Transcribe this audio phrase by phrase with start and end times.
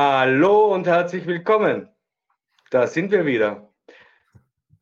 [0.00, 1.88] Hallo und herzlich willkommen.
[2.70, 3.74] Da sind wir wieder.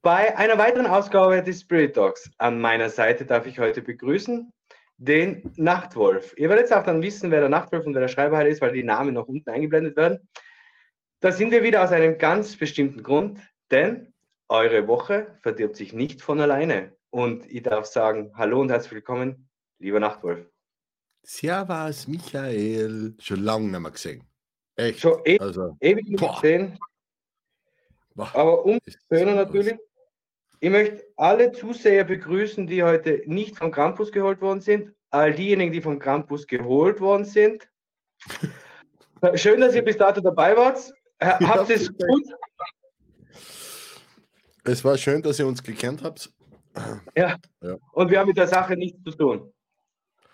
[0.03, 2.31] Bei einer weiteren Ausgabe des Spirit Dogs.
[2.37, 4.53] An meiner Seite darf ich heute begrüßen
[4.99, 6.35] den Nachtwolf.
[6.37, 8.83] Ihr werdet auch dann wissen, wer der Nachtwolf und wer der Schreiber ist, weil die
[8.83, 10.29] Namen noch unten eingeblendet werden.
[11.21, 13.41] Da sind wir wieder aus einem ganz bestimmten Grund,
[13.71, 14.13] denn
[14.51, 16.95] eure Woche verdirbt sich nicht von alleine.
[17.09, 20.47] Und ich darf sagen, hallo und herzlich willkommen, lieber Nachtwolf.
[21.23, 23.15] Servus, Michael.
[23.19, 24.23] Schon lange nicht mehr gesehen.
[24.77, 25.01] Echt?
[25.01, 26.79] Schon e also, ewig nicht gesehen.
[28.17, 29.77] Aber umso schöner natürlich.
[30.61, 34.95] Ich möchte alle Zuseher begrüßen, die heute nicht vom Campus geholt worden sind.
[35.11, 37.69] All diejenigen, die vom Campus geholt worden sind.
[39.35, 40.93] Schön, dass ihr bis dato dabei wart.
[41.21, 42.25] Habt es gut?
[44.65, 46.31] Es war schön, dass ihr uns gekannt habt.
[47.17, 47.37] Ja.
[47.63, 47.77] ja.
[47.93, 49.53] Und wir haben mit der Sache nichts zu tun.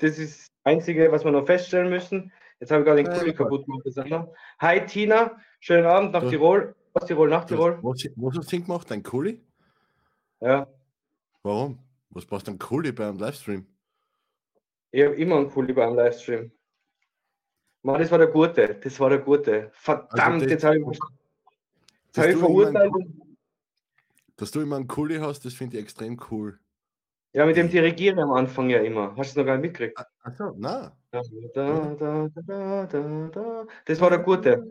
[0.01, 2.33] Das ist das Einzige, was wir noch feststellen müssen.
[2.63, 4.29] Jetzt habe ich gerade den Kuli kaputt gemacht.
[4.61, 6.77] Hi Tina, schönen Abend nach Tirol.
[6.93, 7.81] Aus Tirol, nach Tirol.
[7.83, 8.93] Was, was hast du gemacht?
[8.93, 9.43] Ein Kuli?
[10.39, 10.69] Ja.
[11.43, 11.81] Warum?
[12.11, 13.67] Was brauchst du einen Kuli beim Livestream?
[14.93, 16.53] Ich habe immer einen Kuli beim Livestream.
[17.83, 18.77] Mann, das war der Gute.
[18.77, 19.73] Das war der Gute.
[19.73, 22.93] Verdammt, also jetzt habe ich, jetzt hab ich verurteilt.
[24.37, 26.61] dass du immer einen Kuli hast, das finde ich extrem cool.
[27.35, 29.17] Ja, mit dem Dirigieren am Anfang ja immer.
[29.17, 29.99] Hast du es noch gar nicht mitgekriegt?
[30.21, 30.95] Achso, na.
[31.11, 31.23] Da,
[31.55, 34.71] da, da, da, da, Das war der Gute.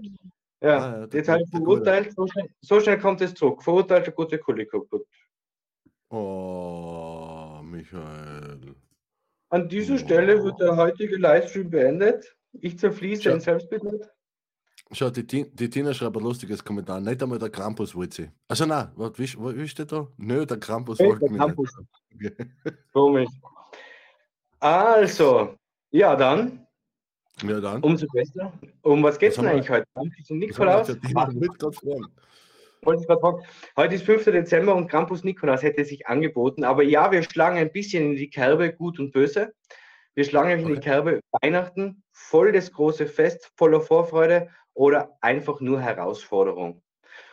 [0.61, 2.13] Ja, ah, ja jetzt habe ich verurteilt.
[2.15, 3.63] So schnell, so schnell, kommt es zurück.
[3.63, 5.07] Verurteilt der gute Kuli kaputt.
[6.09, 8.75] Oh, Michael.
[9.49, 9.97] An dieser oh.
[9.97, 12.35] Stelle wird der heutige Livestream beendet.
[12.53, 14.07] Ich zerfließe in Selbstmitleid.
[14.93, 16.99] Schau, die, die Tina schreibt ein lustiges Kommentar.
[16.99, 18.29] Nicht einmal der Krampus wollte sie.
[18.47, 19.25] Also nein, was, wie,
[19.57, 20.07] wie steht da?
[20.17, 21.71] Nö, der Krampus hey, wollte mich Krampus.
[22.09, 22.35] nicht.
[22.93, 23.29] Komisch.
[24.59, 25.55] Also,
[25.91, 26.67] ja dann.
[27.41, 27.81] Ja dann.
[27.81, 28.51] Umso besser.
[28.81, 29.85] Um was geht es denn eigentlich heute?
[29.93, 30.87] Krampus und Nikolaus?
[33.77, 34.25] Heute ist 5.
[34.25, 36.65] Dezember und Krampus Nikolaus hätte sich angeboten.
[36.65, 39.53] Aber ja, wir schlagen ein bisschen in die Kerbe Gut und Böse.
[40.15, 45.59] Wir schlagen euch in die Kerbe Weihnachten, voll das große Fest, voller Vorfreude oder einfach
[45.59, 46.81] nur Herausforderung.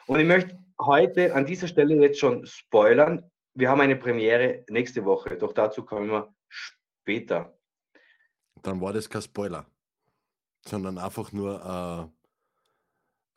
[0.06, 3.30] Und ich möchte heute an dieser Stelle jetzt schon spoilern.
[3.54, 7.58] Wir haben eine Premiere nächste Woche, doch dazu kommen wir später.
[8.62, 9.66] Dann war das kein Spoiler,
[10.66, 12.12] sondern einfach nur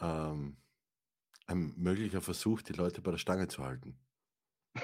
[0.02, 0.58] äh, ähm,
[1.48, 4.00] ein möglicher Versuch, die Leute bei der Stange zu halten.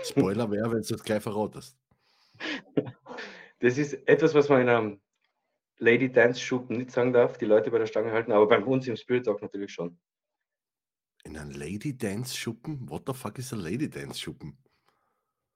[0.04, 1.78] Spoiler wäre, wenn du das gleich verratest.
[3.60, 5.02] Das ist etwas, was man in einem
[5.80, 8.88] Lady Dance Schuppen nicht sagen darf, die Leute bei der Stange halten, aber bei uns
[8.88, 10.00] im Spirit Talk natürlich schon.
[11.24, 12.90] In einem Lady Dance Schuppen?
[12.90, 14.58] What the fuck ist ein Lady Dance Schuppen?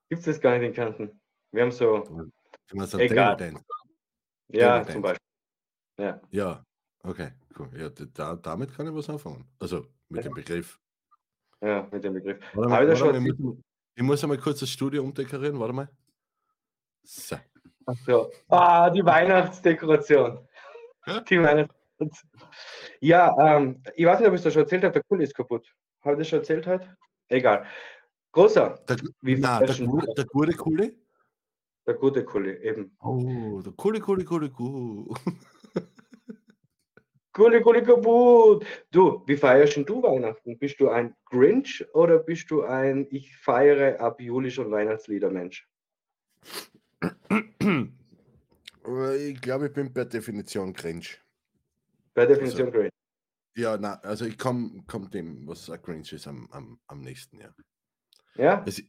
[0.10, 1.22] Gibt es das gar nicht in Kanten.
[1.52, 2.32] Wir haben so.
[2.68, 3.38] Du meinst Egal.
[3.38, 3.64] Dance.
[4.50, 5.28] Ja, Table zum Beispiel.
[5.98, 6.22] Ja.
[6.32, 6.66] Ja,
[7.04, 7.70] okay, cool.
[7.78, 9.48] Ja, da, damit kann ich was anfangen.
[9.60, 10.80] Also mit dem Begriff.
[11.62, 12.40] Ja, mit dem Begriff.
[12.54, 13.58] Warte mal, warte mal, ich, muss,
[13.96, 15.90] ich muss einmal kurz das Studio umdekorieren, warte mal.
[17.04, 17.38] So.
[17.86, 18.32] Ach so.
[18.50, 20.40] Ah, die Weihnachtsdekoration.
[21.30, 22.30] Die Weihnachtsdekoration.
[23.00, 25.68] Ja, ähm, ich weiß nicht, ob ich das schon erzählt habe, der Kuli ist kaputt.
[26.04, 26.98] Habe ich das schon erzählt heute?
[27.30, 27.66] Egal.
[28.32, 28.80] Großer.
[28.88, 30.98] Der, wie na, der, gute, der gute Kuli?
[31.86, 32.96] Der gute Kuli, eben.
[33.02, 35.14] Oh, der Kuli, Kuli, Kuli, Kuli.
[37.34, 38.66] Kuli, Kuli, kaputt.
[38.92, 40.58] Du, wie feierst du Weihnachten?
[40.60, 45.68] Bist du ein Grinch oder bist du ein Ich feiere ab Juli schon Weihnachtslieder Mensch?
[49.20, 51.08] Ich glaube, ich bin per Definition cringe.
[52.14, 52.90] Per Definition also, cringe.
[53.56, 57.40] Ja, na, also ich komme komm dem, was ein cringe ist, am, am, am nächsten,
[57.40, 57.54] ja.
[58.36, 58.64] Ja?
[58.64, 58.82] Also,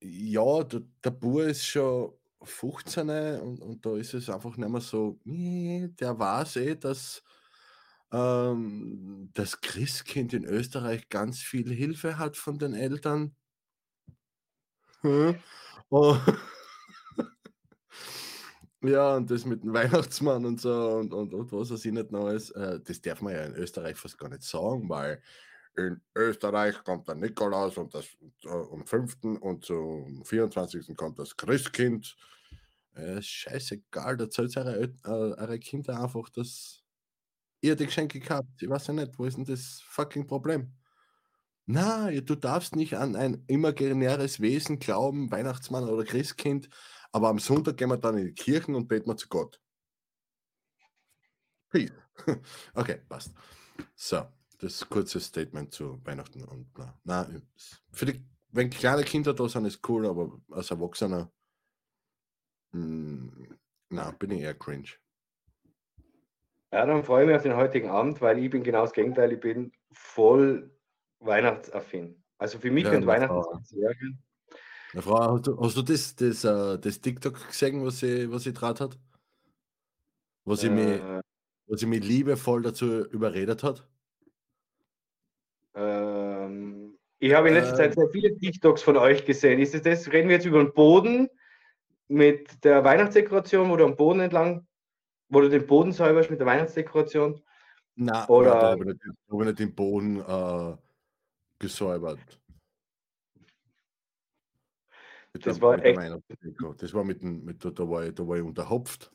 [0.00, 3.08] ja, der, der Bur ist schon 15
[3.40, 7.22] und, und da ist es einfach nicht mehr so, der weiß eh, dass
[8.12, 13.34] ähm, das Christkind in Österreich ganz viel Hilfe hat von den Eltern.
[15.00, 15.36] Hm?
[15.90, 16.16] Oh.
[18.86, 22.12] Ja, und das mit dem Weihnachtsmann und so und, und, und was weiß ich nicht
[22.12, 25.20] noch alles, äh, das darf man ja in Österreich fast gar nicht sagen, weil
[25.76, 28.06] in Österreich kommt der Nikolaus und das
[28.44, 29.16] äh, am 5.
[29.40, 30.96] und zum 24.
[30.96, 32.16] kommt das Christkind.
[32.94, 36.82] Äh, scheißegal, da zahlt eure, äh, eure Kinder einfach, dass
[37.60, 38.62] ihr die Geschenke gehabt.
[38.62, 40.72] Ich weiß ja nicht, wo ist denn das fucking Problem?
[41.66, 46.70] Na, du darfst nicht an ein imaginäres Wesen glauben, Weihnachtsmann oder Christkind,
[47.16, 49.58] aber am Sonntag gehen wir dann in die Kirchen und beten wir zu Gott.
[51.70, 51.90] Peace.
[52.74, 53.32] Okay, passt.
[53.94, 54.26] So,
[54.58, 57.26] das kurze Statement zu Weihnachten und na, na
[57.90, 61.32] für die, wenn kleine Kinder da sind, ist cool, aber als Erwachsener,
[62.72, 63.58] mh, hm,
[63.88, 64.90] na, bin ich eher cringe.
[66.70, 69.32] Ja, dann freue ich mich auf den heutigen Abend, weil ich bin genau das Gegenteil.
[69.32, 70.70] Ich bin voll
[71.20, 72.22] weihnachtsaffin.
[72.36, 74.25] Also für mich Ja, meine Weihnachten sein Serien.
[74.96, 78.44] Meine Frau, hast du, hast du das, das, äh, das TikTok gesehen, was sie, was
[78.44, 78.98] sie draht hat?
[80.46, 81.20] Wo sie, mich, Äh,
[81.66, 83.86] wo sie mich liebevoll dazu überredet hat?
[85.74, 89.60] ähm, ich habe in letzter Äh, Zeit sehr viele TikToks von euch gesehen.
[89.60, 90.10] Ist es das?
[90.10, 91.28] Reden wir jetzt über den Boden
[92.08, 94.66] mit der Weihnachtsdekoration, wo du am Boden entlang,
[95.28, 97.42] wo du den Boden säuberst mit der Weihnachtsdekoration?
[97.96, 99.00] Nein, Oder- da habe ich, nicht-
[99.30, 100.76] hab ich nicht den Boden äh,
[101.58, 102.40] gesäubert.
[105.44, 105.98] Das war echt-.
[106.78, 109.12] Das war mit dem, mit, da, war ich, da war ich unterhopft.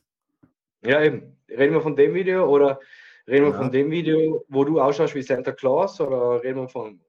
[0.84, 1.36] Ja, eben.
[1.48, 2.80] Reden wir von dem Video oder
[3.28, 3.58] reden wir Ja.
[3.58, 7.00] von dem Video, wo du ausschaust wie Santa Claus oder reden wir von.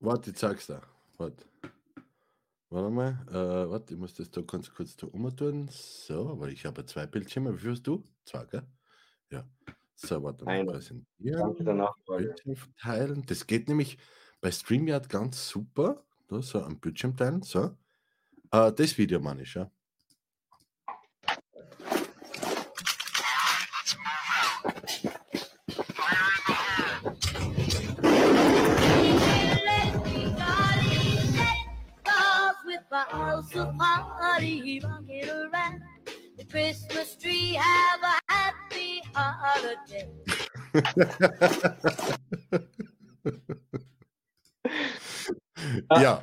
[0.00, 0.82] Warte, ich zeig's dir.
[1.16, 1.44] Warte.
[2.70, 3.24] Warte mal.
[3.30, 5.68] Äh, warte, ich muss das da ganz kurz da umtun.
[5.70, 7.54] So, weil ich habe zwei Bildschirme.
[7.54, 8.04] Wie viel hast du?
[8.24, 8.62] Zwei, gell?
[9.30, 9.44] Ja.
[9.94, 10.64] So, warte mal.
[10.66, 11.76] Präsentieren.
[11.76, 12.24] Nachfrage.
[12.24, 13.22] Bildschirm verteilen.
[13.26, 13.96] Das geht nämlich
[14.40, 16.02] bei StreamYard ganz super.
[16.26, 17.42] Da, so am Bildschirm teilen.
[17.42, 17.70] So.
[18.54, 19.68] Äh, das Video meine ich, ja.
[36.36, 40.08] The Christmas tree have a happy holiday.
[45.90, 46.22] Ah.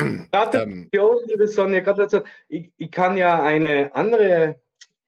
[0.32, 1.80] Gratulation, Ähm, liebe Sonja.
[1.80, 2.22] Gratulation.
[2.48, 4.60] Ich, ich kann ja eine andere,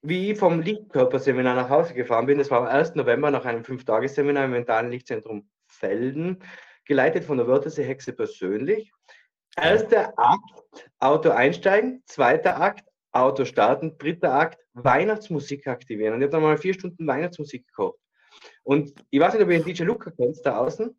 [0.03, 2.95] wie ich vom Lichtkörperseminar nach Hause gefahren bin, das war am 1.
[2.95, 6.39] November nach einem Fünf-Tages-Seminar im mentalen Lichtzentrum Felden,
[6.85, 8.93] geleitet von der Wörthersee Hexe persönlich.
[9.57, 16.15] Erster Akt, Auto einsteigen, zweiter Akt, Auto starten, dritter Akt, Weihnachtsmusik aktivieren.
[16.15, 17.99] Und ich habe dann mal vier Stunden Weihnachtsmusik gekocht.
[18.63, 20.97] Und ich weiß nicht, ob ihr den DJ Luca kennt, da außen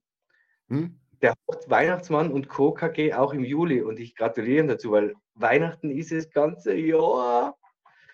[0.70, 1.00] hm?
[1.24, 1.34] Der
[1.68, 2.74] Weihnachtsmann und Co.
[2.74, 7.58] KG auch im Juli und ich gratuliere ihm dazu, weil Weihnachten ist das ganze Jahr.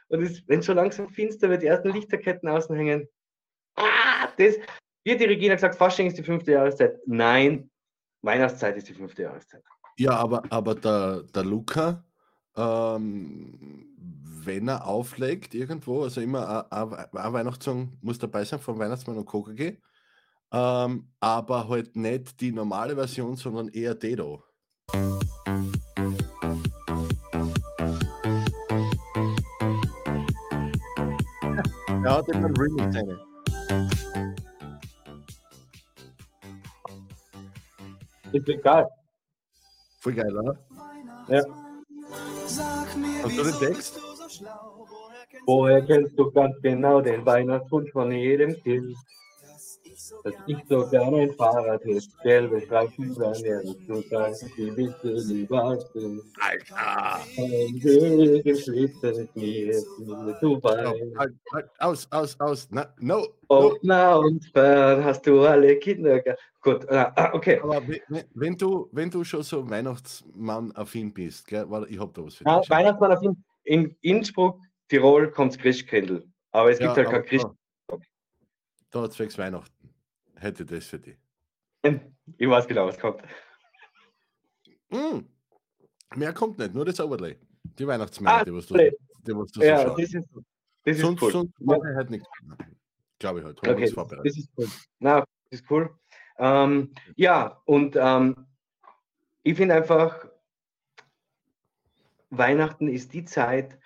[0.10, 3.08] Und es, wenn schon langsam finster wird, die ersten Lichterketten außen hängen.
[3.76, 7.00] Ah, das, hat die Regina gesagt, Fasching ist die fünfte Jahreszeit.
[7.06, 7.70] Nein,
[8.22, 9.64] Weihnachtszeit ist die fünfte Jahreszeit.
[9.98, 12.06] Ja, aber, aber der, der Luca,
[12.56, 13.88] ähm,
[14.46, 19.78] wenn er auflegt irgendwo, also immer ein Weihnachtssong muss dabei sein von Weihnachtsmann und KKG,
[20.52, 24.44] ähm, aber halt nicht die normale Version, sondern eher Dedo.
[32.04, 33.20] Er hat immer einen Remix rein.
[38.32, 38.88] Ist egal.
[40.00, 40.58] Voll geil, oder?
[41.28, 41.44] Ja.
[43.24, 44.00] Hast du den Text?
[45.46, 48.96] Woher kennst du ganz genau den Weihnachtswunsch von jedem Kind?
[50.24, 55.14] Dass ich so gerne ein Fahrrad hätte, gelbe Streifen über mir, du sagst, die bitte
[55.14, 56.22] lieber sind.
[56.40, 57.26] Alter!
[57.38, 59.84] Ein Weg im Schlitten mit mir,
[60.42, 61.18] du Oh, weißt.
[61.18, 62.68] halt, halt, aus, aus, aus.
[62.72, 63.28] Na, no, no.
[63.48, 66.22] Ob nah und fern hast du alle Kinder.
[66.62, 67.60] Gut, ah, okay.
[67.62, 72.24] Aber we- we- wenn du, wenn du schon so Weihnachtsmann-affin bist, gell, ich hab da
[72.26, 72.70] was für Ja, dich.
[72.70, 74.60] Weihnachtsmann auf in, in Innsbruck,
[74.90, 76.26] Tirol kommt Christkindl.
[76.52, 77.48] Aber es gibt Ja, halt kein Christ.
[77.88, 77.98] Da,
[78.92, 79.79] da zwecks Weihnachten.
[80.40, 81.18] Hätte das für dich.
[82.38, 83.24] Ich weiß genau, was kommt.
[84.92, 85.22] Mm.
[86.16, 87.38] Mehr kommt nicht, nur das Overlay.
[87.64, 90.30] Die Weihnachtsmärkte, Ah, was du, die, was du Ja, so das ist,
[90.84, 91.32] das ist Sonst, cool.
[91.32, 92.28] sonst mache ich halt nichts.
[93.18, 93.62] Glaube ich halt.
[93.64, 94.68] Haben Okay, das, das ist cool.
[95.00, 95.20] Na,
[95.50, 95.98] das ist cool.
[96.38, 98.46] Ähm, ja, und ähm,
[99.42, 100.28] ich finde einfach,
[102.30, 103.79] Weihnachten ist die Zeit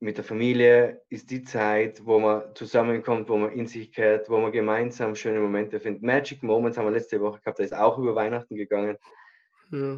[0.00, 4.38] mit der Familie, ist die Zeit, wo man zusammenkommt, wo man in sich kehrt, wo
[4.38, 6.02] man gemeinsam schöne Momente findet.
[6.02, 8.98] Magic Moments haben wir letzte Woche gehabt, da ist auch über Weihnachten gegangen.
[9.70, 9.96] Ja.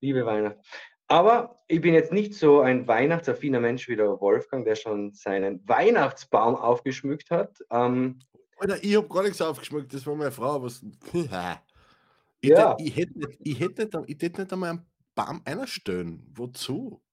[0.00, 0.60] Liebe Weihnachten.
[1.06, 5.66] Aber ich bin jetzt nicht so ein weihnachtsaffiner Mensch wie der Wolfgang, der schon seinen
[5.68, 7.58] Weihnachtsbaum aufgeschmückt hat.
[7.70, 8.20] Ähm,
[8.56, 10.62] Alter, ich habe gar nichts aufgeschmückt, das war meine Frau.
[10.62, 10.82] Was,
[11.12, 12.76] ich, Ja.
[12.78, 16.26] ich, hätte nicht, ich, hätte ich hätte nicht einmal einen Baum einstellen.
[16.34, 17.03] Wozu?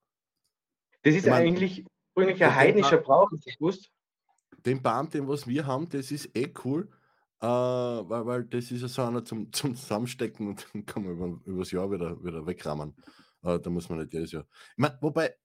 [1.03, 3.91] Das ist Ich mein, eigentlich ein heidnischer Brauch, hast du gewusst?
[4.65, 6.89] Den Baum, den was wir haben, das ist eh cool.
[7.41, 11.13] Äh, weil, weil das ist ja so einer zum, zum Zusammenstecken und dann kann man
[11.13, 12.96] über, übers Jahr wieder, wieder wegrammen.
[13.43, 14.46] Äh, da muss man nicht jedes Jahr.
[14.51, 15.36] Ich mein, wobei,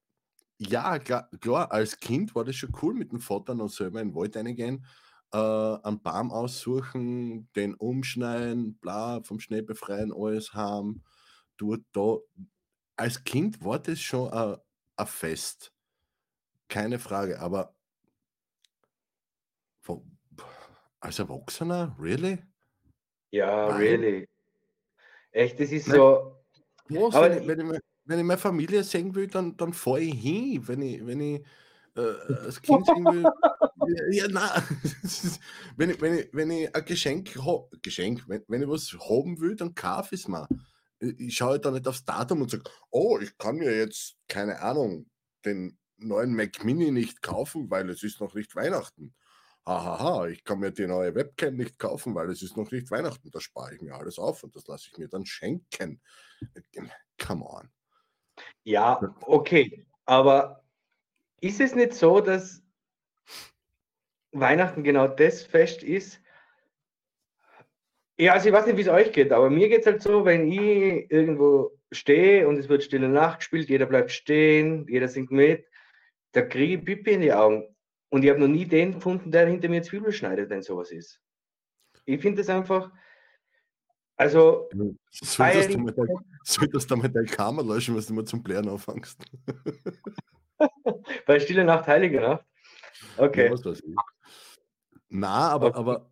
[0.59, 4.09] ja, klar, klar, als Kind war das schon cool mit dem Vater noch selber in
[4.11, 4.85] den Wald reingehen,
[5.33, 11.03] äh, einen Baum aussuchen, den umschneiden, bla, vom Schnee befreien, alles haben.
[11.57, 12.19] Dort, da.
[12.99, 14.59] Als Kind war das schon ein ein
[15.05, 15.73] Fest.
[16.69, 17.77] Keine Frage, aber
[21.07, 21.95] Als Erwachsener?
[22.01, 22.39] Really?
[23.31, 23.77] Ja, Nein.
[23.77, 24.29] really.
[25.31, 25.99] Echt, das ist Nein.
[25.99, 26.37] so.
[26.89, 30.01] Was, Aber wenn, ich, wenn, ich, wenn ich meine Familie sehen will, dann, dann fahre
[30.01, 30.67] ich hin.
[30.67, 31.47] Wenn ich, wenn ich
[31.97, 33.25] äh, als Kind sehen will.
[34.11, 34.63] ja, nein.
[35.77, 37.39] wenn, ich, wenn, ich, wenn ich ein Geschenk
[37.83, 40.49] Geschenk, wenn, wenn ich was haben will, dann kaufe ich es mir.
[40.99, 44.61] Ich, ich schaue da nicht aufs Datum und sage, oh, ich kann mir jetzt, keine
[44.61, 45.09] Ahnung,
[45.45, 49.15] den neuen Mac Mini nicht kaufen, weil es ist noch nicht Weihnachten.
[49.67, 53.31] Hahaha, ich kann mir die neue Webcam nicht kaufen, weil es ist noch nicht Weihnachten.
[53.33, 56.01] Das spare ich mir alles auf und das lasse ich mir dann schenken.
[57.21, 57.69] Come on.
[58.63, 59.87] Ja, okay.
[60.05, 60.65] Aber
[61.41, 62.63] ist es nicht so, dass
[64.31, 66.21] Weihnachten genau das Fest ist?
[68.19, 70.25] Ja, also ich weiß nicht, wie es euch geht, aber mir geht es halt so,
[70.25, 75.31] wenn ich irgendwo stehe und es wird Stille Nacht gespielt, jeder bleibt stehen, jeder singt
[75.31, 75.67] mit,
[76.33, 77.77] da kriege ich Pipi in die Augen.
[78.09, 81.21] Und ich habe noch nie den gefunden, der hinter mir Zwiebel schneidet, wenn sowas ist.
[82.07, 82.91] Ich finde das einfach,
[84.17, 84.71] also
[85.11, 86.09] Solltest du mal dein,
[86.45, 89.21] solltest du mal dein Karma löschen, was du mal zum Blären anfängst?
[91.27, 92.45] bei Stille Nacht, Heilige Nacht.
[93.17, 93.47] Okay.
[93.47, 93.95] Ja, was weiß ich.
[95.09, 95.79] Na, aber, Okay.
[95.79, 96.11] aber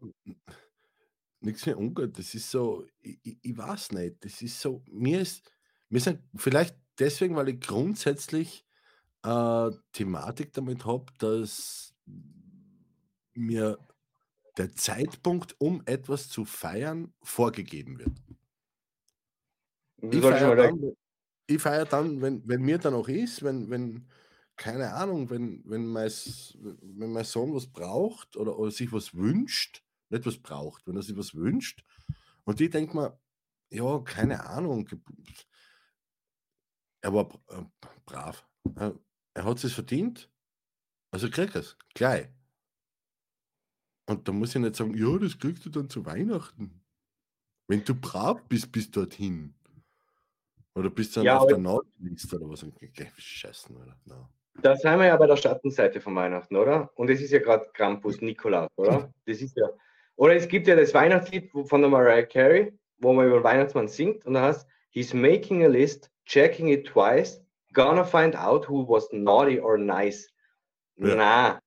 [1.44, 2.18] nichts mehr ungut.
[2.18, 4.24] Das ist so, ich, ich, ich weiß nicht.
[4.24, 5.50] Das ist so, mir ist,
[5.88, 8.66] mir sind vielleicht deswegen, weil ich grundsätzlich
[9.22, 11.94] äh, Thematik damit habe, dass
[13.34, 13.78] mir
[14.56, 18.12] der Zeitpunkt, um etwas zu feiern, vorgegeben wird.
[20.10, 20.92] Ich feiere dann,
[21.46, 24.06] ich feier dann wenn, wenn mir dann auch ist, wenn, wenn,
[24.56, 26.10] keine Ahnung, wenn, wenn, mein,
[26.60, 31.02] wenn mein Sohn was braucht oder, oder sich was wünscht, nicht was braucht, wenn er
[31.02, 31.84] sich was wünscht,
[32.44, 33.18] und ich denke mir,
[33.70, 34.88] ja, keine Ahnung,
[37.00, 37.62] er war äh,
[38.06, 38.46] brav,
[38.76, 40.30] er, hat es verdient,
[41.10, 42.28] also krieg es, gleich.
[44.06, 46.84] Und da muss ich nicht sagen, ja, das kriegst du dann zu Weihnachten.
[47.66, 49.54] Wenn du brav bist, bis dorthin.
[50.74, 52.66] Oder bist du dann Ja, auf der Nordliste oder was?
[53.16, 53.96] Scheißen, oder?
[54.04, 54.28] No.
[54.60, 56.90] Da sind wir ja bei der Schattenseite von Weihnachten, oder?
[56.96, 59.12] Und es ist ja gerade Krampus, Nikolaus, oder?
[59.26, 59.68] Das ist ja.
[60.16, 63.88] Oder es gibt ja das Weihnachtslied von der Mariah Carey, wo man über den Weihnachtsmann
[63.88, 67.42] singt und da heißt, he's making a list, checking it twice,
[67.72, 70.28] gonna find out who was naughty or nice.
[70.96, 71.14] Ja.
[71.16, 71.60] Na,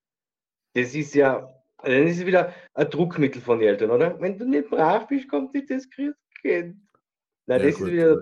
[0.73, 4.19] das ist ja, dann ist es wieder ein Druckmittel von den Eltern, oder?
[4.19, 6.77] Wenn du nicht brav bist, kommt nicht das Christkind.
[7.45, 8.21] Na, Ja, das gut, ist wieder.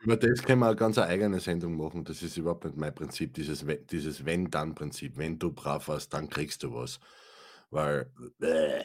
[0.00, 2.04] Über das können wir eine ganz eigene Sendung machen.
[2.04, 5.16] Das ist überhaupt nicht mein Prinzip, dieses, dieses Wenn-Dann-Prinzip.
[5.16, 7.00] Wenn du brav warst, dann kriegst du was.
[7.70, 8.10] Weil
[8.40, 8.84] äh,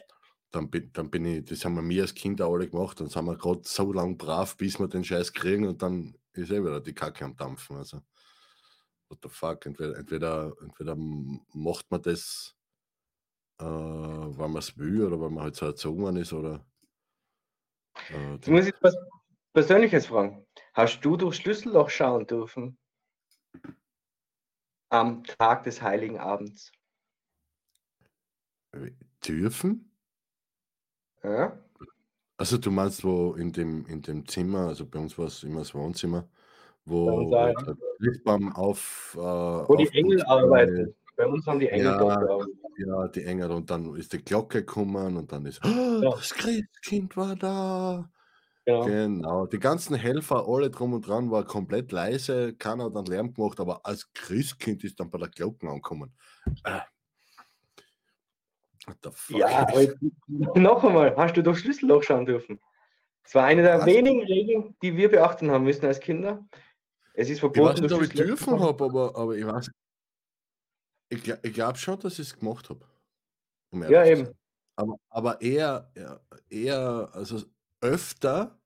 [0.58, 3.26] dann, bin, dann bin ich, das haben wir mir als Kinder alle gemacht, dann sind
[3.26, 6.82] wir gerade so lang brav, bis wir den Scheiß kriegen und dann ist eh wieder
[6.82, 7.78] die Kacke am Dampfen.
[7.78, 8.02] Also,
[9.08, 9.66] what the fuck?
[9.66, 12.56] Entweder, entweder, entweder macht man das,
[13.60, 16.66] äh, weil man es will oder weil man halt so erzogen worden ist oder.
[18.10, 18.96] Äh, Jetzt muss ich was
[19.54, 20.46] Persönliches fragen.
[20.74, 22.78] Hast du durch Schlüsselloch schauen dürfen?
[24.90, 26.72] Am Tag des Heiligen Abends.
[29.28, 29.97] dürfen?
[31.24, 31.58] Ja?
[32.38, 35.60] Also du meinst, wo in dem, in dem Zimmer, also bei uns war es immer
[35.60, 36.28] das Wohnzimmer,
[36.86, 37.74] wo halt ja.
[37.74, 39.16] der Christbaum auf...
[39.18, 40.94] Äh, Wo die Engel arbeiten.
[41.16, 41.98] Bei uns haben die Engel Ja.
[41.98, 42.48] dort.
[42.78, 46.12] Ja, die Engel und dann ist die Glocke gekommen und dann ist, "Ah, Ja.
[46.12, 48.08] das Christkind war da.
[48.66, 48.86] Genau.
[48.86, 53.34] Genau, die ganzen Helfer, alle drum und dran, war komplett leise, keiner hat dann Lärm
[53.34, 56.12] gemacht, aber als Christkind ist dann bei der Glocke angekommen.
[56.66, 56.82] Äh.
[58.88, 59.40] What the fuck?
[59.40, 59.98] Ja, aber jetzt,
[60.56, 62.60] noch einmal, hast du durch Schlüsselloch schauen dürfen?
[63.24, 63.86] Es war eine der Was?
[63.86, 66.48] wenigen Regeln, die wir beachten haben müssen als Kinder.
[67.14, 69.70] Es ist Ich verboten, weiß nicht, ob ich dürfen habe, aber, aber ich weiß.
[71.10, 72.86] Ich, ich glaube schon, dass ich es gemacht habe.
[73.72, 74.30] Um Ja, eben.
[74.78, 75.92] Aber, aber eher,
[76.50, 77.42] eher, also
[77.82, 78.58] öfter,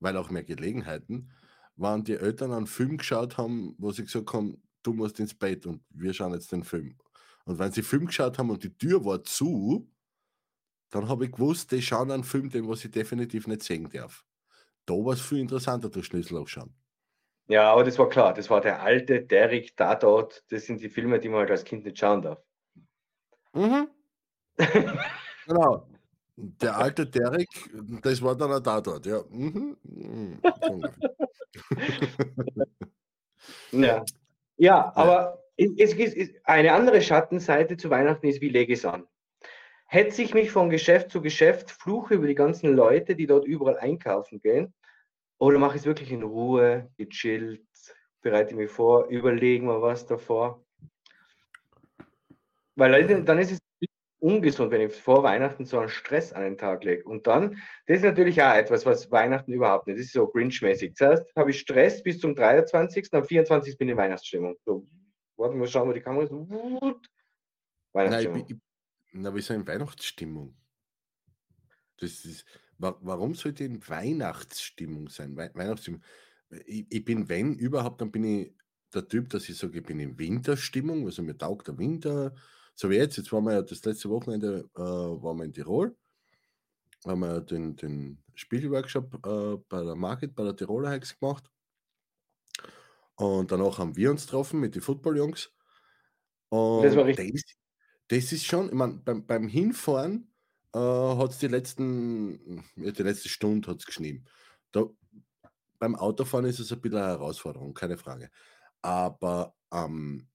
[0.00, 1.30] weil auch mehr Gelegenheiten,
[1.76, 5.66] waren die Eltern einen Film geschaut haben, wo sie gesagt haben, du musst ins Bett
[5.66, 6.96] und wir schauen jetzt den Film.
[7.44, 9.90] Und wenn sie Film geschaut haben und die Tür war zu,
[10.90, 14.24] dann habe ich gewusst, die schauen einen Film, den was ich definitiv nicht sehen darf.
[14.86, 16.74] Da war es viel interessanter, durch Schlüsselloch schauen.
[17.48, 18.32] Ja, aber das war klar.
[18.32, 20.44] Das war der alte Derek Tatort.
[20.50, 22.42] Das sind die Filme, die man halt als Kind nicht schauen darf.
[23.52, 23.88] Mhm.
[25.46, 25.88] genau.
[26.36, 27.48] Der alte Derek,
[28.02, 29.22] das war dann ein Tatort, ja.
[29.30, 29.76] Mhm.
[29.82, 30.40] Mhm.
[33.72, 34.04] Ja,
[34.56, 38.84] ja aber es, es, es, eine andere Schattenseite zu Weihnachten ist, wie lege ich es
[38.84, 39.06] an?
[39.86, 43.78] Hetze ich mich von Geschäft zu Geschäft, fluche über die ganzen Leute, die dort überall
[43.78, 44.74] einkaufen gehen?
[45.38, 47.66] Oder mache ich es wirklich in Ruhe, gechillt,
[48.22, 50.64] bereite mich vor, überlegen wir was davor?
[52.76, 53.58] Weil dann, ist es
[54.18, 57.04] ungesund, wenn ich vor Weihnachten so einen Stress an den Tag lege.
[57.04, 60.94] Und dann, das ist natürlich auch etwas, was Weihnachten überhaupt nicht, das ist so Grinch-mäßig.
[60.94, 63.76] Zuerst habe ich Stress bis zum 23., am 24.
[63.76, 64.56] bin ich in Weihnachtsstimmung.
[64.64, 64.86] So,
[65.36, 66.26] warte mal, schauen wir die Kamera.
[66.26, 67.00] So, Nein,
[68.26, 68.46] ich, Weihnachtsstimmung.
[68.48, 68.56] ich,
[69.12, 70.56] na, wir sind in Weihnachtsstimmung.
[71.98, 72.44] Das ist,
[72.78, 75.36] wa- warum sollte in Weihnachtsstimmung sein?
[75.36, 76.02] Wei Weihnachtsstimmung.
[76.66, 78.54] Ich, ich bin, wenn überhaupt, dann bin ich
[78.92, 82.34] der Typ, dass ich sage, ich bin in Winterstimmung, also mir taugt der Winter.
[82.74, 85.96] So wie jetzt, jetzt waren wir ja das letzte Wochenende äh, waren wir in Tirol,
[87.06, 91.48] haben wir den, den Spiegelworkshop äh, bei der Market, bei der Tiroler Hex gemacht.
[93.16, 95.52] Und danach haben wir uns getroffen mit den Football-Jungs.
[96.48, 97.32] Und Das war richtig.
[97.32, 97.42] das,
[98.08, 100.32] das ist schon, ich meine, beim, beim Hinfahren
[100.74, 104.28] äh, hat es die letzten, die letzte Stunde hat's geschnien.
[104.72, 104.86] Da,
[105.78, 108.30] beim Autofahren ist es ein bisschen eine Herausforderung, keine Frage.
[108.82, 110.28] Aber am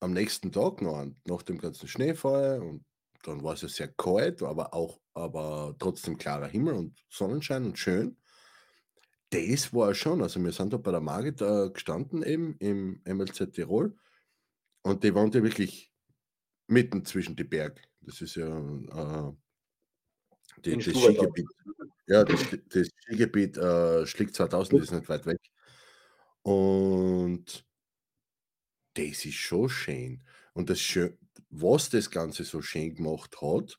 [0.00, 2.84] am nächsten Tag, noch, nach dem ganzen Schneefall, und
[3.22, 7.78] dann war es ja sehr kalt, aber auch, aber trotzdem klarer Himmel und Sonnenschein und
[7.78, 8.16] schön.
[9.30, 13.52] Das war schon, also wir sind da bei der Margit äh, gestanden eben im MLZ
[13.52, 13.96] Tirol
[14.82, 15.92] und die wohnt ja wirklich
[16.66, 17.80] mitten zwischen die Berg.
[18.00, 19.32] Das ist ja äh,
[20.64, 20.84] die, das.
[20.84, 21.46] Skigebiet.
[22.06, 25.40] Ja, das, das Skigebiet äh, Schlick 2000 ist nicht weit weg.
[26.42, 27.64] Und
[28.94, 30.24] das ist schon schön.
[30.54, 31.16] Und das schön,
[31.50, 33.78] was das Ganze so schön gemacht hat,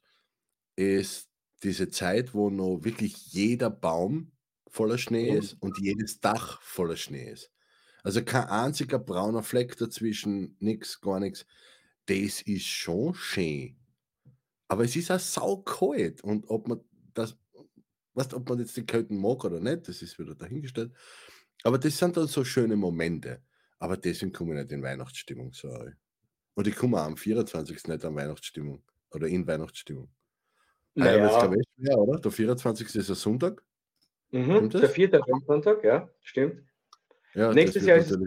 [0.75, 1.29] ist
[1.63, 4.31] diese Zeit, wo noch wirklich jeder Baum
[4.71, 7.51] voller Schnee ist und jedes Dach voller Schnee ist.
[8.03, 11.45] Also kein einziger brauner Fleck dazwischen, nichts, gar nichts.
[12.07, 13.77] Das ist schon schön.
[14.67, 16.23] Aber es ist auch saukalt.
[16.23, 16.79] Und ob man
[17.13, 17.37] das,
[18.13, 20.93] weißt, ob man jetzt die Kälte mag oder nicht, das ist wieder dahingestellt.
[21.63, 23.43] Aber das sind dann so schöne Momente.
[23.77, 25.53] Aber deswegen komme ich nicht in Weihnachtsstimmung.
[25.53, 25.69] So.
[26.55, 27.87] Und ich komme auch am 24.
[27.87, 28.81] nicht an Weihnachtsstimmung.
[29.11, 30.09] Oder in Weihnachtsstimmung.
[30.95, 31.25] Naja.
[31.25, 32.19] Naja, glaube ich, schwer, oder?
[32.19, 32.95] Der 24.
[32.95, 33.63] ist ein Sonntag.
[34.31, 36.63] Mhm, der vierte Sonntag, ja, stimmt.
[37.33, 38.17] Ja, Nächstes Jahr ist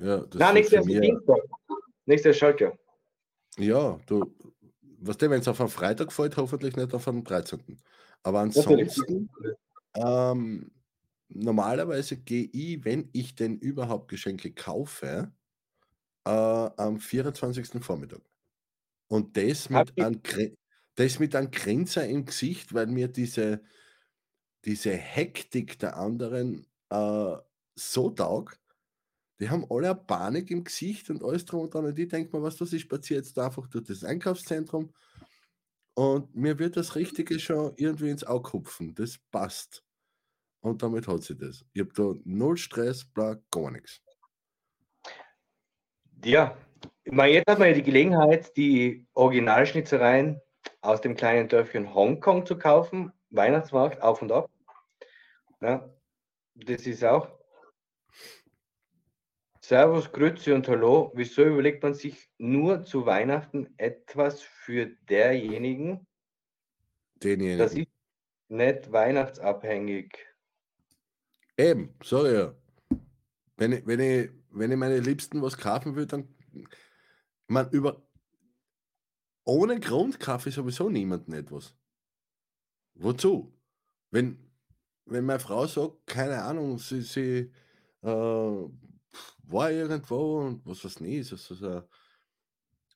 [0.00, 1.38] Ja, das Nein, nächstes Jahr ist Dienstag.
[2.06, 2.78] Nächstes Jahr Schalke.
[3.58, 4.34] Ja, du,
[4.98, 7.60] was der, wenn es auf einen Freitag fällt, hoffentlich nicht auf einen 13.
[8.22, 9.30] Aber ansonsten,
[9.94, 10.70] ähm,
[11.28, 15.32] normalerweise gehe ich, wenn ich denn überhaupt Geschenke kaufe,
[16.24, 17.82] äh, am 24.
[17.82, 18.20] Vormittag.
[19.08, 20.20] Und das mit, einem,
[20.96, 23.62] das mit einem Grinser im Gesicht, weil mir diese,
[24.66, 27.36] diese Hektik der anderen äh,
[27.74, 28.60] so taugt.
[29.38, 31.84] Die haben alle eine Panik im Gesicht und alles drum und dran.
[31.84, 34.92] Und ich denke mir, was das ich spaziere jetzt einfach durch das Einkaufszentrum
[35.94, 38.94] und mir wird das Richtige schon irgendwie ins Auge hupfen.
[38.94, 39.82] Das passt.
[40.60, 41.64] Und damit hat sie das.
[41.72, 44.02] Ich habe da null Stress, bla, gar nichts.
[46.24, 46.56] Ja,
[47.04, 50.40] jetzt hat man ja die Gelegenheit, die Originalschnitzereien
[50.80, 53.12] aus dem kleinen Dörfchen Hongkong zu kaufen.
[53.30, 54.50] Weihnachtsmarkt auf und ab.
[55.60, 55.90] Ja,
[56.54, 57.36] das ist auch.
[59.60, 61.12] Servus, Grüezi und Hallo.
[61.14, 66.06] Wieso überlegt man sich nur zu Weihnachten etwas für derjenigen?
[67.16, 67.58] Denjenigen.
[67.58, 67.88] Das ist
[68.48, 70.14] nicht weihnachtsabhängig.
[71.56, 72.54] Eben, so ja.
[73.56, 76.28] Wenn ich, wenn, ich, wenn ich meine Liebsten was kaufen will, dann.
[77.48, 78.02] Man über.
[79.44, 81.74] Ohne Grund kaufe ich sowieso niemanden etwas.
[82.94, 83.52] Wozu?
[84.10, 84.45] Wenn,
[85.06, 87.52] wenn meine Frau sagt, keine Ahnung, sie, sie
[88.02, 88.68] äh,
[89.44, 91.82] war irgendwo und was weiß nicht, also, so,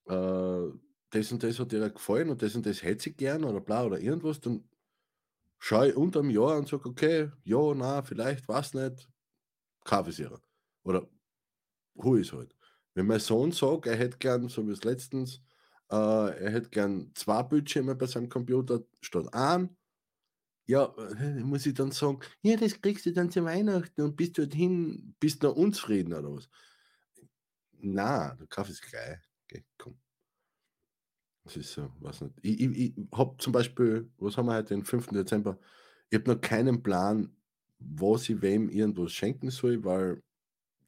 [0.06, 0.72] äh,
[1.10, 3.84] das und das hat ihr gefallen und das und das hätte sie gern oder bla
[3.84, 4.68] oder irgendwas, dann
[5.58, 9.08] schaue ich unter dem Jahr und sage, okay, ja, na, vielleicht, weiß nicht,
[10.18, 10.40] ihr.
[10.84, 11.08] Oder
[11.98, 12.54] hol ich halt.
[12.94, 15.40] Wenn mein Sohn sagt, er hätte gern, so wie es letztens,
[15.90, 19.76] äh, er hätte gern zwei Bildschirme bei seinem Computer statt ein,
[20.70, 24.32] ja, äh, muss ich dann sagen, ja, das kriegst du dann zu Weihnachten und bis
[24.32, 26.48] dorthin bist du noch unzufrieden oder was?
[27.82, 29.18] Na, du kaufst es gleich.
[29.44, 29.98] Okay, komm.
[31.44, 32.34] Das ist so, weiß nicht.
[32.42, 35.14] Ich, ich, ich habe zum Beispiel, was haben wir heute, den 5.
[35.14, 35.58] Dezember,
[36.10, 37.34] ich habe noch keinen Plan,
[37.78, 40.22] was ich wem irgendwas schenken soll, weil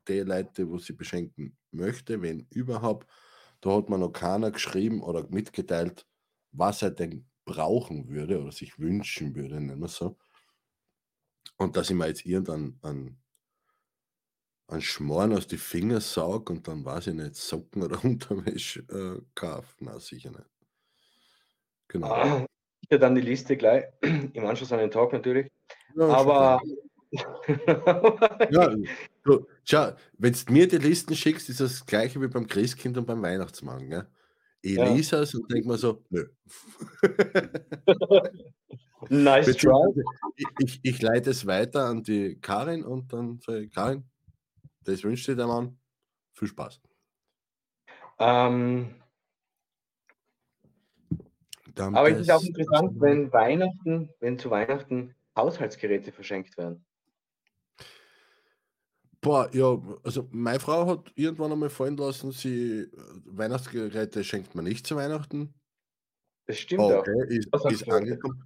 [0.09, 3.09] die Leute, wo sie beschenken möchte, wenn überhaupt,
[3.61, 6.07] da hat mir noch keiner geschrieben oder mitgeteilt,
[6.53, 10.16] was er denn brauchen würde oder sich wünschen würde, nennen wir es so.
[11.57, 13.22] Und dass ich mir jetzt irgendeinen einen,
[14.68, 19.22] einen Schmoren aus die Finger saug und dann weiß ich nicht, Socken oder Unterwäsche äh,
[19.35, 19.74] kaufe.
[19.81, 20.48] Na, sicher nicht.
[21.88, 22.07] Genau.
[22.11, 22.46] Ah,
[22.90, 25.50] Ja, dann die Liste gleich im Anschluss an den Talk natürlich.
[25.94, 26.61] Ja, Aber.
[28.50, 28.74] Ja,
[29.22, 33.05] du, schau, wenn du mir die Listen schickst, ist das gleiche wie beim Christkind und
[33.05, 33.90] beim Weihnachtsmann.
[33.90, 34.07] Gell?
[34.62, 34.85] Ich Ja.
[34.85, 36.27] lese es und denke mir so, nö.
[39.11, 40.03] Nice try.
[40.37, 44.05] Ich, ich, ich leite es weiter an die Karin und dann sage ich, Karin,
[44.85, 45.79] das wünscht dir der Mann.
[46.35, 46.81] Viel Spaß.
[48.18, 48.94] Ähm,
[51.75, 56.85] Dann aber es ist auch interessant, wenn Weihnachten, wenn zu Weihnachten Haushaltsgeräte verschenkt werden.
[59.22, 62.88] Boah, ja, also meine Frau hat irgendwann einmal fallen lassen, sie äh,
[63.24, 65.54] Weihnachtsgeräte schenkt man nicht zu Weihnachten.
[66.46, 66.98] Das stimmt auch.
[66.98, 67.92] Okay, ist, sagst ist du?
[67.92, 68.44] angekommen.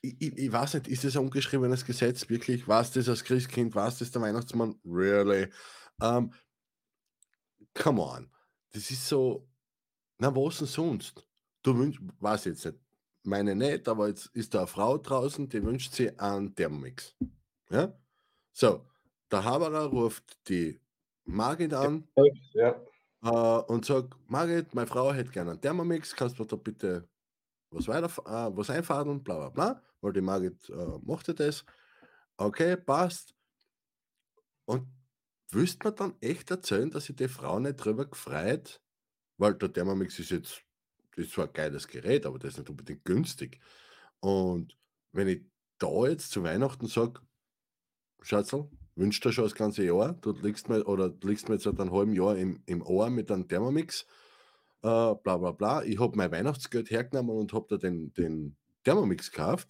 [0.00, 2.66] Ich, ich, ich weiß nicht, ist das ein ungeschriebenes Gesetz wirklich?
[2.66, 4.74] Was das als Christkind, was das der Weihnachtsmann?
[4.84, 5.48] Really?
[6.02, 6.32] Ähm,
[7.74, 8.28] come on.
[8.72, 9.48] Das ist so,
[10.18, 11.24] na was denn sonst?
[11.62, 12.78] Du wünschst, weiß jetzt nicht,
[13.22, 17.16] meine nicht, aber jetzt ist da eine Frau draußen, die wünscht sich einen Thermomix.
[17.70, 17.96] Ja?
[18.52, 18.86] So,
[19.30, 20.80] der Haberer ruft die
[21.24, 22.08] Margit an,
[22.54, 22.80] Ja.
[23.22, 27.08] äh, und sag, Margit, meine Frau hätte gerne einen Thermomix, kannst du da bitte
[27.70, 31.64] was weiter, äh, was einfaden, bla bla bla, weil die Margit äh, mochte das.
[32.36, 33.34] Okay, passt.
[34.66, 34.88] Und
[35.50, 38.80] wüsste man dann echt erzählen, dass sich die Frau nicht drüber gefreut,
[39.38, 40.62] weil der Thermomix ist jetzt,
[41.16, 43.60] das ist zwar ein geiles Gerät, aber das ist nicht unbedingt günstig.
[44.20, 44.76] Und
[45.12, 45.44] wenn ich
[45.78, 47.20] da jetzt zu Weihnachten sage,
[48.22, 51.64] Schatzl, wünscht dir schon das ganze Jahr, du liegst mir, oder du liegst mir jetzt
[51.64, 54.06] seit einem halben Jahr im, im Ohr mit einem Thermomix,
[54.82, 55.84] äh, bla bla bla.
[55.84, 59.68] Ich habe mein Weihnachtsgeld hergenommen und habe da den, den Thermomix gekauft.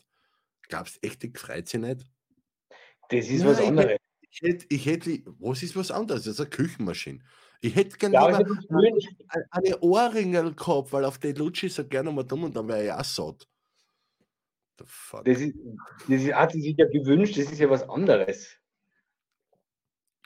[0.69, 2.07] Glaubst echt, die sich nicht?
[3.11, 3.99] Das ist Nein, was anderes.
[4.31, 6.25] Ich hätte, ich hätte, was ist was anderes?
[6.25, 7.21] Das ist eine Küchenmaschine.
[7.61, 12.23] Ich hätte gerne Ja, eine- Ohrringel gehabt, weil auf die lutsche ich so gerne mal
[12.23, 13.49] dumm und dann wäre ich auch satt.
[14.77, 15.55] Das, ist,
[16.07, 18.59] das ist, hat sie sich ja gewünscht, das ist ja was anderes.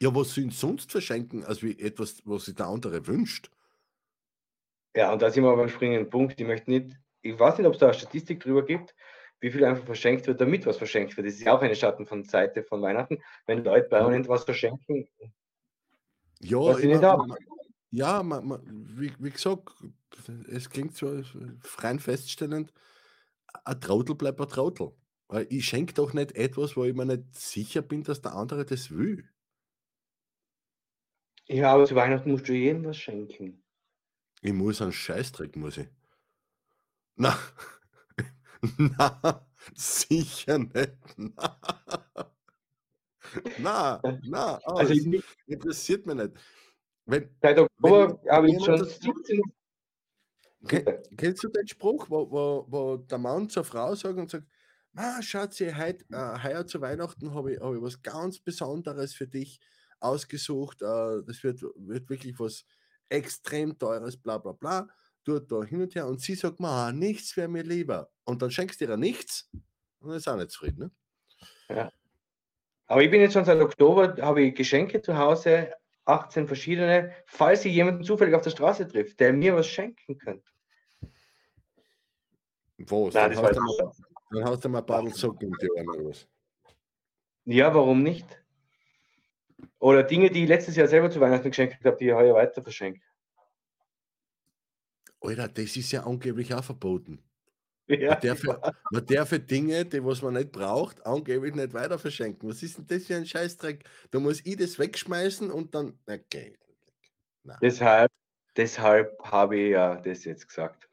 [0.03, 3.51] Ja, was sie sonst verschenken, als wie etwas, was sich der andere wünscht?
[4.97, 6.41] Ja, und da sind wir beim springenden Punkt.
[6.41, 8.95] Ich möchte nicht, ich weiß nicht, ob es da eine Statistik drüber gibt,
[9.41, 11.27] wie viel einfach verschenkt wird, damit was verschenkt wird.
[11.27, 13.23] Das ist ja auch eine Schatten von Seite von Weihnachten.
[13.47, 15.09] Wenn Leute permanent was verschenken,
[16.41, 17.33] Ja, Was ich nicht haben.
[17.91, 19.71] ja ma, ma, wie, wie gesagt,
[20.49, 21.23] es klingt so
[21.79, 22.73] rein feststellend,
[23.65, 24.93] ein Trautel bleibt ein Trautel.
[25.29, 28.65] Weil ich schenke doch nicht etwas, wo ich mir nicht sicher bin, dass der andere
[28.65, 29.29] das will.
[31.51, 33.63] Ja, aber zu Weihnachten musst du jedem was schenken.
[34.43, 35.89] Ich muss einen Scheißdreck, muss ich.
[37.17, 37.39] Na,
[38.79, 40.93] na, sicher nicht.
[41.17, 41.59] Na,
[43.59, 46.33] na, na Also ich, interessiert mich nicht.
[47.07, 49.43] Wenn, seit Oktober habe ich schon das- 17
[50.67, 54.47] Ke- Kennst du den Spruch, wo, wo, wo der Mann zur Frau sagt und sagt,
[54.95, 59.27] ah, Schatzi, heut, äh, heuer zu Weihnachten habe ich, hab ich was ganz Besonderes für
[59.27, 59.59] dich
[60.01, 60.83] ausgesucht.
[60.83, 62.65] Äh, das wird, wird wirklich was
[63.09, 64.89] extrem teures, bla bla bla.
[65.25, 68.11] Tut da hin und her und sie sagt, ma, nichts wäre mir lieber.
[68.25, 69.51] Und dann schenkst du ihr nichts
[70.01, 70.91] und dann ist auch nicht zufrieden.
[71.69, 71.93] Ne?
[72.87, 75.73] Aber ich bin jetzt schon seit Oktober, habe ich Geschenke zu Hause,
[76.07, 80.51] 18 verschiedene, falls ich jemanden zufällig auf der Straße trifft, der mir was schenken könnte.
[82.79, 83.15] Was?
[83.15, 83.93] Nein, dann, hast du mal,
[84.31, 86.27] dann hast du mal ein paar Socken um die Ohren oder was?
[87.45, 88.40] Ja, warum nicht?
[89.79, 92.63] Oder Dinge, die ich letztes Jahr selber zu Weihnachten geschenkt habe, die ich heuer weiter
[92.63, 93.01] verschenke.
[95.21, 97.23] Alter, das ist ja angeblich auch verboten.
[97.87, 101.99] Ja, Man darf, ja- man darf Dinge, die was man nicht braucht, angeblich nicht weiter
[101.99, 102.49] verschenken.
[102.49, 103.85] Was ist denn das für ein Scheißdreck?
[104.11, 105.99] Da muss ich das wegschmeißen und dann.
[106.09, 106.57] Okay.
[107.61, 108.11] deshalb,
[108.57, 110.89] deshalb habe ich ja das jetzt gesagt.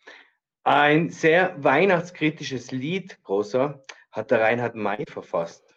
[0.63, 5.75] Ein sehr weihnachtskritisches Lied, großer, hat der Reinhard May verfasst.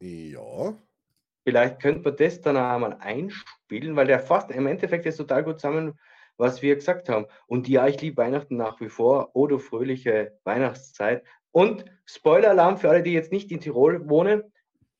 [0.00, 0.76] Ja.
[1.44, 5.42] Vielleicht könnte man das dann auch mal einspielen, weil der fasst im Endeffekt jetzt total
[5.42, 5.98] gut zusammen,
[6.36, 7.26] was wir gesagt haben.
[7.46, 9.32] Und ja, ich liebe Weihnachten nach wie vor.
[9.34, 11.24] Du fröhliche Weihnachtszeit.
[11.50, 14.42] Und Spoiler-Alarm für alle, die jetzt nicht in Tirol wohnen.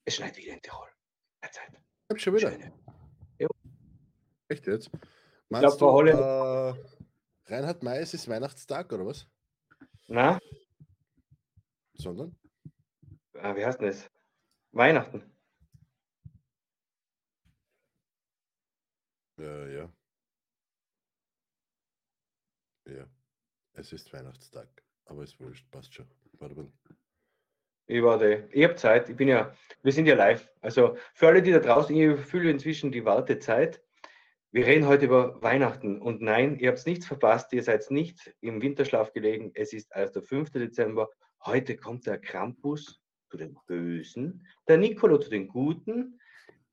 [0.05, 0.89] Es schneit wieder in Tirol.
[1.43, 1.71] Derzeit.
[1.71, 2.51] Ich hab schon wieder.
[2.51, 2.73] Schöne.
[4.49, 4.91] Echt jetzt?
[4.91, 5.03] glaub,
[5.49, 6.77] Meinst Frau du, Holle-
[7.49, 9.27] äh, Reinhard May, es ist Weihnachtstag oder was?
[10.09, 10.39] Na,
[11.95, 12.37] Sondern?
[13.39, 14.11] ah, wie heißt denn das?
[14.73, 15.32] Weihnachten.
[19.43, 19.93] Ja, ja.
[22.87, 23.07] Ja.
[23.73, 24.69] Es ist Weihnachtstag.
[25.07, 26.07] Aber es wurscht, passt schon.
[26.35, 26.73] Warte mal.
[27.89, 28.49] Ich warte.
[28.53, 29.09] Ich habe Zeit.
[29.09, 29.53] Ich bin ja,
[29.83, 30.49] wir sind ja live.
[30.61, 33.83] Also für alle, die da draußen, ich fühle inzwischen die Wartezeit.
[34.53, 36.01] Wir reden heute über Weihnachten.
[36.01, 37.53] Und nein, ihr habt nichts verpasst.
[37.53, 39.51] Ihr seid nicht im Winterschlaf gelegen.
[39.55, 40.51] Es ist erst der 5.
[40.51, 41.11] Dezember.
[41.45, 46.21] Heute kommt der Krampus zu den Bösen, der Nicolo zu den Guten.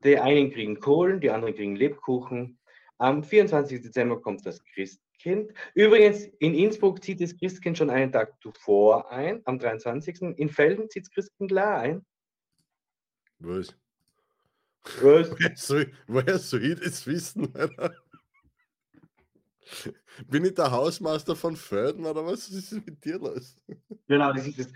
[0.04, 2.59] Die einen kriegen Kohlen, die anderen kriegen Lebkuchen.
[3.00, 3.80] Am 24.
[3.82, 5.52] Dezember kommt das Christ Christkind.
[5.74, 10.22] Übrigens, in Innsbruck zieht das Christkind schon einen Tag zuvor ein, am 23.
[10.36, 12.06] In Felden zieht das Christkind klar ein.
[13.38, 13.74] Was?
[15.00, 15.30] Was?
[15.30, 17.94] Woher soll, woher soll ich das wissen, Alter?
[20.26, 23.54] Bin ich der Hausmeister von Felden oder was ist mit dir los?
[24.08, 24.72] Genau, das ist es.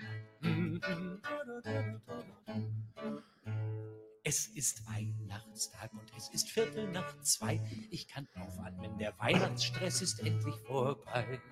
[4.26, 7.60] Es ist Weihnachtstag und es ist Viertel nach zwei.
[7.90, 11.42] Ich kann aufatmen, der Weihnachtsstress ist endlich vorbei.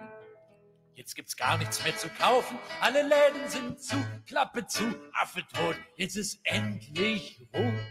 [0.95, 5.77] Jetzt gibt's gar nichts mehr zu kaufen, alle Läden sind zu, Klappe zu, Affe tot,
[5.97, 7.87] jetzt ist endlich Ruhe.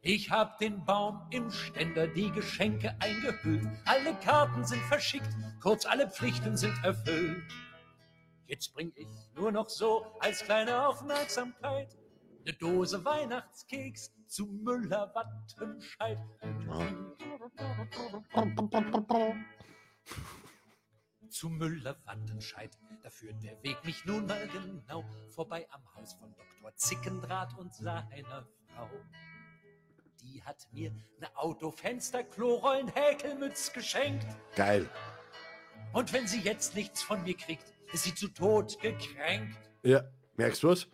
[0.00, 6.10] Ich hab den Baum im Ständer, die Geschenke eingehüllt, alle Karten sind verschickt, kurz alle
[6.10, 7.42] Pflichten sind erfüllt.
[8.46, 11.94] Jetzt bring ich nur noch so als kleine Aufmerksamkeit
[12.44, 16.18] eine Dose Weihnachtskeks zu Müller Wattenscheid.
[21.28, 26.34] Zu Müller Wattenscheid, da führt der Weg mich nun mal genau vorbei am Haus von
[26.34, 26.76] Dr.
[26.76, 28.90] Zickendraht und seiner Frau.
[30.20, 34.26] Die hat mir eine Autofenster, Klorollen, Häkelmütz geschenkt.
[34.54, 34.88] Geil.
[35.92, 39.58] Und wenn sie jetzt nichts von mir kriegt, ist sie zu Tod gekränkt.
[39.82, 40.02] Ja,
[40.36, 40.88] merkst du was?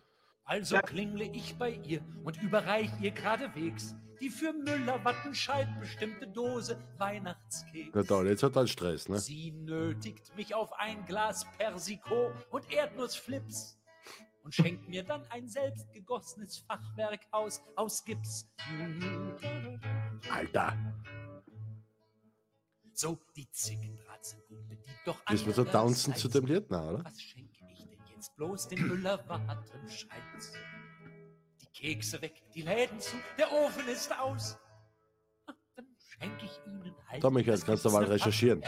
[0.49, 6.77] Also klingle ich bei ihr und überreich ihr geradewegs die für Müller Wattenscheid bestimmte Dose
[6.97, 7.91] Weihnachtskeks.
[7.93, 9.19] Na toll, jetzt hat er Stress, ne?
[9.19, 13.79] Sie nötigt mich auf ein Glas Persiko und Erdnussflips
[14.43, 18.49] und schenkt mir dann ein selbstgegossenes Fachwerkhaus aus Gips.
[20.31, 20.75] Alter,
[22.93, 26.89] So, die Zickendraht sind gut bedient, doch müssen wir so tanzen zu dem Lied, na,
[26.89, 27.05] oder?
[27.05, 27.48] Was denn
[28.19, 30.11] jetzt bloß den Müller Wattenscheid?
[31.61, 34.57] Die Kekse weg, die Läden zu, der Ofen ist aus.
[35.45, 37.23] Ach, Dann schenke ich ihnen halt.
[37.23, 38.61] Da, Michael, kannst du mal recherchieren.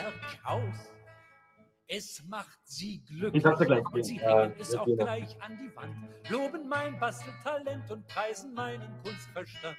[1.86, 5.04] Es macht sie Ich glücklich und sie hängen Ja, es auch genau.
[5.04, 5.98] gleich an die Wand,
[6.30, 9.76] loben mein Basteltalent und preisen meinen Kunstverstand.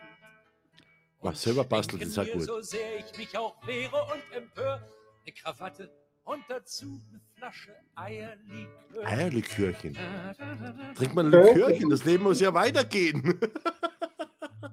[1.22, 2.42] Mach Und selber basteln, ist ja mir, gut.
[2.42, 4.86] So sehr ich mich auch wehre und empör,
[5.24, 5.90] eine Krawatte
[6.24, 9.04] und dazu eine Flasche Eierlikör.
[9.06, 9.94] Eierlikörchen.
[9.94, 10.92] Da, da, da, da.
[10.94, 13.38] Trink mal ein Likörchen, das Leben muss ja weitergehen.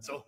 [0.01, 0.23] So,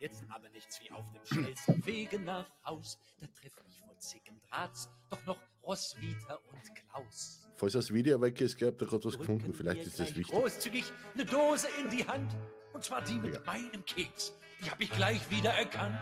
[0.00, 2.98] jetzt aber nichts wie auf dem schnellsten Wege nach Haus.
[3.20, 7.46] Da treffe ich vor Zickendrahts doch noch Roswitha und Klaus.
[7.54, 9.54] Falls das Video weg ist, habt ihr gerade was Drücken gefunden.
[9.54, 10.34] Vielleicht ist das wichtig.
[10.34, 12.34] Großzügig eine Dose in die Hand.
[12.72, 13.40] Und zwar die mit Ja.
[13.46, 14.32] meinem Keks.
[14.64, 16.00] Die habe ich gleich wieder erkannt.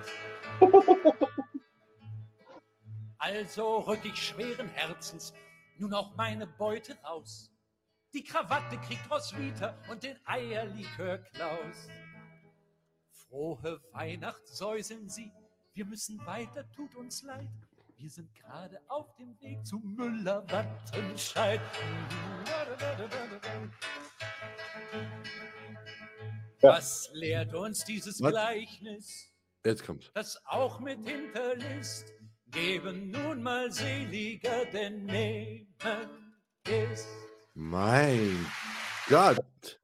[3.22, 5.32] Also rück ich schweren Herzens
[5.78, 7.52] nun auch meine Beute raus.
[8.12, 11.88] Die Krawatte kriegt Roswitha und den Eierlikör Klaus.
[13.12, 15.30] Frohe Weihnacht säuseln sie,
[15.72, 17.48] wir müssen weiter, tut uns leid.
[17.96, 21.60] Wir sind gerade auf dem Weg zu Müller Wattenscheid.
[26.60, 28.32] Was lehrt uns dieses Was?
[28.32, 29.28] Gleichnis?
[29.64, 30.10] Jetzt kommt's.
[30.12, 32.12] das auch mit Hinterlist
[32.52, 35.74] geben nun mal seliger, denn nehmen
[36.68, 37.08] ist.
[37.54, 38.46] Mein
[39.08, 39.80] Gott.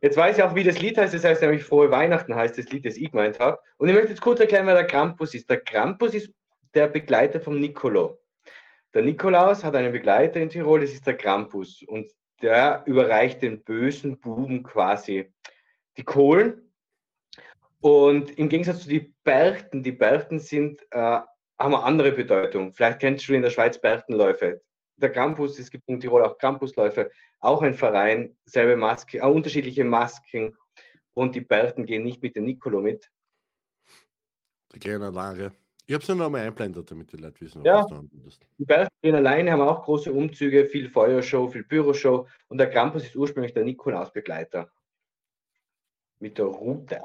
[0.00, 1.12] Jetzt weiß ich auch, wie das Lied heißt.
[1.12, 3.58] Das heißt nämlich Frohe Weihnachten heißt das Lied, das ich gemeint habe.
[3.78, 5.50] Und ich möchte jetzt kurz erklären, wer der Krampus ist.
[5.50, 6.32] Der Krampus ist
[6.74, 8.20] der Begleiter vom Nicolo.
[8.92, 11.82] Der Nikolaus hat einen Begleiter in Tirol, das ist der Krampus.
[11.86, 12.10] Und
[12.42, 15.32] der überreicht den bösen Buben quasi
[15.96, 16.72] die Kohlen.
[17.80, 21.20] Und im Gegensatz zu den Berchten, die Berchten sind, äh,
[21.58, 22.72] haben eine andere Bedeutung.
[22.72, 24.62] Vielleicht kennst du schon in der Schweiz Berchtenläufe.
[24.96, 29.84] Der Krampus, es gibt in Tirol auch Krampusläufe, auch ein Verein, selbe Maske, äh, unterschiedliche
[29.84, 30.56] Masken.
[31.14, 33.10] Und die Berchten gehen nicht mit dem Nicolo mit.
[34.72, 35.52] Die kleine Lage.
[35.86, 37.80] Ich hab's nur noch mal einblendet, damit die Leute wissen, Ja.
[37.80, 38.46] was du anbietest.
[38.58, 42.26] Die Berchten gehen alleine, haben auch große Umzüge, viel Feuershow, viel Pyroshow.
[42.48, 44.70] Und der Krampus ist ursprünglich der Nikolausbegleiter.
[46.20, 47.02] Mit der Rute.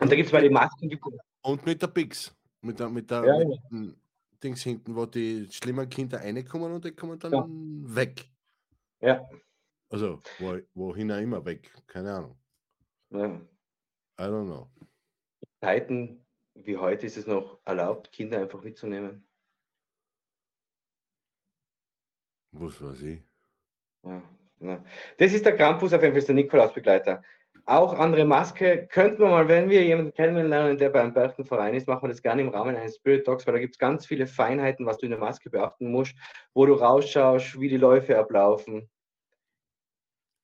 [0.00, 0.98] Und da gibt es bei den Masken, die
[1.42, 2.34] Und mit der Pix.
[2.64, 3.96] Mit der, mit der Ja, mit dem
[4.42, 7.46] Dings hinten, wo die schlimmen Kinder reinkommen und die kommen dann Ja.
[7.94, 8.24] weg.
[9.00, 9.28] Ja.
[9.90, 11.70] Also, wo, wohin auch immer weg.
[11.86, 12.38] Keine Ahnung.
[13.10, 13.26] ja,
[14.18, 14.70] I don't know.
[15.60, 16.24] Zeiten
[16.54, 19.26] wie heute ist es noch erlaubt, Kinder einfach mitzunehmen.
[22.52, 23.22] Was weiß ich.
[24.04, 24.22] Ja,
[24.60, 24.84] ja.
[25.18, 27.22] Das ist der Krampus, auf jeden Fall ist der Nikolausbegleiter.
[27.66, 32.02] Auch andere Maske könnten wir mal, wenn wir jemanden kennenlernen, der beim Berchtenverein ist, machen
[32.02, 34.84] wir das gerne im Rahmen eines Spirit Talks, weil da gibt es ganz viele Feinheiten,
[34.84, 36.14] was du in der Maske beachten musst,
[36.52, 38.90] wo du rausschaust, wie die Läufe ablaufen.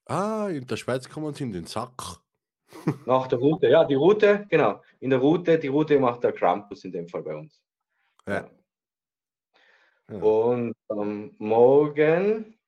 [0.07, 2.21] Ah, in der Schweiz kommen sie in den Sack.
[3.07, 4.81] Nach der Route, ja, die Route, genau.
[5.01, 7.61] In der Route, die Route macht der Krampus in dem Fall bei uns.
[8.27, 8.49] Ja.
[10.11, 10.17] Ja.
[10.17, 12.59] Und ähm, morgen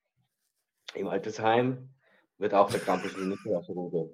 [0.93, 1.89] im Altersheim
[2.37, 4.11] wird auch der Krampus mit Nikolaus rumgehen.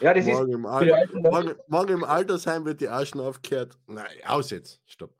[0.00, 2.80] Ja, das morgen, ist im für die Al alten Leute- morgen, morgen im Altersheim wird
[2.80, 3.78] die Aschen aufgehört.
[3.86, 4.80] Nein, aus jetzt.
[4.86, 5.14] Stopp.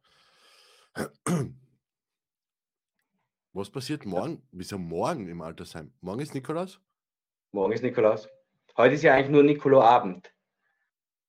[3.52, 4.42] Was passiert morgen?
[4.52, 5.92] Wieso morgen im Altersheim?
[6.00, 6.80] Morgen ist Nikolaus?
[7.52, 8.28] Morgen ist Nikolaus.
[8.76, 10.32] Heute ist ja eigentlich nur Nikolaabend.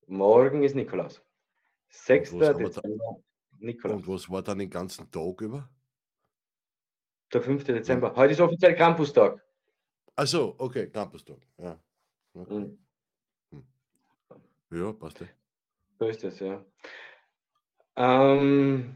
[0.08, 1.22] Morgen ist Nikolaus.
[1.90, 2.32] 6.
[2.34, 2.82] Und was haben wir da?
[2.82, 3.24] Dezember,
[3.60, 3.96] Nikolaus.
[3.98, 5.70] Und was war dann den ganzen Tag über?
[7.34, 7.64] Der 5.
[7.66, 8.16] Dezember.
[8.16, 9.42] Heute ist offiziell Krampustag.
[10.16, 11.38] Achso, okay, Campustag.
[11.58, 11.80] Ja.
[12.34, 12.54] Okay.
[12.54, 12.87] Mhm.
[14.72, 15.20] Ja, passt.
[15.22, 15.28] ja.
[16.00, 16.64] So ist das, ja.
[17.96, 18.96] Ähm,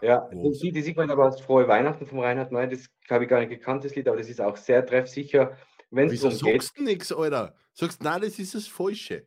[0.00, 3.30] ja, das Lied, ich meine, aber als Frohe Weihnachten vom Reinhard May, das habe ich
[3.30, 5.56] gar nicht gekannt, das Lied, aber das ist auch sehr treffsicher,
[5.90, 6.62] wenn es Wieso darum geht.
[6.62, 7.54] sagst du nichts, Alter?
[7.74, 9.26] Sagst, nein, das ist das Falsche.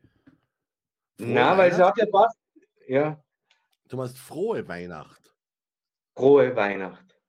[1.17, 2.37] Frohe Na, weil es hat ja passt.
[2.87, 3.23] Ja,
[3.87, 5.35] Du meinst frohe Weihnacht.
[6.15, 7.19] Frohe Weihnacht.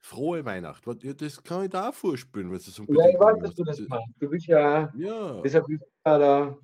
[0.00, 0.84] Frohe Weihnacht.
[1.02, 3.64] Ja, das kann ich da auch vorspielen, wenn du so Ja, ich weiß, dass du
[3.64, 4.14] das meinst.
[4.18, 6.58] Du bist ja, Ja, deshalb bist du ja da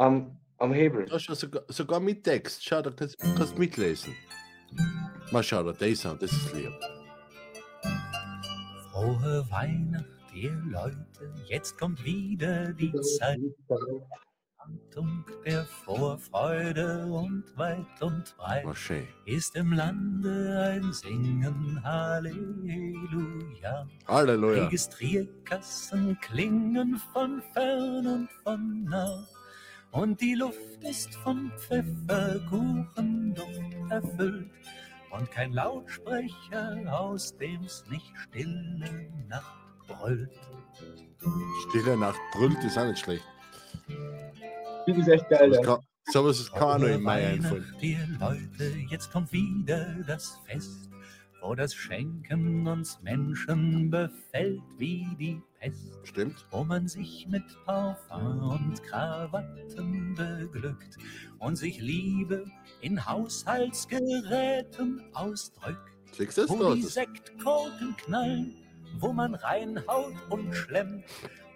[0.00, 1.06] am, am Hebel.
[1.06, 2.64] da schau, sogar, sogar mit Text.
[2.64, 4.14] Schau, da kannst du mitlesen.
[5.30, 6.72] Mal schau, da das an, das ist lieb.
[8.90, 13.38] Frohe Weihnacht, ihr Leute, jetzt kommt wieder die Zeit
[14.58, 18.66] Achtung der Vorfreude und weit und breit
[19.24, 23.88] ist im Lande ein Singen Halleluja.
[24.06, 24.64] Halleluja.
[24.64, 29.26] Registrierkassen klingen von fern und von nah.
[29.92, 34.48] Und die Luft ist von Pfefferkuchenduft erfüllt.
[35.10, 40.30] Und kein Lautsprecher, aus dem's nicht stille Nacht brüllt.
[41.68, 43.24] Stille Nacht brüllt ist auch nicht schlecht.
[44.86, 45.60] Das ist echt geil, ja.
[45.60, 45.80] kann,
[46.12, 47.74] sowas kann auch noch im Mai einfallen.
[48.20, 50.88] Leute, jetzt kommt wieder das Fest,
[51.40, 55.98] wo das Schenken uns Menschen befällt wie die Pest.
[56.04, 56.46] Stimmt?
[56.50, 60.96] wo man sich mit Parfum und Krawatten beglückt
[61.38, 62.44] und sich Liebe
[62.80, 68.54] in Haushaltsgeräten ausdrückt, das wo die Sektkorken knallen,
[68.98, 71.04] wo man reinhaut und schlemmt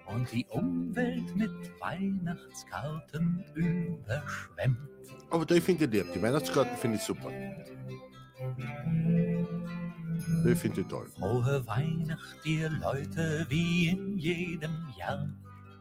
[0.06, 4.78] und die Umwelt mit Weihnachtskarten überschwemmt.
[5.30, 6.12] aber da finde ich lieb.
[6.14, 7.30] Die Weihnachtskarten finde ich super.
[10.44, 11.08] Die finde ich toll.
[11.18, 15.26] Frohe Weihnacht, ihr Leute, wie in jedem Jahr.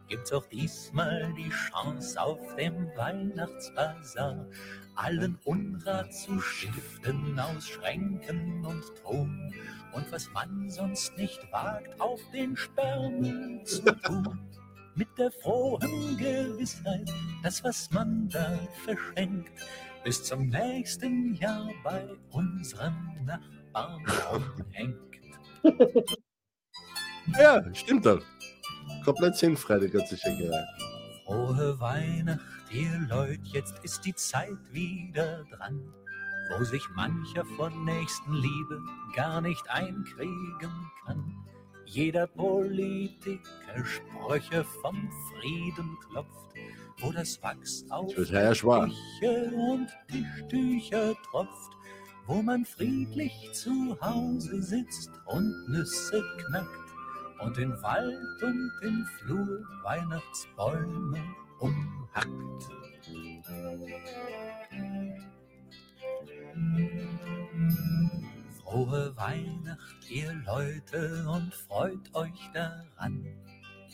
[0.08, 4.46] Gibt's auch diesmal die Chance auf dem Weihnachtsbazar,
[4.94, 9.52] allen Unrat zu stiften aus Schränken und Ton.
[9.92, 14.38] Und was man sonst nicht wagt, auf den Sperrmüll zu tun.
[14.94, 19.52] Mit der frohen Gewissheit, dass was man da verschenkt,
[20.04, 24.98] bis zum nächsten Jahr bei unseren Nachbarn rumhängt.
[27.38, 28.22] Ja, stimmt doch.
[29.04, 30.64] Komplett sinnfrei, die ganze Schenkerei.
[31.24, 35.80] Frohe Weihnacht, ihr Leut, jetzt ist die Zeit wieder dran,
[36.50, 38.82] wo sich mancher von Nächstenliebe
[39.16, 41.34] gar nicht einkriegen kann.
[41.86, 46.54] Jeder Politiker Sprüche vom Frieden klopft,
[46.98, 48.14] wo das Wachs auf.
[48.14, 51.73] Küche und Tischtücher tropft,
[52.26, 56.84] wo man friedlich zu Hause sitzt und Nüsse knackt
[57.40, 61.22] und in Wald und in Flur Weihnachtsbäume
[61.60, 62.64] umhackt.
[68.62, 73.26] Frohe Weihnacht, ihr Leute, und freut euch daran,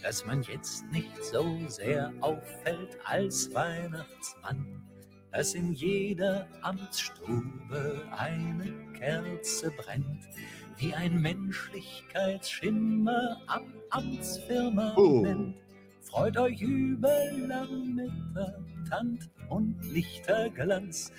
[0.03, 4.90] dass man jetzt nicht so sehr auffällt als Weihnachtsmann,
[5.33, 10.29] dass in jeder Amtsstube eine Kerze brennt,
[10.77, 15.57] wie ein Menschlichkeitsschimmer am Amtsfirmament.
[16.03, 21.13] Freut euch über Lametta, Tant und Lichterglanz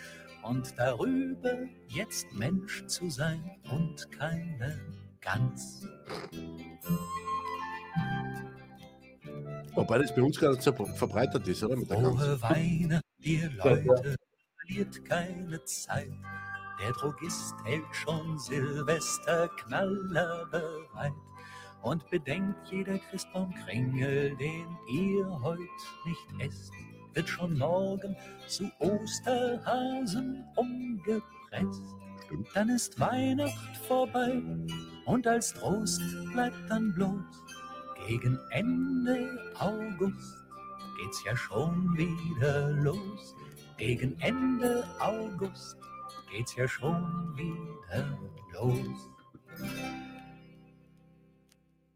[0.43, 4.77] und darüber jetzt Mensch zu sein und keine
[5.21, 5.88] Gans.
[9.73, 11.77] Wobei das bei uns so verbreitet ist, oder?
[11.77, 12.21] Mit der Gans.
[12.21, 14.15] Frohe Weihnacht, ihr Leute,
[14.58, 16.12] verliert keine Zeit.
[16.82, 21.13] Der Drogist hält schon Silvesterknaller bereit.
[21.82, 25.60] Und bedenkt, jeder Christbaumkringel, den ihr heut
[26.06, 26.72] nicht esst,
[27.13, 28.15] wird schon morgen
[28.48, 31.84] zu Osterhasen umgepresst.
[32.26, 32.48] Stimmt.
[32.54, 34.42] Dann ist Weihnacht vorbei
[35.06, 36.02] und als Trost
[36.34, 37.24] bleibt dann bloß
[38.08, 40.40] gegen Ende August
[41.02, 43.35] geht's ja schon wieder los.
[43.77, 45.77] Gegen Ende August
[46.31, 48.19] geht's ja schon wieder
[48.54, 49.10] los.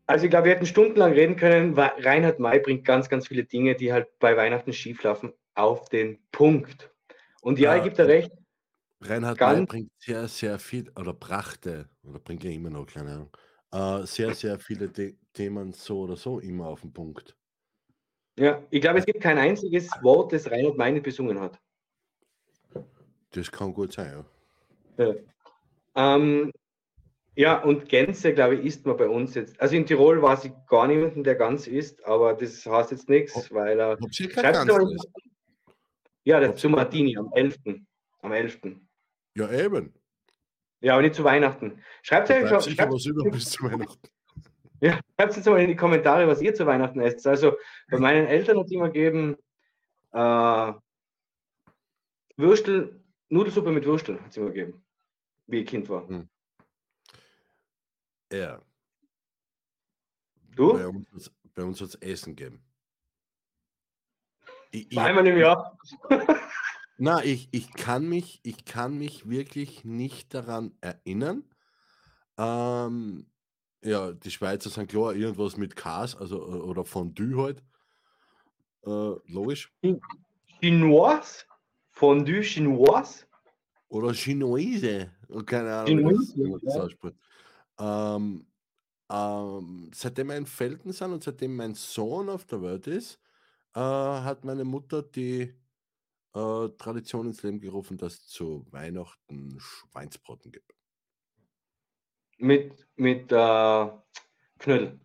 [0.08, 3.44] Also ich glaube, wir hätten stundenlang reden können, weil Reinhard May bringt ganz, ganz viele
[3.44, 6.92] Dinge, die halt bei Weihnachten schieflaufen, auf den Punkt.
[7.42, 8.32] Und ja, Ja, ich gebe dir recht,
[9.02, 13.12] Reinhard May bringt sehr, sehr viel, oder brachte, oder bringt ja immer noch, keine
[13.72, 17.36] Ahnung, äh, sehr, sehr viele The Themen so oder so immer auf den Punkt.
[18.38, 21.60] Ja, ich glaube, es gibt kein einziges Wort, das Reinhard nicht besungen hat.
[23.32, 24.24] Das kann gut sein,
[24.98, 25.06] ja.
[25.06, 25.16] Ja.
[25.96, 26.52] Ähm,
[27.36, 29.60] ja, und Gänse, glaube ich, isst man bei uns jetzt.
[29.60, 33.52] Also in Tirol weiß ich gar niemanden, der Gans isst, aber das heißt jetzt nichts,
[33.54, 33.98] weil er.
[34.00, 35.10] Ist?
[36.24, 37.58] Ja, der zu Martini am 11.
[38.22, 38.60] Am 11.
[39.36, 39.94] Ja, eben.
[40.80, 41.82] Ja, aber nicht zu Weihnachten.
[42.04, 44.08] Schreibt Da euch schon, sicher schreibt, was über bis zu Weihnachten.
[44.82, 47.26] Ja, schreibt jetzt mal in die Kommentare, was ihr zu Weihnachten esst.
[47.28, 47.58] Also
[47.90, 49.36] bei meinen Eltern hat es immer gegeben
[50.12, 50.74] äh,
[52.38, 54.84] Würstel, Nudelsuppe mit Würstel hat es immer gegeben,
[55.48, 56.08] wie ich Kind war.
[56.08, 56.30] Hm.
[58.32, 58.62] Ja,
[60.56, 60.74] Du?
[60.74, 62.64] bei uns, bei uns hat es Essen gegeben.
[64.72, 65.78] Ich, ich, Einmal im Jahr.
[66.98, 71.44] na, ich, ich, kann mich, ich kann mich wirklich nicht daran erinnern.
[72.38, 73.30] Ähm,
[73.86, 77.64] ja, die Schweizer sind klar, irgendwas mit Kas, also äh, oder Fondue halt.
[78.86, 79.72] Äh, logisch.
[80.60, 81.46] Chinois?
[81.92, 83.26] Fondue Chinois?
[83.90, 85.12] Oder Chinoise.
[85.46, 86.76] Keine Ahnung, Chinoise, wie das
[87.78, 88.16] ja.
[88.18, 88.48] Ähm,
[89.10, 93.20] ähm, seitdem wir in Felden sind und seitdem mein Sohn auf der Welt ist,
[93.76, 95.54] äh, hat meine Mutter die
[96.34, 100.74] äh, Tradition ins Leben gerufen, dass es zu Weihnachten Schweinsbraten gibt.
[102.38, 103.88] Mit, mit äh,
[104.60, 105.00] Knödel.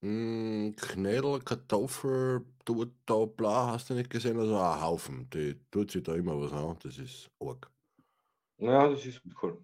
[0.00, 4.38] Mm, Knödel, Kartoffel, da bla, hast du nicht gesehen?
[4.38, 5.28] Also ein Haufen.
[5.30, 6.76] Die tut sich da immer was an.
[6.82, 7.70] Das ist arg.
[8.58, 9.58] Ja, das ist cool.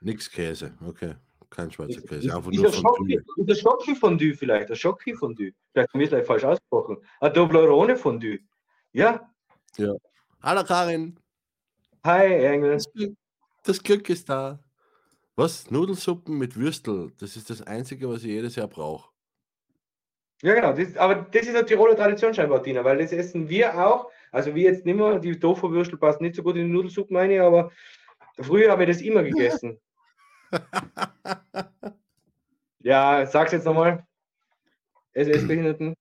[0.00, 1.14] Nix Käse, okay.
[1.50, 2.26] Kein Schweizer Käse.
[2.26, 4.70] ist, Einfach ist, nur ein von Schocki, ist ein Schocki-Fondue vielleicht?
[4.70, 5.52] Ein Schocki-Fondue.
[5.72, 6.98] Vielleicht haben wir es gleich falsch ausgesprochen.
[7.20, 8.38] Ein Toblerone-Fondue.
[8.92, 9.30] Ja.
[10.42, 11.18] Hallo Karin,
[12.04, 12.72] Hi, Engel.
[12.72, 13.16] das Glück,
[13.64, 14.58] das Glück ist da.
[15.38, 15.70] Was?
[15.70, 17.12] Nudelsuppen mit Würstel.
[17.20, 19.08] Das ist das Einzige, was ich jedes Jahr brauche.
[20.42, 20.72] Ja, genau.
[20.72, 24.10] Das, aber das ist eine Tiroler Tradition scheinbar, Tina, weil das essen wir auch.
[24.32, 27.34] Also wir jetzt nicht mehr, die Tofu-Würstel passen nicht so gut in die Nudelsuppe, meine
[27.34, 27.70] ich, aber
[28.40, 29.78] früher haben wir das immer gegessen.
[32.80, 34.06] Ja, sag's jetzt nochmal.
[35.12, 35.94] SS-Behinderten.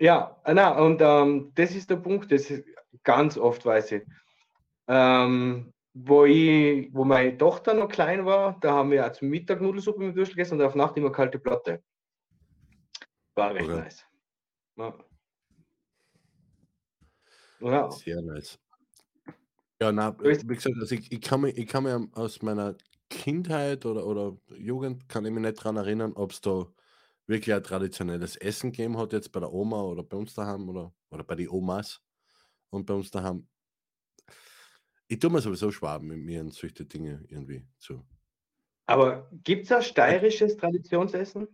[0.00, 2.52] Ja, na, und ähm, das ist der Punkt, das
[3.04, 4.02] ganz oft weiß ich.
[4.88, 5.72] Ähm,
[6.04, 10.00] wo ich, wo meine Tochter noch klein war, da haben wir auch zum Mittag Nudelsuppe
[10.00, 11.82] mit Würstel gegessen und auf Nacht immer kalte Platte.
[13.34, 13.78] War recht Okay.
[13.80, 14.06] nice.
[14.76, 15.04] Ja.
[17.60, 17.90] Ja.
[17.90, 18.58] Sehr nice.
[19.80, 22.76] Ja, na, bist- wie gesagt, also ich, ich, kann mich, ich kann mich aus meiner
[23.10, 26.66] Kindheit oder, oder Jugend kann ich mich nicht daran erinnern, ob es da
[27.26, 30.92] wirklich ein traditionelles Essen gegeben hat, jetzt bei der Oma oder bei uns daheim oder,
[31.10, 32.02] oder bei den Omas
[32.70, 33.48] und bei uns daheim.
[35.08, 38.04] Ich tue mir sowieso schwer mit mir und solche Dinge irgendwie zu.
[38.86, 41.48] Aber gibt es ein steirisches Traditionsessen?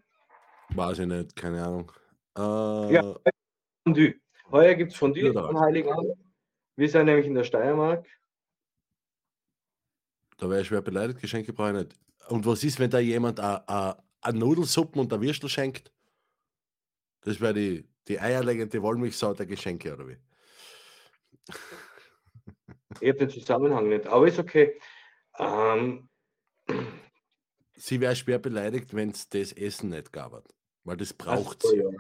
[0.70, 1.92] Weiß ich nicht, keine Ahnung.
[2.36, 3.16] Äh, Ja.
[3.84, 4.14] Fondue.
[4.50, 5.58] Heuer gibt es Fondue am?
[5.58, 6.16] Heiligabend.
[6.76, 8.06] Wir sind nämlich in der Steiermark.
[10.36, 11.96] Da wäre ich schwer beleidigt, Geschenke brauche ich nicht.
[12.28, 13.96] Und was ist, wenn da jemand eine
[14.32, 15.92] Nudelsuppen und ein Würstel schenkt?
[17.20, 20.16] Das wäre die, die eierlegende Wollmilchsau der Geschenke, oder wie?
[23.00, 24.78] Ich habe den Zusammenhang nicht, aber ist okay.
[25.38, 26.08] Ähm,
[27.76, 30.44] Sie wäre schwer beleidigt, wenn es das Essen nicht gab.
[30.84, 31.78] Weil das braucht so, sie.
[31.78, 31.90] ja.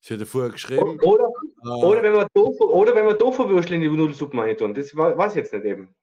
[0.00, 1.00] Sie hat ja vorher geschrieben.
[1.00, 1.28] Oder,
[1.64, 4.74] äh, oder wenn wir Tofu, oder wenn wir Tofu-Würstel in die Nudelsuppe tun.
[4.74, 5.94] Das weiß ich jetzt nicht eben.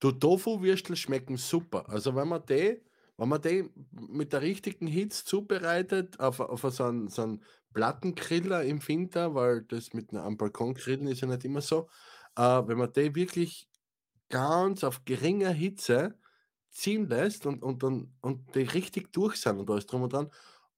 [0.00, 1.88] Du Tofu-Würstel schmecken super.
[1.88, 2.80] Also wenn man die,
[3.16, 7.42] wenn man die mit der richtigen Hitze zubereitet, auf, auf so einen, so einen
[7.74, 11.88] Plattengriller im Winter, weil das mit einem am Balkon grillen ist ja nicht immer so,
[12.36, 13.68] äh, wenn man die wirklich
[14.28, 16.18] ganz auf geringer Hitze
[16.70, 20.30] ziehen lässt und, und, und, und die richtig durch sind und alles drum und dran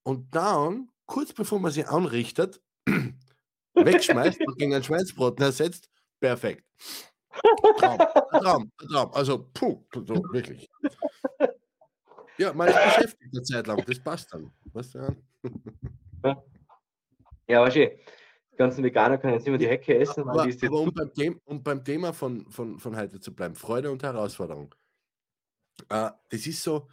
[0.03, 2.61] und dann, kurz bevor man sie anrichtet,
[3.75, 5.91] wegschmeißt und gegen ein Schweinsbraten ersetzt,
[6.21, 6.65] perfekt.
[7.79, 7.99] Traum,
[8.31, 9.13] Traum, Traum.
[9.13, 10.69] Also, puh, so, wirklich.
[12.39, 14.53] Ja, man ist beschäftigt eine Zeit lang, das passt dann.
[14.73, 15.17] Weißt ja?
[17.49, 17.91] Ja, du, die
[18.59, 21.85] ganzen Veganer können jetzt immer die Hecke essen, aber, aber um, beim Thema, um beim
[21.85, 24.75] Thema von, von, von heute zu bleiben, Freude und Herausforderung.
[25.89, 26.89] Äh, das ist so,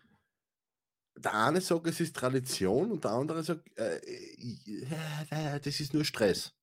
[1.17, 6.05] der eine sagt, es ist Tradition und der andere sagt, äh, äh, das ist nur
[6.05, 6.53] Stress.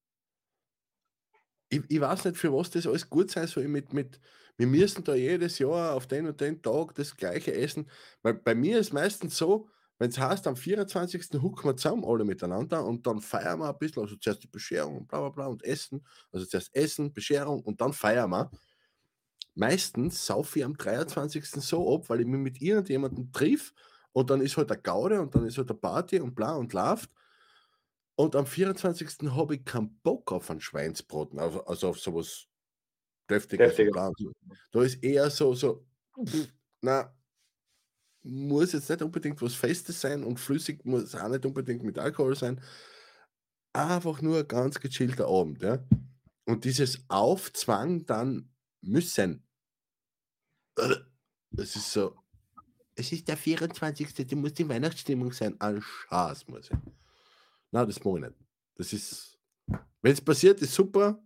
[1.68, 4.20] ich, ich weiß nicht, für was das alles gut sein soll mit, mit,
[4.56, 7.90] wir müssen da jedes Jahr auf den und den Tag das gleiche essen.
[8.22, 9.68] Weil bei mir ist meistens so,
[10.02, 11.40] wenn es heißt, am 24.
[11.40, 14.96] hucken wir zusammen alle miteinander und dann feiern wir ein bisschen, also zuerst die Bescherung
[14.96, 18.50] und bla bla bla und Essen, also zuerst Essen, Bescherung und dann feiern wir.
[19.54, 21.46] Meistens saufe ich am 23.
[21.46, 23.72] so ab, weil ich mich mit irgendjemandem triff
[24.10, 26.72] und dann ist halt der Gaude und dann ist halt der Party und bla und
[26.72, 27.08] läuft.
[28.16, 29.30] Und am 24.
[29.30, 32.48] habe ich keinen Bock auf einen Schweinsbraten, also, also auf sowas
[33.30, 33.76] Deftiges.
[33.76, 34.32] Deftiges.
[34.72, 35.86] Da ist eher so, so,
[36.26, 36.48] pff,
[36.80, 37.14] na,
[38.22, 42.36] muss jetzt nicht unbedingt was Festes sein und flüssig muss auch nicht unbedingt mit Alkohol
[42.36, 42.60] sein.
[43.72, 45.62] Einfach nur ein ganz gechillter Abend.
[45.62, 45.84] Ja?
[46.44, 48.50] Und dieses Aufzwang dann
[48.80, 49.44] müssen.
[50.74, 52.16] Das ist so.
[52.94, 54.14] Es ist der 24.
[54.26, 55.58] Du musst die Weihnachtsstimmung sein.
[55.60, 56.76] Ein Schatz muss ich.
[57.70, 58.34] Nein, das mache ich nicht.
[58.74, 59.38] Das ist.
[60.02, 61.22] Wenn es passiert, ist super.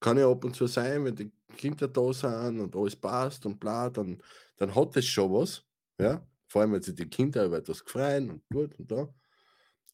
[0.00, 3.58] Kann ja ab und zu sein, wenn die Kinder da sind und alles passt und
[3.58, 4.22] bla, dann,
[4.56, 5.64] dann hat es schon was.
[5.98, 6.24] Ja?
[6.48, 9.08] Vor allem, wenn sich die Kinder über etwas freuen und gut und da.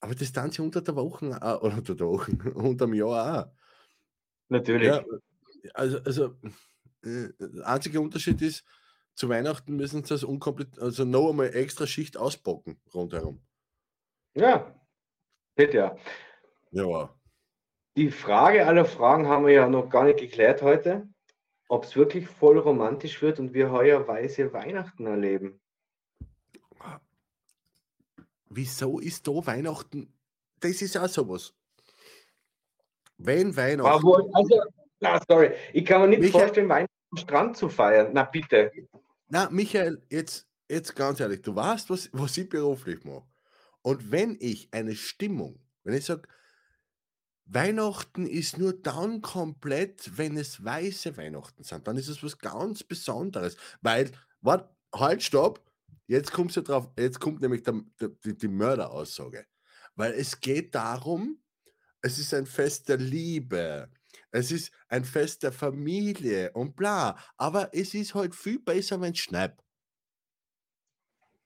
[0.00, 3.46] Aber das dann sie unter der Woche, auch- oder unter der Woche, unter dem Jahr
[3.48, 3.52] auch.
[4.48, 4.88] Natürlich.
[4.88, 5.04] Ja,
[5.74, 6.36] also, also
[7.02, 8.64] äh, der einzige Unterschied ist,
[9.14, 13.40] zu Weihnachten müssen sie das unkomplett, also noch einmal extra Schicht auspacken rundherum.
[14.34, 14.74] Ja,
[15.54, 15.96] bitte ja.
[16.72, 17.16] Ja,
[17.96, 21.08] Die Frage aller Fragen haben wir ja noch gar nicht geklärt heute,
[21.68, 25.60] ob es wirklich voll romantisch wird und wir heuer weiße Weihnachten erleben.
[28.56, 30.12] Wieso ist da Weihnachten?
[30.60, 31.52] Das ist auch sowas.
[33.18, 33.90] Wenn Weihnachten.
[34.32, 34.62] Also,
[35.00, 38.10] na, sorry, ich kann mir nicht Michael- vorstellen, Weihnachten am Strand zu feiern.
[38.12, 38.72] Na bitte.
[39.28, 43.24] Na, Michael, jetzt, jetzt ganz ehrlich, du weißt, was, was ich beruflich mache.
[43.82, 46.22] Und wenn ich eine Stimmung, wenn ich sage,
[47.46, 52.82] Weihnachten ist nur dann komplett, wenn es weiße Weihnachten sind, dann ist es was ganz
[52.82, 53.56] Besonderes.
[53.82, 55.60] Weil, warte, halt, stopp,
[56.06, 59.46] jetzt kommst du drauf, jetzt kommt nämlich der, der, die, die Mörderaussage.
[59.94, 61.38] Weil es geht darum,
[62.02, 63.88] es ist ein Fest der Liebe,
[64.30, 67.16] es ist ein Fest der Familie und bla.
[67.36, 69.56] Aber es ist halt viel besser, wenn es schneit.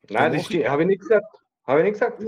[0.09, 0.69] Nein, das stimmt.
[0.69, 1.27] Habe ich nicht gesagt.
[1.67, 2.23] Habe ich nicht gesagt.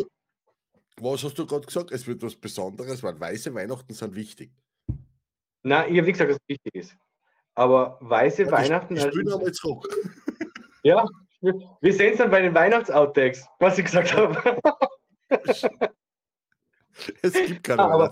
[0.98, 1.92] Was hast du gerade gesagt?
[1.92, 4.52] Es wird was Besonderes, weil weiße Weihnachten sind wichtig.
[5.62, 6.96] Nein, ich habe nicht gesagt, dass es wichtig ist.
[7.54, 8.96] Aber weiße Ja, Weihnachten.
[8.96, 9.88] Ich, ich also- nochmal zurück.
[10.82, 11.04] Ja,
[11.40, 14.60] wir wir sehen es dann bei den Weihnachtsouttakes, was ich gesagt habe.
[17.22, 18.08] Es gibt keine Ah, aber-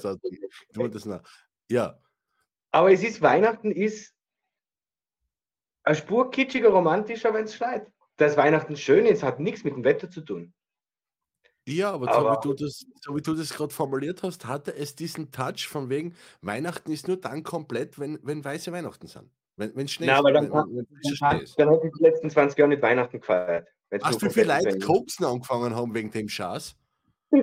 [0.88, 1.22] das nach.
[1.70, 2.00] Ja,
[2.70, 4.14] Aber es ist, Weihnachten ist
[5.82, 7.90] eine Spur kitschiger, romantischer, wenn es schneit.
[8.16, 10.54] Dass Weihnachten schön ist, hat nichts mit dem Wetter zu tun.
[11.66, 14.74] ja, aber, so Aber- wie du das, so wie du das gerade formuliert hast, hatte
[14.74, 19.30] es diesen Touch von wegen, Weihnachten ist nur dann komplett, wenn, wenn weiße Weihnachten sind.
[19.58, 20.18] Wenn, wenn Schnee Na, ist.
[20.20, 20.86] aber dann wenn, wenn,
[21.20, 23.68] Dann, dann hätte ich die letzten 20 Jahre nicht Weihnachten gefeiert.
[23.90, 26.76] Weißt du, viele komplett Leute angefangen haben wegen dem Schatz?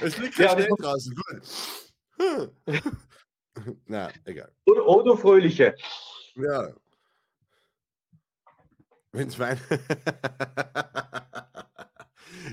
[0.00, 1.14] Es liegt Ja, Schnee das- draußen.
[2.18, 2.50] Gut.
[3.86, 4.50] Na, egal.
[4.66, 5.76] Oder, oder Fröhliche.
[6.34, 6.72] Ja.
[9.12, 9.60] Wenn's Wein.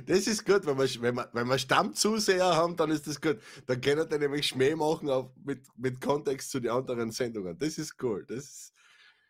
[0.05, 3.39] das ist gut, wenn wir, wenn wir, wenn wir Stammzuseher haben, dann ist das gut.
[3.65, 7.57] Dann können die nämlich Schmäh machen auf, mit, mit Kontext zu den anderen Sendungen.
[7.57, 8.25] Das ist cool.
[8.27, 8.73] Das ist,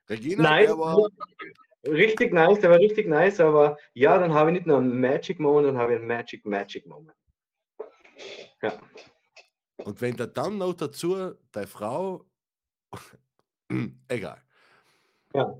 [0.09, 1.09] Regina, Nein, der war,
[1.85, 5.39] richtig nice, der war richtig nice, aber ja, dann habe ich nicht nur einen Magic
[5.39, 7.15] Moment, dann habe ich einen Magic Magic Moment.
[8.61, 8.73] Ja.
[9.77, 12.25] und wenn da dann noch dazu deine Frau,
[14.09, 14.41] egal.
[15.33, 15.57] Ja.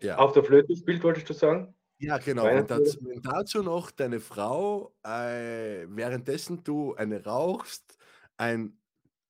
[0.00, 0.18] Ja.
[0.18, 1.74] Auf der Flöte spielt, wolltest du sagen?
[2.02, 2.44] Ja, genau.
[2.44, 2.80] Wenn Weihnachtslieder.
[2.80, 7.96] dazu, wenn dazu noch deine Frau, äh, währenddessen du eine rauchst,
[8.36, 8.76] ein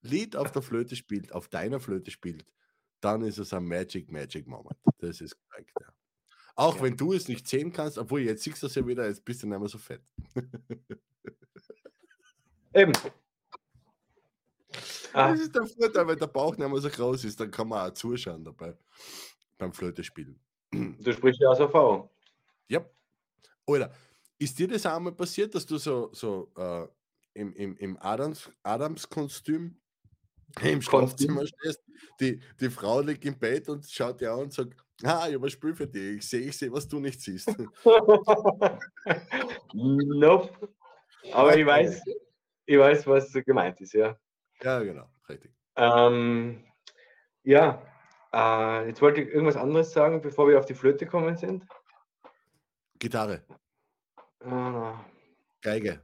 [0.01, 2.51] Lied auf der Flöte spielt, auf deiner Flöte spielt,
[2.99, 4.77] dann ist es ein Magic, Magic Moment.
[4.97, 5.87] Das ist korrekt, ja.
[6.55, 6.81] Auch Ja.
[6.83, 9.43] wenn du es nicht sehen kannst, obwohl jetzt siehst du es ja wieder, jetzt bist
[9.43, 10.01] du nicht mehr so fett.
[12.73, 12.93] Eben.
[15.13, 17.67] Ah, Das ist der Vorteil, wenn der Bauch nicht mehr so groß ist, dann kann
[17.67, 18.75] man auch zuschauen dabei
[19.59, 20.39] beim Flöte spielen.
[20.71, 22.09] du sprichst ja aus Erfahrung.
[22.67, 22.85] Ja.
[23.65, 23.91] Oder
[24.37, 26.85] ist dir das auch mal passiert, dass du so, so äh,
[27.33, 29.79] im, im, im Adams, Adams-Kostüm
[30.61, 31.81] im Schlafzimmer stehst,
[32.19, 35.47] die, die Frau liegt im Bett und schaut dir an und sagt, ah, ich habe
[35.47, 37.47] ein Spiel für dich, ich sehe, ich sehe, was du nicht siehst.
[39.73, 40.69] nope.
[41.31, 42.03] Aber ich weiß,
[42.65, 44.15] ich weiß, was gemeint ist, ja.
[44.61, 45.51] ja, genau, richtig.
[45.75, 46.63] Ähm,
[47.43, 47.81] ja,
[48.33, 51.65] äh, jetzt wollte ich irgendwas anderes sagen, bevor wir auf die Flöte kommen sind.
[53.03, 53.43] Gitarre,
[54.39, 55.03] Ah,
[55.61, 56.01] Geige,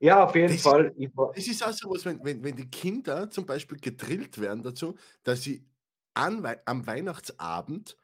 [0.00, 0.94] Ja, auf jeden Das- Fall.
[1.34, 4.96] Es ist auch so was, wenn, wenn, wenn die Kinder zum Beispiel gedrillt werden dazu,
[5.24, 5.64] dass sie
[6.14, 7.96] an, am Weihnachtsabend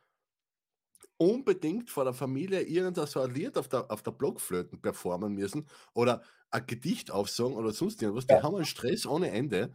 [1.18, 5.68] unbedingt vor der Familie irgendein so ein Lied auf der, auf der Blockflöten performen müssen
[5.94, 8.26] oder ein Gedicht aufsagen oder sonst irgendwas.
[8.26, 8.42] Die Ja.
[8.42, 9.72] haben einen Stress ohne Ende.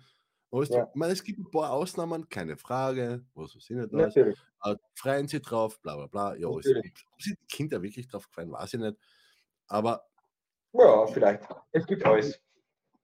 [0.53, 0.83] Weißt du, Ja.
[0.89, 3.91] ich meine, es gibt ein paar Ausnahmen, keine Frage, was weiß ich nicht.
[3.91, 4.37] natürlich.
[4.63, 6.35] Äh, freuen sie drauf, bla bla bla.
[6.35, 6.81] Ja, ob sich
[7.25, 8.97] die Kinder wirklich drauf freuen, weiß ich nicht.
[9.67, 10.07] Aber
[10.73, 11.43] Ja, vielleicht.
[11.71, 12.41] Es gibt alles.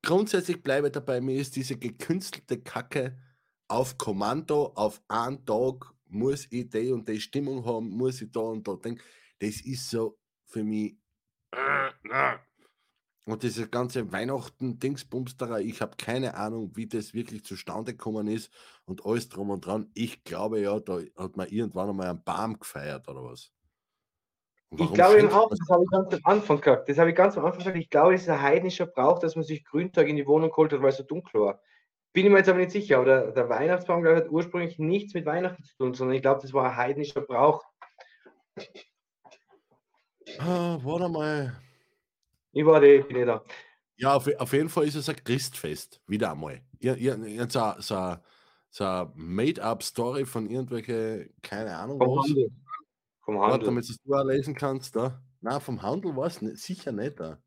[0.04, 3.18] grundsätzlich bleibe dabei, mir ist diese gekünstelte Kacke
[3.68, 8.40] auf Kommando, auf einen Tag muss ich die und die Stimmung haben, muss ich da
[8.42, 9.02] und da denken.
[9.40, 10.98] Das ist so für mich.
[13.30, 18.52] Und diese ganze Weihnachten-Dingsbumsterei, ich habe keine Ahnung, wie das wirklich zustande gekommen ist
[18.86, 19.92] und alles drum und dran.
[19.94, 23.52] Ich glaube ja, da hat man irgendwann einmal einen Baum gefeiert oder was.
[24.76, 26.90] Ich glaube eben auch, das habe ich ganz am Anfang gesagt.
[26.90, 27.78] Das habe ich ganz am Anfang gesagt.
[27.78, 30.74] Ich glaube, das ist ein heidnischer Brauch, dass man sich Grüntag in die Wohnung geholt
[30.74, 31.62] hat, weil es so dunkel war.
[32.14, 32.98] Bin ich mir jetzt aber nicht sicher.
[32.98, 36.42] Aber der, der Weihnachtsbaum, ich, hat ursprünglich nichts mit Weihnachten zu tun, sondern ich glaube,
[36.42, 37.64] das war ein heidnischer Brauch.
[40.40, 41.69] Ah, warte mal.
[42.52, 43.44] Ich war die, bin ich da.
[43.98, 46.62] Ja, auf, auf jeden Fall ist es ein Christfest, wieder einmal.
[46.80, 48.22] Ihr, ihr, ihr, so, so, eine-
[48.70, 52.28] so Made-up-Story von irgendwelche, keine Ahnung Vom was.
[52.28, 52.50] Handel.
[53.22, 53.66] Vom Warte, Handel.
[53.68, 54.96] damit du auch lesen kannst.
[54.96, 55.22] Da.
[55.42, 57.20] Nein, vom Handel war es nicht, sicher nicht.
[57.20, 57.42] Da.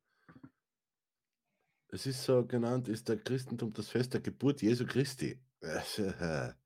[1.89, 5.41] Es ist so genannt, ist der Christentum das Fest der Geburt Jesu Christi.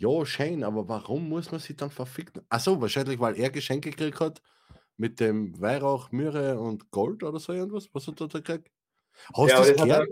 [0.00, 2.42] Ja, schön, aber warum muss man sich dann verficken?
[2.48, 4.40] Achso, wahrscheinlich, weil er Geschenke gekriegt hat
[4.98, 7.88] mit dem Weihrauch, Myrrhe und Gold oder so irgendwas.
[7.94, 8.70] Was hat er da gekriegt?
[9.34, 10.08] Hast Ja, du das gehört?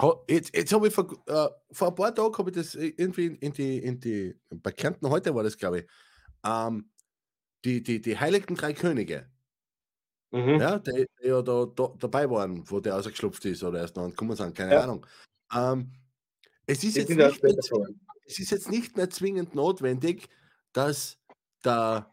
[0.00, 3.26] Ha- Jetzt, jetzt habe ich vor, äh, vor ein paar Tagen habe ich das irgendwie
[3.26, 5.86] in, die, in die, bei Kärnten heute war das, glaube ich,
[6.44, 6.90] ähm,
[7.64, 9.30] die, die, die Heiligen Drei Könige,
[10.30, 10.58] mhm.
[10.58, 14.08] ja, die, die ja da, da dabei waren, wo der ausgeschlupft ist oder erst noch
[14.08, 14.80] gekommen sind, keine Ja.
[14.84, 15.06] Ahnung.
[15.54, 15.92] Ähm,
[16.64, 17.52] es, ist jetzt nicht mehr,
[18.24, 20.30] es ist jetzt nicht mehr zwingend notwendig,
[20.72, 21.18] dass
[21.62, 22.10] der,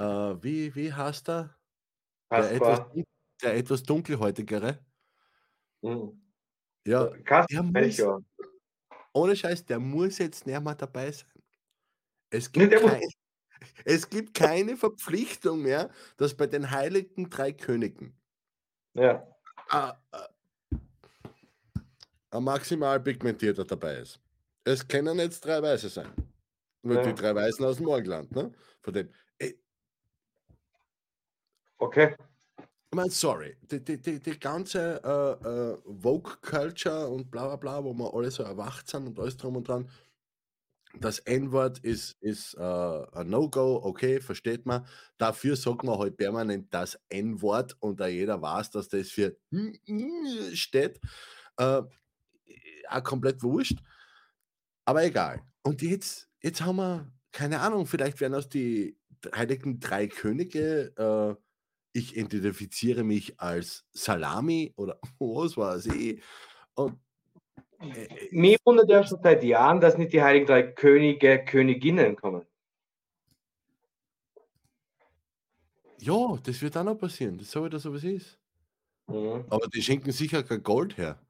[0.00, 1.56] äh, wie, wie heißt der?
[2.30, 2.80] Der etwas,
[3.42, 4.78] der etwas dunkelhäutigere.
[5.82, 6.22] Mhm.
[6.86, 8.22] Ja, der Kaspar, muss, Melchior.
[9.12, 11.28] ohne Scheiß, der muss jetzt nicht mehr dabei sein.
[12.32, 13.02] Es Nee, gibt, muss- kein,
[13.84, 18.16] es gibt keine Verpflichtung mehr, dass bei den heiligen drei Königen
[18.94, 19.26] Ja.
[19.68, 19.92] ein,
[22.30, 24.20] ein maximal pigmentierter dabei ist.
[24.64, 26.12] Es können jetzt drei Weiße sein.
[26.82, 27.02] Nur Ja.
[27.02, 28.30] die drei Weißen aus dem Morgenland.
[28.32, 28.52] Ne?
[28.82, 29.10] Von dem,
[31.80, 32.14] ich Okay.
[32.94, 37.94] meine, sorry, die, die, die, die ganze äh, äh, Vogue-Culture und bla bla bla, wo
[37.94, 39.88] wir alle so erwacht sind und alles drum und dran,
[40.98, 44.86] das N-Wort ist, ist äh, ein No-Go, okay, versteht man.
[45.18, 49.36] Dafür sagt man halt permanent das N-Wort und da jeder weiß, dass das für
[50.54, 51.00] steht.
[51.58, 51.82] Äh,
[52.88, 53.78] auch komplett wurscht.
[54.84, 55.42] Aber egal.
[55.62, 58.98] Und jetzt, jetzt haben wir, keine Ahnung, vielleicht werden aus die
[59.34, 61.40] heiligen drei Könige, äh,
[61.92, 66.22] ich identifiziere mich als Salami oder was weiß ich.
[66.74, 66.98] Und
[67.80, 72.16] äh, äh, Mir wundert ja schon seit Jahren, dass nicht die Heiligen Drei Könige, Königinnen
[72.16, 72.46] kommen.
[76.00, 77.38] ja, das wird auch noch passieren.
[77.38, 78.38] Das soll das so was ist.
[79.06, 79.44] Mhm.
[79.50, 81.20] Aber die schenken sicher kein Gold her.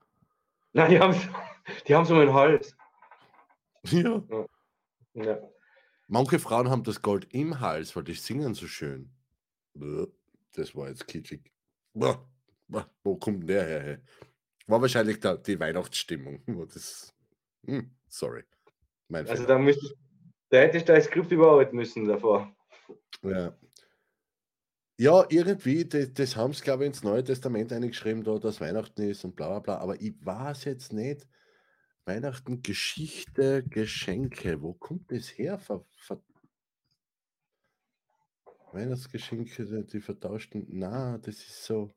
[0.73, 1.15] Nein, die haben
[1.89, 2.77] die haben so einen Hals.
[3.91, 4.23] Ja.
[5.15, 5.39] Ja.
[6.07, 9.11] Manche Frauen haben das Gold im Hals, weil die singen so schön.
[9.73, 10.07] Bäh,
[10.53, 11.53] Das war jetzt kitschig.
[11.95, 12.15] Bäh,
[12.69, 13.83] bäh, Wo kommt denn der her?
[13.83, 13.99] hey?
[14.67, 16.43] War wahrscheinlich da, die Weihnachtsstimmung.
[16.75, 17.15] Das,
[17.67, 18.45] hm, sorry.
[19.09, 19.95] Mein Also da müsste
[20.51, 22.53] da hätte ich das Skript überarbeiten müssen davor.
[23.23, 23.57] Ja.
[24.99, 29.03] Ja, irgendwie, das, das haben sie, glaube ich, ins Neue Testament eingeschrieben, da, dass Weihnachten
[29.03, 29.79] ist und bla bla bla.
[29.79, 31.27] Aber ich weiß jetzt nicht.
[32.05, 34.61] Weihnachten, Geschichte, Geschenke.
[34.61, 35.59] Wo kommt das her?
[35.59, 36.21] Ver, ver
[38.73, 40.67] Weihnachtsgeschenke, die, vertauschten.
[40.69, 41.93] Na, das ist so.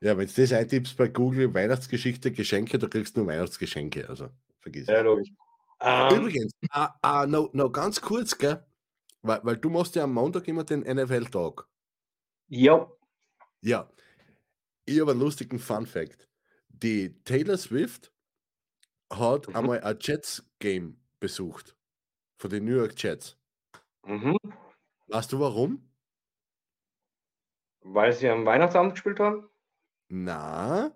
[0.00, 4.08] Ja, wenn du das eintippst bei Google, Weihnachtsgeschichte, Geschenke, da kriegst du nur Weihnachtsgeschenke.
[4.08, 4.28] Also,
[4.60, 5.04] vergiss Ja, es.
[5.04, 5.28] logisch.
[5.80, 8.64] Ähm, Übrigens, ah, ah, noch, noch ganz kurz, gell?
[9.22, 11.66] Weil, weil du machst ja am Montag immer den NFL-Tag.
[12.48, 12.90] ja,
[13.62, 13.90] Ja.
[14.88, 16.28] Ich habe einen lustigen Fun-Fact.
[16.68, 18.12] Die Taylor Swift
[19.12, 19.56] hat Mhm.
[19.56, 21.76] einmal ein Jets-Game besucht.
[22.38, 23.36] Von den New York Jets.
[24.06, 24.36] mhm.
[25.08, 25.90] Weißt du warum?
[27.80, 29.48] weil sie am Weihnachtsabend gespielt haben.
[30.10, 30.92] Na,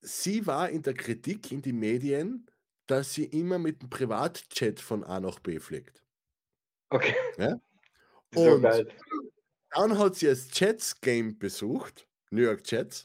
[0.00, 2.46] sie war in der Kritik in die Medien,
[2.86, 6.04] dass sie immer mit dem Privatjet von A nach B fliegt.
[6.92, 7.14] Okay.
[7.36, 7.56] Ja?
[8.34, 8.86] So Und geil.
[9.70, 13.04] Dann hat sie das Jets-Game besucht, New York Jets.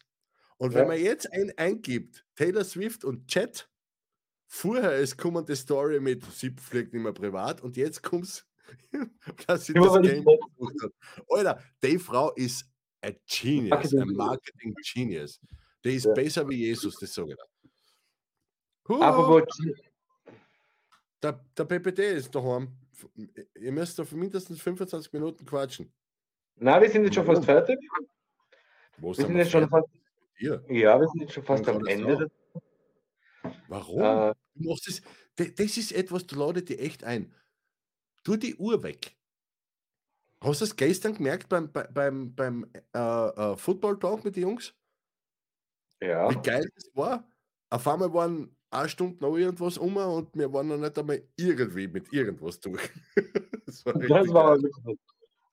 [0.57, 0.75] Und Ja.
[0.75, 3.69] wenn man jetzt ein, eingibt, Taylor Swift und Jet,
[4.47, 8.47] vorher ist kommende Story mit, sie fliegt nicht mehr privat und jetzt kommt's,
[9.47, 10.91] dass sie das aber die Game gebucht hat.
[11.30, 12.65] Alter, die Frau ist
[13.01, 15.39] ein Genius, Marketing- ein Marketing-Genius.
[15.84, 16.13] Die ist Ja.
[16.13, 17.70] besser wie Jesus, das sage ich dir.
[18.89, 19.43] Huhu, Apropos,
[21.22, 22.78] der, der PPT ist daheim.
[23.59, 25.91] Ihr müsst auf mindestens 25 Minuten quatschen.
[26.55, 27.78] na, wir sind jetzt schon fast fertig.
[28.97, 29.88] Wo Wir sind wir jetzt schon fast,
[30.36, 30.63] Hier.
[30.70, 32.32] ja, wir sind jetzt schon fast am Ende.
[33.68, 34.01] Warum?
[34.01, 37.32] Äh, Du machst das, das ist etwas, du ladet dich echt ein.
[38.28, 39.15] Tu die Uhr weg.
[40.41, 44.43] Hast du das gestern gemerkt beim, bei- beim, beim äh, äh, Football Talk mit den
[44.43, 44.75] Jungs?
[46.01, 47.25] ja, Wie geil das war?
[47.69, 51.88] Auf einmal waren eine Stunde noch irgendwas um und wir waren noch nicht einmal irgendwie
[51.88, 52.82] mit irgendwas durch.
[53.65, 54.99] das war, das war wirklich.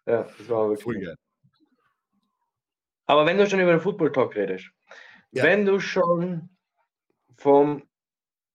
[0.06, 1.04] Ja, das war wirklich.
[1.04, 1.16] geil.
[3.06, 4.68] Aber wenn du schon über den Football Talk redest,
[5.30, 5.44] Ja.
[5.44, 6.48] wenn du schon
[7.36, 7.88] vom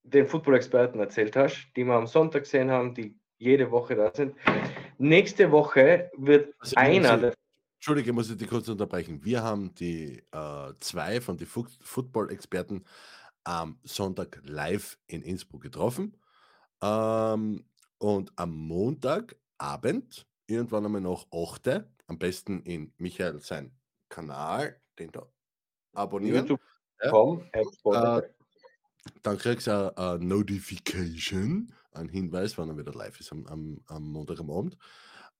[0.03, 4.35] den Football-Experten erzählt hast, die wir am Sonntag gesehen haben, die jede Woche da sind,
[4.97, 7.33] nächste Woche wird Also, einer, ich-
[7.75, 9.23] Entschuldige, muss ich dich kurz unterbrechen.
[9.23, 12.83] Wir haben die äh, zwei von den Football-Experten
[13.45, 16.17] am Sonntag live in Innsbruck getroffen.
[16.81, 17.63] Ähm,
[17.97, 23.71] und am Montagabend, irgendwann einmal nach 8, am besten in Michael sein
[24.09, 25.25] Kanal, den da
[25.93, 26.47] abonnieren.
[26.47, 28.27] YouTube.com, App Spotify.
[29.23, 34.03] Dann kriegst du eine Notification, einen Hinweis, wann er wieder live ist am, am, am
[34.11, 34.77] Montag am Abend.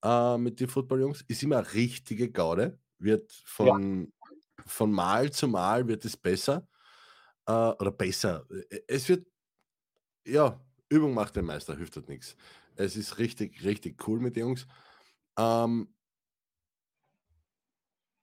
[0.04, 1.24] Äh, mit den Football-Jungs.
[1.28, 2.80] Ist immer eine richtige Gaude.
[3.00, 4.14] Wird von,
[4.66, 6.68] von Mal zu Mal wird es besser.
[7.48, 8.46] Äh, oder besser.
[8.88, 9.28] Es wird,
[10.26, 12.36] ja, Übung macht den Meister, hilft halt nichts.
[12.76, 14.68] Es ist richtig, richtig cool mit den Jungs.
[15.38, 15.94] Ähm,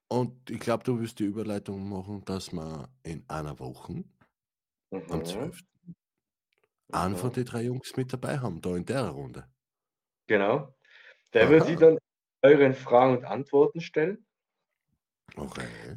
[0.09, 4.05] und ich glaube, du wirst die Überleitung machen, dass wir in einer Woche
[4.93, 5.25] am Mhm.
[5.25, 5.61] 12.
[6.93, 9.49] einen von den drei Jungs mit dabei haben, da in der Runde.
[10.29, 10.75] Genau.
[11.35, 11.69] Der wird Aha.
[11.69, 11.99] sich dann
[12.43, 14.27] euren Fragen und Antworten stellen,
[15.37, 15.97] Okay.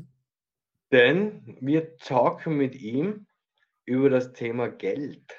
[0.92, 3.28] denn wir talken mit ihm
[3.86, 5.32] über das Thema Geld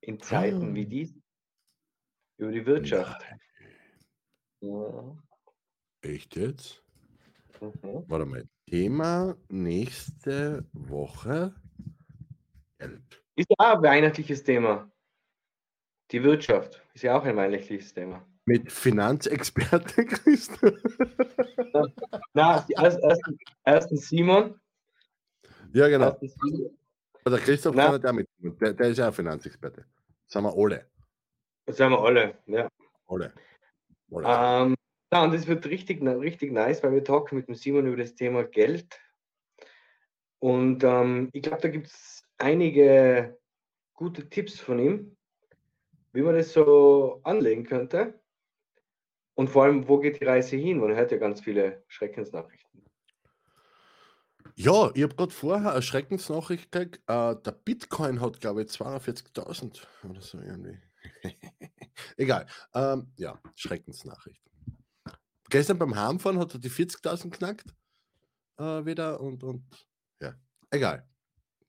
[0.00, 0.74] in Zeiten Ah.
[0.74, 1.22] wie diesen,
[2.38, 3.22] über die Wirtschaft.
[4.60, 5.16] Ja.
[6.02, 6.82] Echt jetzt?
[7.60, 8.04] Mhm.
[8.08, 8.48] Warte mal.
[8.66, 11.54] Thema nächste Woche
[12.78, 13.17] Geld.
[13.38, 14.90] Ist ja auch ein weihnachtliches Thema.
[16.10, 18.26] Die Wirtschaft ist ja auch ein weihnachtliches Thema.
[18.46, 20.72] Mit Finanzexperte Christa.
[22.34, 24.60] Na, die erst- ersten, ersten Simon.
[25.72, 26.18] ja, genau.
[26.20, 26.76] Simon.
[27.28, 27.84] Der Christoph Na.
[27.84, 28.28] kann nicht damit.
[28.60, 29.84] Der, der ist ja ein Finanzexperte.
[30.26, 30.90] Sagen wir alle.
[31.66, 32.38] Das sind wir alle.
[32.46, 32.68] Ja.
[33.06, 33.32] Alle.
[34.10, 34.26] alle.
[34.66, 34.74] Ähm,
[35.12, 38.14] ja, und das wird richtig, richtig nice, weil wir talken mit dem Simon über das
[38.14, 38.98] Thema Geld.
[40.40, 43.38] Und ähm, ich glaube, da gibt es einige
[43.94, 45.16] gute Tipps von ihm,
[46.12, 48.18] wie man das so anlegen könnte.
[49.34, 50.78] Und vor allem, wo geht die Reise hin?
[50.78, 52.84] Man hört ja ganz viele Schreckensnachrichten.
[54.56, 56.96] Ja, ich habe gerade vorher eine Schreckensnachricht gekriegt.
[57.06, 60.80] Äh, der Bitcoin hat, glaube ich, 42.000 oder so irgendwie.
[62.16, 62.46] Egal.
[62.74, 64.42] Ähm, ja, Schreckensnachricht.
[65.50, 67.72] Gestern beim Heimfahren hat er die 40.000 knackt.
[68.58, 69.64] Äh, wieder und, und
[70.20, 70.34] ja,
[70.70, 71.08] egal.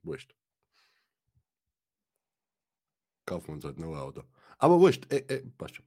[0.01, 0.38] Wurscht.
[3.29, 4.23] Kaufen wir uns halt ein Auto.
[4.57, 5.05] Aber wurscht.
[5.13, 5.85] Äh, äh, passt schon.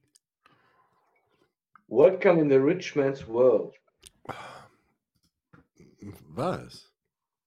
[1.89, 3.75] Welcome in the rich man's world.
[6.29, 6.89] Was?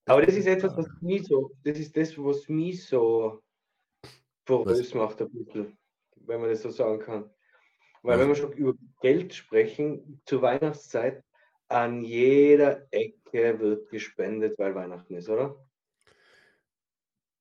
[0.05, 3.43] Aber das ist etwas, was mich so, das ist das, was mich so
[4.45, 5.79] porös macht, ein bisschen,
[6.27, 7.31] wenn man das so sagen kann.
[8.03, 8.21] Weil Was?
[8.21, 11.25] wenn wir schon über Geld sprechen, zur Weihnachtszeit,
[11.69, 15.57] an jeder Ecke wird gespendet, weil Weihnachten ist, oder?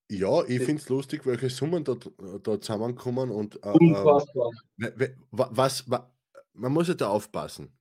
[0.10, 1.96] Ja, ich finde es lustig, welche Summen da,
[2.44, 4.52] da zusammenkommen und äh, ähm, Unfassbar.
[5.32, 6.12] Wa- Was, wa-
[6.54, 7.76] man muss ja da aufpassen.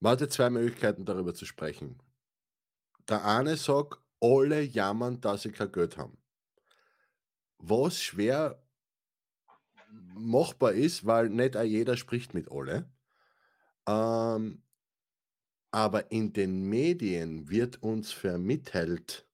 [0.00, 1.98] Man hat ja zwei Möglichkeiten, darüber zu sprechen.
[3.08, 6.18] Der eine sagt, alle jammern, dass sie kein Geld haben.
[7.58, 8.62] Was schwer
[10.14, 12.90] machbar ist, weil nicht jeder spricht mit alle.
[13.88, 14.62] Ähm,
[15.70, 19.25] aber in den Medien wird uns vermittelt,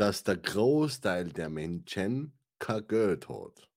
[0.00, 3.68] dass der Großteil der Menschen kein Geld hat.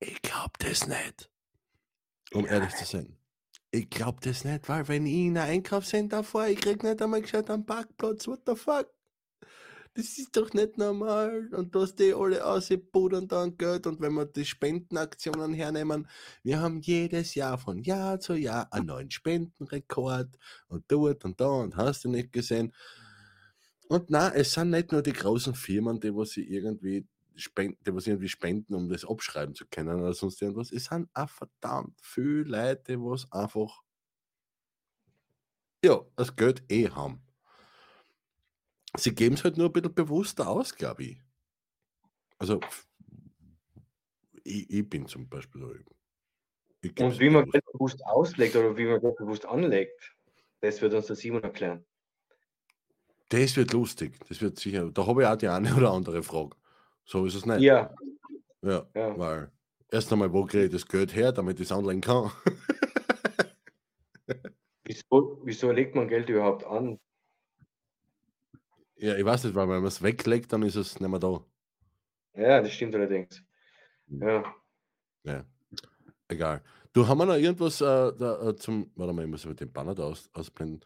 [0.00, 1.30] Ich glaube das nicht.
[2.32, 3.18] Um ehrlich zu sein.
[3.70, 7.20] Ich glaube das nicht, weil wenn ich in ein Einkaufscenter fahre, ich krieg nicht einmal
[7.20, 8.26] gescheit am Parkplatz.
[8.26, 8.88] What the fuck?
[9.98, 11.48] das ist doch nicht normal.
[11.52, 13.86] Und dass die alle ausbudern dann Geld.
[13.88, 16.08] Und wenn wir die Spendenaktionen hernehmen,
[16.44, 20.38] wir haben jedes Jahr von Jahr zu Jahr einen neuen Spendenrekord
[20.68, 22.72] und dort und da und hast du nicht gesehen.
[23.88, 27.94] Und na, es sind nicht nur die großen Firmen, die was sie irgendwie spenden, die
[27.94, 30.72] was irgendwie spenden, um das abschreiben zu können oder sonst irgendwas.
[30.72, 33.82] Es sind auch verdammt viele Leute, die was einfach
[35.84, 37.22] ja, das Geld eh haben.
[38.96, 41.22] Sie geben es halt nur ein bisschen bewusster aus, glaube ich.
[42.38, 42.60] Also,
[44.44, 45.68] ich, ich bin zum Beispiel so.
[47.04, 50.16] Und wie man bewusst Geld bewusst auslegt oder wie man Geld bewusst anlegt,
[50.60, 51.84] das wird uns der Simon erklären.
[53.28, 54.18] Das wird lustig.
[54.28, 54.90] Das wird sicher.
[54.90, 56.56] Da habe ich auch die eine oder andere Frage.
[57.04, 57.60] So ist es nicht.
[57.60, 57.94] Ja,
[58.62, 59.18] Ja, ja.
[59.18, 59.50] weil
[59.90, 62.30] erst einmal, wo kriege ich das Geld her, damit ich es anlegen kann?
[64.84, 66.98] Wieso, wieso legt man Geld überhaupt an?
[68.96, 71.44] ja, ich weiß nicht, weil wenn man es weglegt, dann ist es nicht mehr da.
[72.34, 73.42] Ja, das stimmt allerdings.
[74.08, 74.22] Hm.
[74.22, 74.54] Ja.
[75.24, 75.44] Ja,
[76.28, 76.62] egal.
[76.92, 78.90] Du, haben wir noch irgendwas äh, da, äh, zum.
[78.96, 80.80] Warte mal, ich muss mit dem Banner da aus, ausblenden.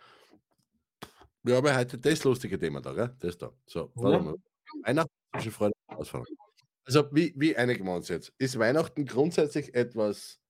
[1.45, 3.17] Wir haben ja heute das lustige Thema da, gell?
[3.19, 3.53] Das da.
[3.67, 4.23] So, warte Ja.
[4.23, 4.37] mal.
[4.85, 6.37] Weihnachten Freude Herausforderung.
[6.85, 8.33] Also, wie, wie einigen wir uns jetzt?
[8.39, 10.41] Ist Weihnachten grundsätzlich etwas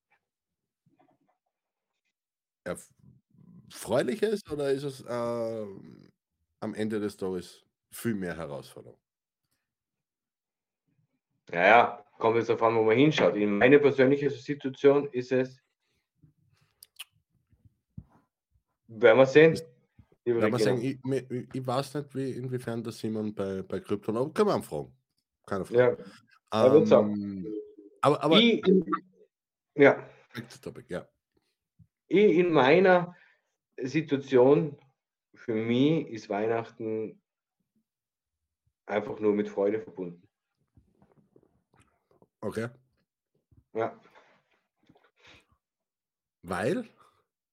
[2.63, 5.65] Erfreuliches oder ist es äh,
[6.59, 8.99] am Ende des Tages viel mehr Herausforderung?
[11.51, 13.35] Ja, ja, kommt jetzt darauf an, wo man hinschaut.
[13.35, 15.59] In meine persönliche Situation ist es,
[18.87, 19.59] werden wir sehen.
[20.25, 20.57] Ja, Regina.
[20.59, 24.47] sagen, ich, ich, ich weiß nicht, wie, inwiefern das Simon bei, bei Krypton, aber kann
[24.47, 24.95] man anfragen.
[25.45, 25.97] Keine Frage.
[26.51, 27.13] ja, wird's sagen.
[27.13, 27.53] Ähm,
[28.01, 28.85] aber aber ich, in-
[29.75, 30.09] ja,
[30.61, 31.07] topic, ja.
[32.07, 33.15] ich in meiner
[33.81, 34.77] Situation,
[35.35, 37.21] für mich ist Weihnachten
[38.85, 40.25] einfach nur mit Freude verbunden.
[42.39, 42.69] Okay.
[43.73, 43.99] Ja.
[46.43, 46.87] Weil?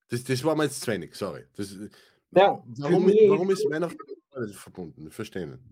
[0.09, 1.47] Das, das war mir jetzt zu wenig, sorry.
[1.57, 1.77] Das,
[2.33, 5.07] Ja, warum, mich- warum ist Weihnachten mit Freude verbunden?
[5.09, 5.63] Ich verstehe nicht.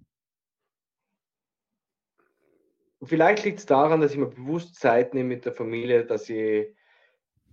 [3.03, 6.75] Vielleicht liegt es daran, dass ich mir bewusst Zeit nehme mit der Familie, dass ich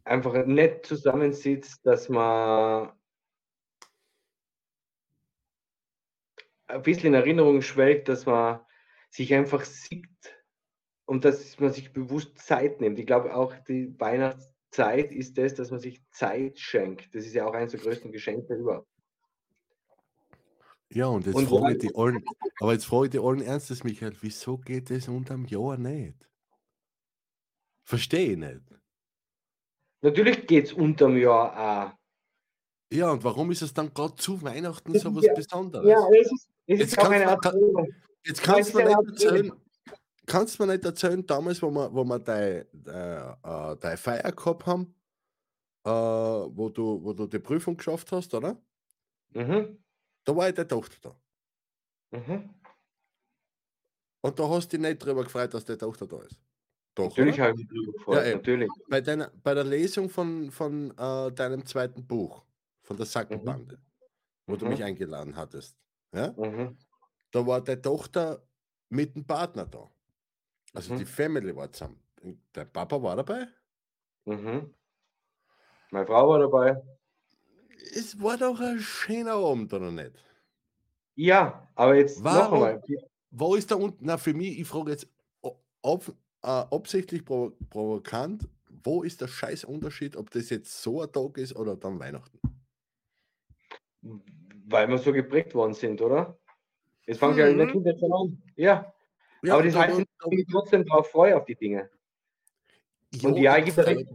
[0.04, 2.92] einfach nett zusammensitze, dass man
[6.68, 8.60] ein bisschen in Erinnerung schwelgt, dass man
[9.12, 10.10] sich einfach sieht
[11.06, 12.98] und dass man sich bewusst Zeit nimmt.
[12.98, 17.14] Ich glaube auch die Weihnachtszeit ist das, dass man sich Zeit schenkt.
[17.14, 18.90] Das ist ja auch eines der größten Geschenke überhaupt.
[20.92, 22.24] Ja, und jetzt Und frage ich die allen,
[22.60, 26.16] aber jetzt frage ich die allen Ernstes, Michael, wieso geht das unterm Jahr nicht?
[27.84, 28.62] Verstehe ich nicht.
[30.02, 31.98] Natürlich geht es unterm Jahr auch.
[32.94, 35.88] Ja, und warum ist es dann gerade zu Weihnachten Das so was ja- Besonderes?
[35.90, 37.88] Ja, es ist, es Jetzt kannst Art kann-.
[38.24, 39.52] Jetzt kannst du mir nicht erzählen,
[40.26, 44.32] kannst du mir nicht erzählen, damals, wo wir, wo wir deine äh, äh, deine Feier
[44.32, 44.96] gehabt haben,
[45.84, 48.60] äh, wo, du, wo du die Prüfung geschafft hast, oder?
[49.34, 49.84] Mhm.
[50.26, 51.16] Da war ja deine Tochter da.
[52.12, 52.56] Mhm.
[54.22, 56.40] Und da hast du dich nicht drüber gefreut, dass die Tochter da ist.
[56.96, 58.34] Doch, Natürlich habe ich mich drüber gefreut, eben.
[58.34, 58.70] natürlich.
[58.90, 62.46] Bei, deiner, bei der Lesung von, von äh, deinem zweiten Buch,
[62.84, 63.80] von der Sackenbande,
[64.48, 64.68] wo du Mhm.
[64.68, 65.78] mich eingeladen hattest,
[66.14, 66.38] ja?
[66.38, 66.78] Mhm.
[67.32, 68.48] da war deine Tochter
[68.90, 69.92] mit dem Partner da.
[70.74, 71.00] Also Mhm.
[71.00, 72.04] die Family war zusammen.
[72.56, 73.48] Der Papa war dabei.
[74.26, 74.76] Mhm.
[75.90, 76.84] Meine Frau war dabei.
[77.94, 80.14] Es war doch ein schöner Abend, oder nicht?
[81.16, 82.64] Ja, aber jetzt noch Warum?
[82.64, 82.82] einmal.
[83.32, 84.06] Wo ist da unten?
[84.06, 85.08] Na, für mich, ich frage jetzt
[85.82, 86.08] ob,
[86.42, 88.48] äh, absichtlich provo provokant,
[88.84, 92.40] wo ist der scheiß Unterschied, ob das jetzt so ein Tag ist oder dann Weihnachten?
[94.68, 96.38] Weil wir so geprägt worden sind, oder?
[97.06, 97.72] Jetzt fangen ja in der Mhm.
[97.72, 98.42] Kindheit schon an.
[98.56, 98.94] Ja,
[99.44, 100.08] Ja, aber das da- heißt, ich
[100.38, 101.90] mich trotzdem drauf freue auf die Dinge.
[103.24, 104.08] Und ja, ich gebe recht.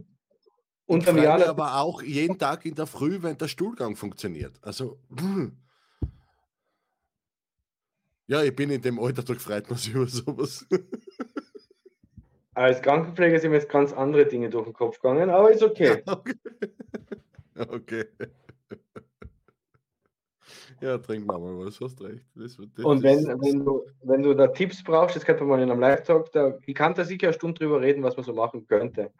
[0.91, 4.59] Ich Unterm freu Jahr, aber auch jeden Tag in der Früh, wenn der Stuhlgang funktioniert.
[4.61, 4.99] Also,
[8.27, 10.65] ja, ich bin in dem Alter, da freut man sich über sowas.
[12.53, 16.03] als Krankenpfleger sind mir jetzt ganz andere Dinge durch den Kopf gegangen, aber ist okay.
[17.53, 18.05] Okay.
[18.05, 18.05] okay.
[20.79, 22.25] Ja, trink mal mal was, hast recht.
[22.33, 25.59] Das, das, Und wenn, das- wenn, du, wenn du da Tipps brauchst, das könnte man
[25.59, 28.25] mal in einem Live-Talk, da, ich kann da sicher eine Stunde drüber reden, was man
[28.25, 29.11] so machen könnte.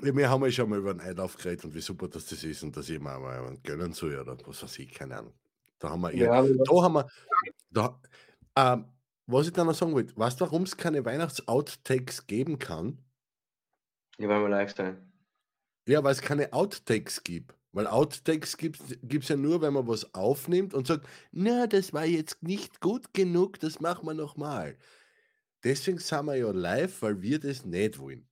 [0.00, 2.62] Wir haben ja schon mal über einen Einlauf geredet und wie super das, das ist
[2.62, 5.34] und dass ich mir mal einen gönnen soll oder was weiß ich, keine Ahnung.
[5.78, 7.08] Da haben wir, ja, Ja, da haben wir,
[7.70, 8.00] da,
[8.56, 8.86] ähm,
[9.26, 12.98] was ich dann noch sagen wollte, weißt du, warum es keine Weihnachts-Outtakes geben kann?
[14.18, 15.12] ja, weil wir live sein.
[15.86, 17.54] Ja, weil es keine Outtakes gibt.
[17.72, 22.04] Weil Outtakes gibt es ja nur, wenn man was aufnimmt und sagt, na, das war
[22.04, 24.78] jetzt nicht gut genug, das machen wir nochmal.
[25.64, 28.28] Deswegen sind wir ja live, weil wir das nicht wollen.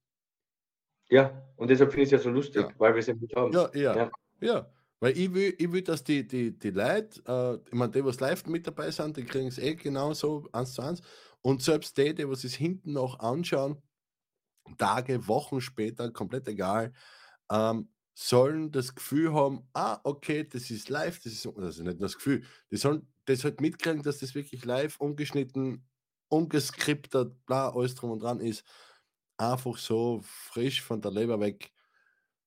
[1.12, 2.74] Ja, und deshalb finde ich es ja so lustig, Ja.
[2.78, 3.52] weil wir es ja nicht haben.
[3.52, 4.10] Ja, ja, ja.
[4.40, 4.66] Ja.
[4.98, 8.18] Weil ich will, ich will, dass die, die, die Leute, äh, ich meine, die, was
[8.20, 11.02] live mit dabei sind, die kriegen es eh genauso eins zu eins.
[11.42, 13.82] Und selbst die, die was es hinten noch anschauen,
[14.78, 16.92] Tage, Wochen später, komplett egal,
[17.50, 22.08] ähm, sollen das Gefühl haben, ah, okay, das ist live, das ist also nicht nur
[22.08, 25.88] das Gefühl, die sollen das halt mitkriegen, dass das wirklich live, ungeschnitten,
[26.28, 28.64] ungeskriptet, bla, alles drum und dran ist.
[29.42, 31.72] Einfach so frisch von der Leber weg.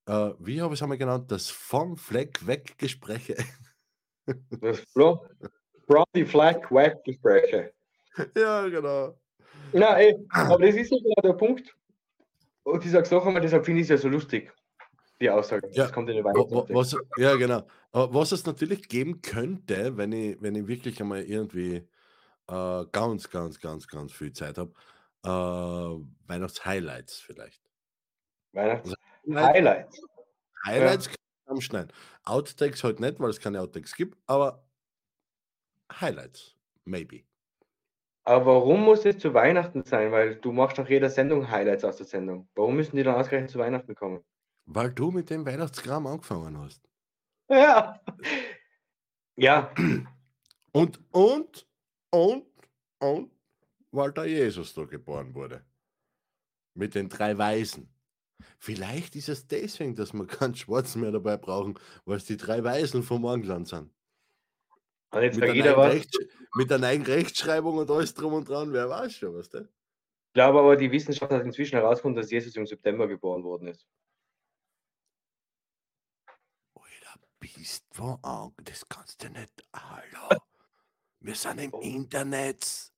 [0.07, 1.29] Äh, wie habe ich es einmal genannt?
[1.29, 3.35] Das vom Fleck weg Gespräche.
[4.59, 5.19] Das From,
[5.85, 7.71] from the Flag Web Gespräche.
[8.35, 9.15] ja, genau.
[9.71, 11.75] Na, ey, aber das ist ja genau der Punkt.
[12.63, 14.51] Und ich sag's noch einmal, deshalb finde ich es ja so lustig,
[15.21, 15.69] die Aussage.
[15.73, 16.23] Ja, Das kommt in.
[16.23, 17.67] Was, ja, genau.
[17.91, 21.87] Aber was es natürlich geben könnte, wenn ich, wenn ich wirklich einmal irgendwie
[22.47, 24.73] äh, ganz, ganz, ganz, ganz viel Zeit habe,
[25.25, 27.61] äh, Weihnachts-Highlights vielleicht.
[28.53, 28.93] Weihnachts
[29.27, 30.01] Highlight- Highlights.
[30.65, 31.93] Highlights kann ich zusammenschneiden.
[32.23, 34.63] Outtakes halt nicht, weil es keine Outtakes gibt, aber
[35.91, 36.55] Highlights,
[36.85, 37.23] maybe.
[38.23, 40.11] Aber warum muss es zu Weihnachten sein?
[40.11, 42.47] Weil du machst nach jeder Sendung Highlights aus der Sendung.
[42.55, 44.23] Warum müssen die dann ausgerechnet zu Weihnachten kommen?
[44.65, 46.81] Weil du mit dem Weihnachtskram angefangen hast.
[47.49, 48.01] Ja.
[49.35, 49.71] Ja,
[50.71, 51.67] Und, und,
[52.09, 52.45] und,
[52.99, 53.31] und,
[53.95, 55.65] weil der Jesus da geboren wurde.
[56.73, 57.89] Mit den drei Weisen.
[58.59, 62.63] Vielleicht ist es deswegen, dass wir keinen Schwarzen mehr dabei brauchen, weil es die drei
[62.63, 63.91] Weisen vom Morgenland sind.
[65.13, 65.77] Mit einer.
[65.77, 66.17] Rechts,
[66.55, 69.61] mit einer neuen Rechtschreibung und alles drum und dran, wer weiß schon, was der?
[69.61, 73.87] Ich glaube aber, die Wissenschaft hat inzwischen herausgefunden, dass Jesus im September geboren worden ist.
[76.73, 78.53] Alter, bist du an?
[78.61, 79.65] Das kannst du nicht.
[79.73, 80.37] Hallo.
[81.21, 82.91] Wir sind im Internet.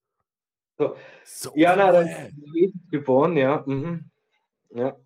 [0.78, 0.96] So.
[1.24, 3.64] So, Ja, na, dann ist Jesus geboren, ja.
[3.66, 4.10] Mhm.
[4.70, 4.96] Ja.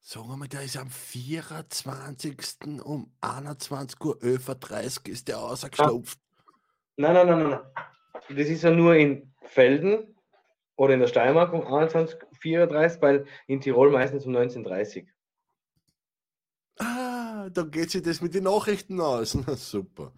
[0.00, 2.82] Sagen wir mal, der ist am 24.
[2.84, 6.18] um 21.11 Uhr ist der rausgeschlupft.
[6.96, 8.36] Nein, nein, nein, nein, nein.
[8.36, 10.16] Das ist ja nur in Felden
[10.76, 15.06] oder in der Steiermark um 21.34 weil in Tirol meistens um 19.30
[16.78, 19.34] Ah, da geht sich das mit den Nachrichten aus.
[19.46, 20.12] Na, super.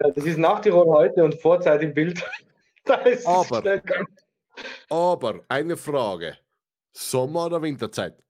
[0.00, 2.22] Ja, Das ist nach Tirol heute und Vorzeit im Bild.
[3.26, 4.06] Aber-.
[4.88, 6.38] Aber eine Frage.
[6.92, 8.22] Sommer- oder Winterzeit?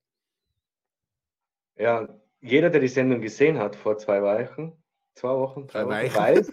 [1.76, 2.08] Ja,
[2.40, 4.72] jeder, der die Sendung gesehen hat vor zwei Wochen,
[5.14, 6.52] zwei Wochen, Drei drei Wochen, weiß,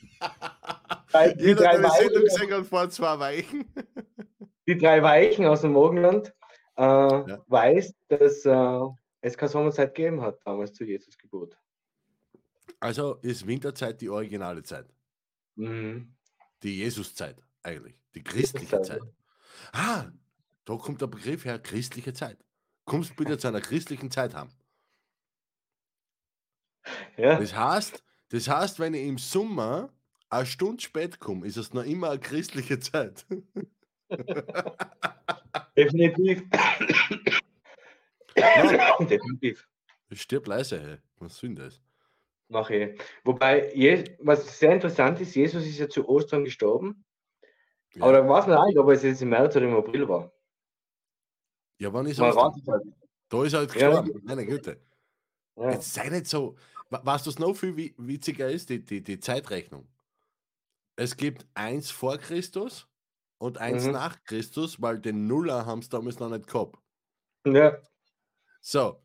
[1.13, 3.75] Drei- die, Jeder, drei der die Sendung Weichen, gesehen hat vor zwei Weichen.
[4.67, 6.35] die drei Weichen aus dem Morgenland
[6.77, 8.81] äh, weiß, dass äh,
[9.21, 11.57] es keine Sommerzeit gegeben hat, damals zu Jesus Geburt.
[12.81, 14.87] Also ist Winterzeit die originale Zeit.
[15.57, 16.15] Mhm.
[16.63, 17.95] Die Jesuszeit eigentlich.
[18.15, 19.03] Die christliche Zeit.
[19.73, 20.11] Ah,
[20.65, 22.39] da kommt der Begriff her, christliche Zeit.
[22.85, 24.51] Kommst bitte zu einer christlichen Zeit haben.
[27.17, 29.93] Ja, Das heißt, das heißt, wenn ich im Sommer
[30.31, 33.27] eine Stunde spät komme, ist es noch immer eine christliche Zeit.
[35.77, 36.43] definitiv.
[38.35, 39.69] definitiv.
[40.09, 40.99] Ich stirb leise, hey.
[41.19, 41.83] Was denn das?
[42.51, 43.01] Mache ich.
[43.25, 47.05] Wobei, Je was sehr interessant ist, Jesus ist ja zu Ostern gestorben.
[47.95, 50.33] Ja, Aber da weiß man nicht, ob es jetzt im März oder im April war.
[51.79, 52.53] ja wann ist Man er?
[52.57, 52.85] es halt.
[53.29, 53.89] Da ist er halt Ja.
[54.03, 54.21] gestorben.
[54.25, 54.81] Meine Güte.
[55.57, 55.71] Ja.
[55.73, 56.57] Jetzt sei nicht so.
[56.91, 58.69] Was noch viel wi- witziger ist?
[58.69, 59.87] Die, die, die Zeitrechnung.
[60.97, 62.89] Es gibt eins vor Christus
[63.39, 63.93] und eins Mhm.
[63.93, 66.77] nach Christus, weil den Nuller haben sie damals noch nicht gehabt.
[67.47, 67.79] ja.
[68.63, 69.01] So,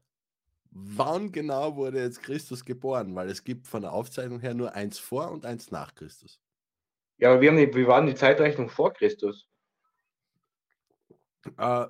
[0.76, 3.16] wann genau wurde jetzt Christus geboren?
[3.16, 6.40] Weil es gibt von der Aufzeichnung her nur eins vor und eins nach Christus.
[7.18, 9.48] Ja, aber wir, haben die, wir waren die Zeitrechnung vor Christus.
[11.58, 11.86] Äh,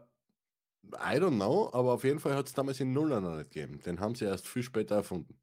[0.93, 3.81] I don't know, aber auf jeden Fall hat es damals den Nuller noch nicht gegeben.
[3.83, 5.39] Den haben sie erst viel später erfunden.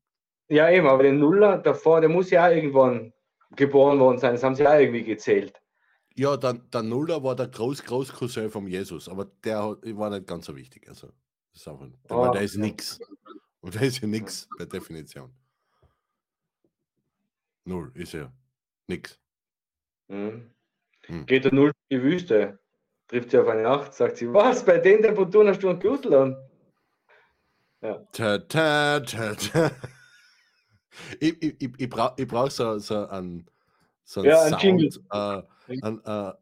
[0.49, 3.13] Ja, eben, aber den Nuller davor, der muss ja auch irgendwann
[3.57, 4.35] geboren worden sein.
[4.35, 5.61] Das haben sie auch irgendwie gezählt.
[6.15, 10.55] Ja, dann, der Nuller war der Groß-Groß-Cousin vom Jesus, aber der war nicht ganz so
[10.55, 10.89] wichtig.
[10.89, 11.09] Also,
[11.53, 12.61] das ist einfach, der, weil Ah, der ist ja.
[12.61, 13.01] nix.
[13.63, 15.33] Und der ist ja nix per Definition.
[17.65, 18.31] Null ist ja
[18.89, 19.19] nix.
[20.09, 20.51] Mhm.
[21.07, 21.27] Hm.
[21.27, 22.59] Geht der Null in die Wüste,
[23.09, 26.15] trifft sie auf eine Nacht, sagt sie, was, bei den Temperaturen hast du einen Gürtel
[26.15, 26.37] an?
[28.13, 29.71] Ta, ta, ta, ta.
[31.19, 33.47] Ich, ich, ich, ich brauche brauch so, so einen,
[34.05, 34.89] so einen Ja, ein Sound, Jingle.
[35.11, 35.43] äh,
[35.81, 36.33] ein, äh,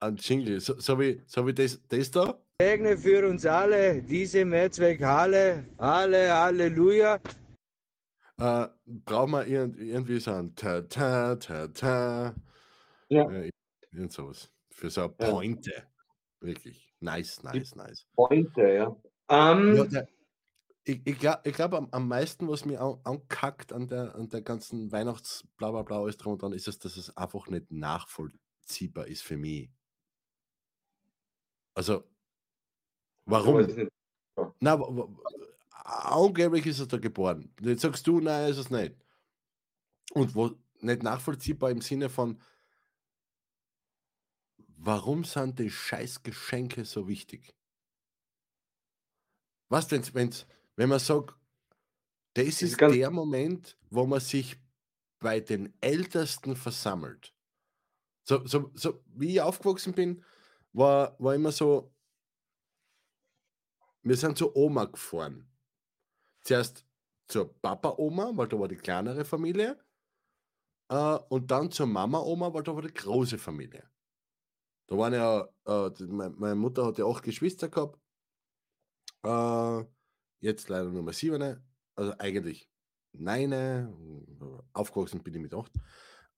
[0.00, 0.60] ein Jingle.
[0.60, 2.38] So, so, wie, so wie das, das da.
[2.60, 5.66] Segne für uns alle diese Mehrzweckhalle.
[5.76, 7.20] Alle, Halleluja.
[8.38, 12.34] äh, brauchen wir irgend, irgendwie so ein ta ta ta ta.
[13.08, 13.30] Ja.
[13.30, 13.50] Ja,
[13.92, 14.50] irgend sowas.
[14.70, 15.30] Für so eine Ja.
[15.30, 15.86] Pointe.
[16.40, 16.94] Wirklich.
[17.00, 18.06] Nice, nice, nice.
[18.14, 18.96] Pointe, ja.
[19.28, 20.08] Ähm, Ja, der,
[20.84, 24.30] ich ich glaube, ich glaub, am, am meisten, was mir an, ankackt an der, an
[24.30, 27.48] der ganzen Weihnachts bla bla bla alles drum und dran, ist es, dass es einfach
[27.48, 29.70] nicht nachvollziehbar ist für mich.
[31.74, 32.04] Also,
[33.26, 33.88] warum?
[34.60, 34.78] Na,
[35.84, 37.52] angeblich ist er da geboren.
[37.60, 38.94] Jetzt sagst du, nein, ist es nicht.
[40.12, 42.40] Und wo nicht nachvollziehbar im Sinne von,
[44.76, 47.54] warum sind die Scheißgeschenke so wichtig?
[49.68, 50.46] Was, wenn's, wenn's,
[50.76, 51.34] wenn man sagt,
[52.34, 54.56] das ist ganz- der Moment, wo man sich
[55.18, 57.34] bei den Ältesten versammelt.
[58.22, 60.22] So, so, so wie ich aufgewachsen bin,
[60.72, 61.92] war, war immer so,
[64.08, 65.50] wir sind zur Oma gefahren.
[66.44, 66.86] Zuerst
[67.28, 69.84] zur Papa-Oma, weil da war die kleinere Familie.
[70.88, 73.90] Äh, und dann zur Mama-Oma, weil da war die große Familie.
[74.88, 78.00] Da waren ja, äh, die- me- meine Mutter hat ja acht Geschwister gehabt.
[79.24, 79.84] Äh,
[80.40, 81.42] jetzt leider nur mal sieben.
[81.96, 82.70] Also eigentlich
[83.12, 84.62] neun.
[84.72, 85.72] Aufgewachsen bin ich mit acht.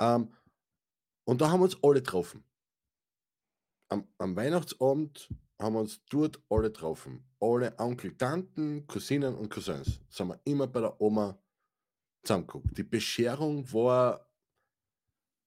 [0.00, 0.32] Ähm,
[1.26, 2.44] und da haben wir uns alle getroffen.
[3.90, 5.28] Am, am Weihnachtsabend
[5.58, 7.24] haben wir uns dort alle getroffen.
[7.40, 10.00] Alle Onkel, Tanten, Cousinen und Cousins.
[10.08, 11.38] Sind wir immer bei der Oma
[12.22, 12.76] zusammengeguckt.
[12.76, 14.28] Die Bescherung war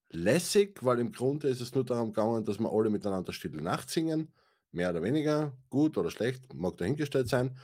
[0.10, 3.90] lässig, weil im Grunde ist es nur darum gegangen, dass wir alle miteinander Stille Nacht
[3.90, 4.34] singen.
[4.72, 7.58] Mehr oder weniger, gut oder schlecht, mag dahingestellt sein.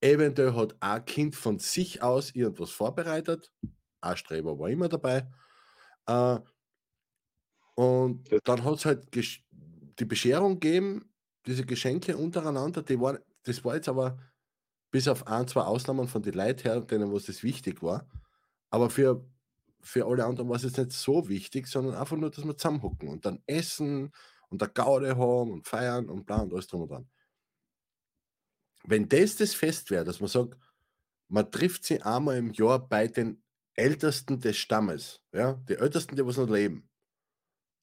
[0.00, 3.50] Eventuell hat ein Kind von sich aus irgendwas vorbereitet.
[4.00, 5.26] Ein Streber war immer dabei.
[6.06, 6.38] Äh,
[7.74, 9.08] und dann hat es halt
[9.98, 11.10] die Bescherung gegeben,
[11.46, 14.18] diese Geschenke untereinander, die waren, das war jetzt aber
[14.90, 18.08] bis auf ein, zwei Ausnahmen von den Leuten her, denen was das wichtig war.
[18.70, 19.24] Aber für,
[19.80, 23.08] für alle anderen war es jetzt nicht so wichtig, sondern einfach nur, dass wir zusammenhocken
[23.08, 24.12] und dann essen
[24.48, 27.10] und eine Gaude haben und feiern und bla und alles drum und dran.
[28.84, 30.56] Wenn das das Fest wäre, dass man sagt,
[31.28, 33.42] man trifft sie einmal im Jahr bei den
[33.74, 36.88] Ältesten des Stammes, ja, die Ältesten, die was noch leben.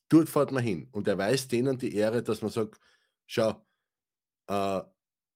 [0.10, 2.80] Dort fährt man hin und erweist denen die Ehre, dass man sagt,
[3.26, 3.66] schau,
[4.48, 4.82] äh,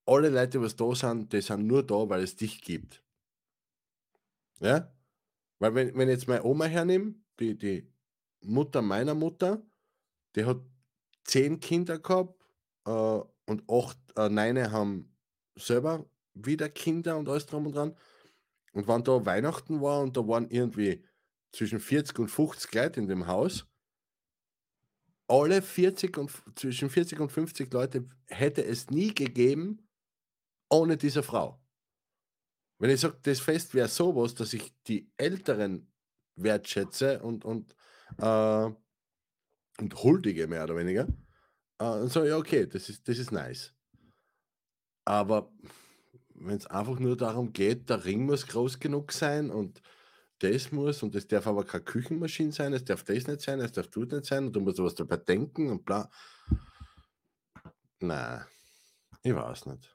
[0.06, 3.02] alle Leute, was da sind, die sind nur da, weil es dich gibt.
[4.60, 4.92] Ja?
[5.58, 7.92] Weil wenn, wenn ich jetzt meine Oma hernehme, die, die
[8.40, 9.62] Mutter meiner Mutter,
[10.34, 10.60] die hat
[11.24, 12.34] zehn Kinder gehabt
[12.86, 15.14] äh, und acht, äh, neune haben
[15.56, 17.96] selber wieder Kinder und alles drum und dran.
[18.72, 21.04] Und wenn da Weihnachten war und da waren irgendwie
[21.52, 23.66] zwischen 40 und 50 Leute in dem Haus,
[25.28, 29.86] alle 40 und zwischen 40 und 50 Leute hätte es nie gegeben
[30.70, 31.60] ohne diese Frau.
[32.78, 35.92] Wenn ich sage, das Fest wäre sowas, dass ich die Älteren
[36.36, 37.74] wertschätze und, und,
[38.18, 38.70] äh,
[39.80, 41.08] und huldige, mehr oder weniger,
[41.78, 43.74] äh, und so, ja, okay, das ist, das ist nice.
[45.04, 45.52] Aber
[46.34, 49.80] wenn es einfach nur darum geht, der Ring muss groß genug sein und
[50.38, 53.72] das muss und es darf aber keine Küchenmaschine sein, es darf das nicht sein, es
[53.72, 56.10] darf das nicht sein und du musst was dabei denken und bla.
[58.00, 58.44] Nein,
[59.22, 59.94] ich weiß nicht.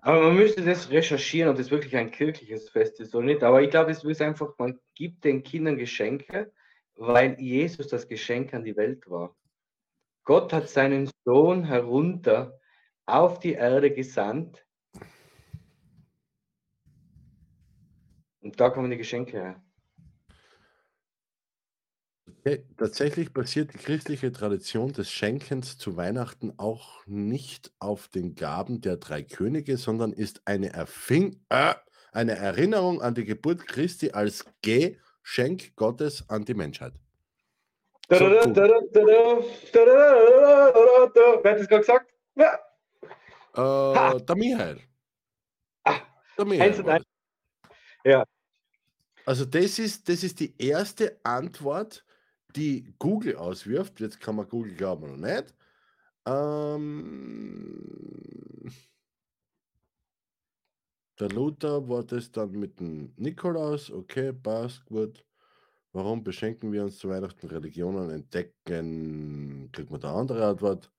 [0.00, 3.42] Aber man müsste das recherchieren, ob das wirklich ein kirchliches Fest ist oder nicht.
[3.42, 6.52] Aber ich glaube, es ist einfach, man gibt den Kindern Geschenke,
[6.94, 9.36] weil Jesus das Geschenk an die Welt war.
[10.24, 12.58] Gott hat seinen Sohn herunter
[13.06, 14.64] auf die Erde gesandt.
[18.40, 19.62] Und da kommen die Geschenke her.
[22.76, 28.96] Tatsächlich basiert die christliche Tradition des Schenkens zu Weihnachten auch nicht auf den Gaben der
[28.96, 31.74] drei Könige, sondern ist eine, Erfing äh,
[32.12, 36.94] eine Erinnerung an die Geburt Christi als Geschenk Gottes an die Menschheit.
[38.10, 38.54] So, cool.
[41.42, 42.14] Wer hat das gerade gesagt?
[42.36, 42.58] Ja.
[43.54, 44.80] Äh, der Michael.
[45.84, 46.00] Ah,
[46.38, 47.04] Der Michael eins und war eins.
[47.04, 47.70] das.
[48.04, 48.24] Ja.
[49.26, 52.04] Also das ist, das ist die erste Antwort,
[52.56, 54.00] die Google auswirft.
[54.00, 55.54] Jetzt kann man Google glauben oder nicht.
[56.26, 57.48] Ähm,
[61.18, 63.90] der Luther war das dann mit dem Nikolaus.
[63.90, 65.24] Okay, passt, gut.
[65.92, 69.70] Warum beschenken wir uns zu Weihnachten Religionen entdecken?
[69.72, 70.92] Kriegt man da andere Antwort?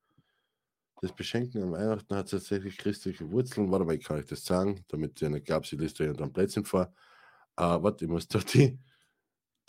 [1.02, 3.72] Das Beschenken an Weihnachten hat tatsächlich christliche Wurzeln.
[3.72, 6.34] Warte mal, ich kann euch das sagen, damit ihr nicht glaubt, ich lese da irgendein
[6.34, 6.92] Plätzchen vor.
[7.56, 8.80] Äh, warte, ich muss da die,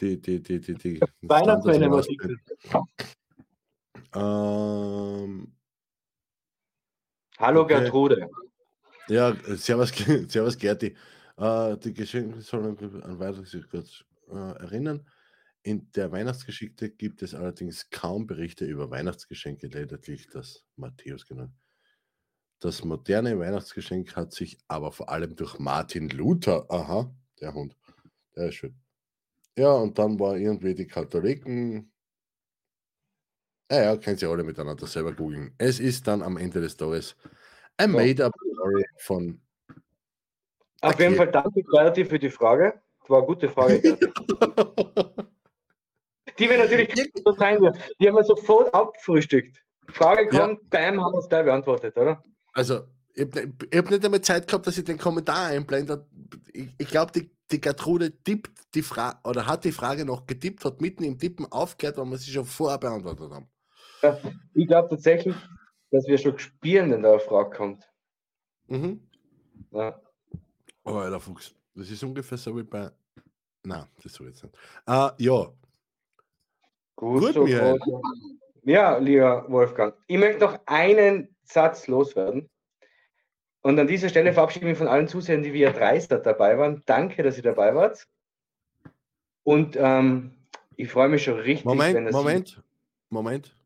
[0.00, 2.22] die, die, die, die, die Weihnachtsmänner Musik.
[4.14, 5.52] ähm,
[7.38, 7.80] Hallo Okay.
[7.80, 8.28] Gertrude.
[9.08, 9.90] ja, servus,
[10.28, 10.96] servus Gerti.
[11.36, 13.84] Äh, die Geschenke sollen an Weihnachtsgeschichte
[14.28, 15.06] äh, erinnern.
[15.62, 21.52] In der Weihnachtsgeschichte gibt es allerdings kaum Berichte über Weihnachtsgeschenke, lediglich das Matthäus genannt.
[22.60, 27.76] Das moderne Weihnachtsgeschenk hat sich aber vor allem durch Martin Luther, aha, der Hund,
[28.36, 28.74] der ist schön.
[29.58, 31.92] Ja, und dann war irgendwie die Katholiken.
[33.70, 35.54] Ja, ja, können Sie alle miteinander selber googeln.
[35.58, 37.16] Es ist dann am Ende des Tages
[37.76, 37.96] ein Ja.
[38.00, 39.40] Made-up Story von.
[40.82, 42.80] Auf jeden Fall danke, Clarity, für die Frage.
[43.00, 43.80] Das war eine gute Frage.
[46.38, 46.88] Die wir natürlich
[47.24, 47.76] so sein wird.
[48.00, 49.62] Die haben wir sofort abgefrühstückt.
[49.88, 50.46] Frage Ja.
[50.46, 52.22] kommt, bam, haben wir es gleich beantwortet, oder?
[52.52, 56.06] Also, ich habe hab nicht einmal Zeit gehabt, dass ich den Kommentar einblende.
[56.52, 60.64] Ich, ich glaube, die, die Gertrude tippt die Frage oder hat die Frage noch getippt,
[60.64, 63.48] hat mitten im Tippen aufgehört, weil wir sie schon vorher beantwortet haben.
[64.54, 65.36] Ich glaube tatsächlich,
[65.90, 67.88] dass wir schon spielen, wenn da eine Frage kommt.
[68.68, 69.00] Mhm.
[69.72, 70.00] Ja.
[70.84, 71.54] Oh, Alter Fuchs.
[71.74, 72.90] Das ist ungefähr so wie bei.
[73.62, 74.56] Nein, das soll jetzt nicht.
[74.86, 75.52] Ah, ja,
[77.00, 77.78] Gut, Gut, so Michael.
[78.64, 82.50] Ja, lieber Wolfgang, ich möchte noch einen Satz loswerden.
[83.62, 86.82] Und an dieser Stelle verabschiede ich mich von allen Zusehern, die via Dreistad dabei waren.
[86.86, 88.06] Danke, dass ihr dabei wart.
[89.42, 90.32] Und ähm,
[90.76, 92.62] ich freue mich schon richtig, Moment, Moment,
[93.10, 93.56] Moment.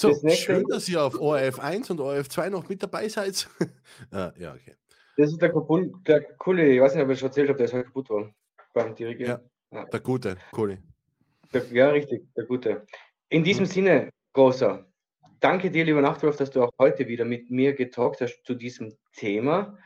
[0.00, 3.46] So, Das schön, dass ihr auf ORF 1 und ORF 2 noch mit dabei seid.
[4.12, 4.74] ah, ja, okay.
[5.18, 7.66] Das ist der, Kapul, der Kulli, ich weiß nicht, ob ich schon erzählt habe, der
[7.66, 8.34] ist heute kaputt worden.
[8.72, 9.40] Beim Dirigieren.
[9.70, 10.78] Der Gute, Kohli.
[11.52, 12.86] Der, ja, richtig, der Gute.
[13.28, 14.86] In diesem Sinne, Großer,
[15.38, 18.96] danke dir, lieber Nachtwolf, dass du auch heute wieder mit mir getalkt hast zu diesem
[19.14, 19.76] Thema.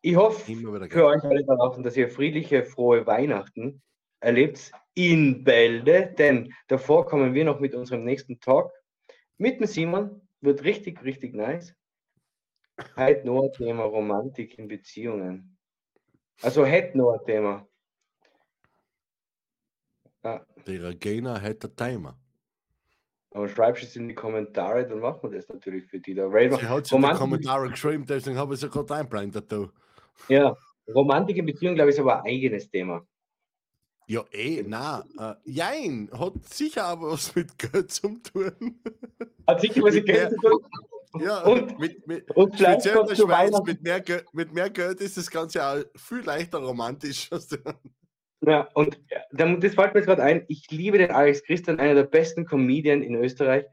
[0.00, 0.54] Ich hoffe
[0.90, 3.82] für euch alle da draußen, dass ihr friedliche, frohe Weihnachten
[4.20, 8.70] erlebt in Bälde, denn davor kommen wir noch mit unserem nächsten Talk
[9.40, 10.20] mit dem Simon.
[10.42, 11.74] Wird richtig, richtig nice.
[12.96, 15.58] Heute noch ein Thema Romantik in Beziehungen.
[16.40, 17.66] Also hätte noch ein Thema.
[20.22, 22.18] Ja, Der Regina hat der Timer.
[23.32, 26.14] aber schreibst es in die Kommentare, dann machen wir das natürlich für die.
[26.14, 26.30] Da.
[26.30, 29.50] Weil Sie hat sich in die Kommentare geschrieben, deswegen habe ich sie gerade einblendet.
[30.28, 30.54] Ja,
[30.94, 33.06] Romantik in Beziehungen, glaube ich, ist aber ein eigenes Thema.
[34.10, 38.80] Ja, eh, na, äh, jein, hat sicher aber was mit Geld zu tun.
[39.46, 40.60] Hat sicher was Mit Geld zu tun.
[41.20, 45.00] ja, Und- mit, mit, Und speziell in der Schweiz, mit mehr, Geld, mit mehr Geld
[45.00, 47.30] ist das Ganze auch viel leichter romantisch.
[48.42, 48.98] Ja, und
[49.32, 50.44] das fällt mir jetzt gerade ein.
[50.48, 53.66] Ich liebe den Alex Christian, einer der besten Comedian in Österreich.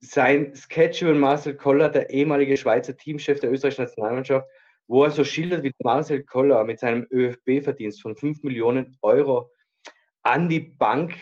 [0.00, 4.46] Sein Sketch über Marcel Koller, der ehemalige Schweizer Teamchef der österreichischen Nationalmannschaft,
[4.86, 9.50] wo er so schildert, wie Marcel Koller mit seinem ÖFB-Verdienst von 5 Millionen Euro
[10.22, 11.14] an die Bank,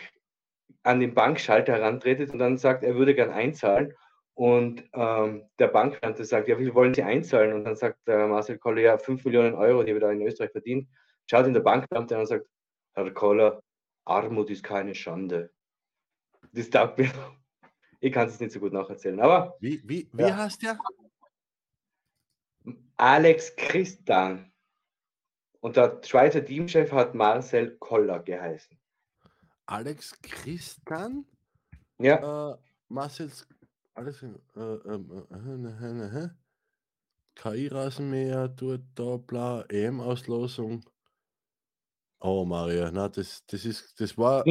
[0.83, 3.93] an den Bankschalter herantretet und dann sagt, er würde gern einzahlen.
[4.33, 7.53] Und ähm, der Bankbeamte sagt, ja, wie viel wollen Sie einzahlen?
[7.53, 10.51] Und dann sagt der Marcel Koller, ja, 5 Millionen Euro, die wir da in Österreich
[10.51, 10.89] verdienen.
[11.29, 12.47] Schaut ihn der Bankbeamte an und sagt,
[12.93, 13.61] Herr Koller,
[14.05, 15.51] Armut ist keine Schande.
[16.53, 17.11] Das taugt mir.
[17.99, 19.19] Ich kann es nicht so gut nacherzählen.
[19.19, 20.37] Aber Wie, wie, wie Ja.
[20.37, 20.79] heißt der?
[22.97, 24.51] Alex Christan
[25.59, 28.79] und der Schweizer Teamchef hat Marcel Koller geheißen.
[29.71, 31.25] Alex Christian?
[31.97, 32.57] Ja, Äh,
[32.89, 33.47] Marcels.
[33.93, 34.21] Alles.
[34.21, 34.27] Äh,
[34.57, 36.29] ähm, äh, äh, äh, äh,
[37.35, 40.83] KI-Rasenmäher, dort, da, bla, EM-Auslosung.
[42.19, 44.43] Oh, Maria, na, das, das ist, das war,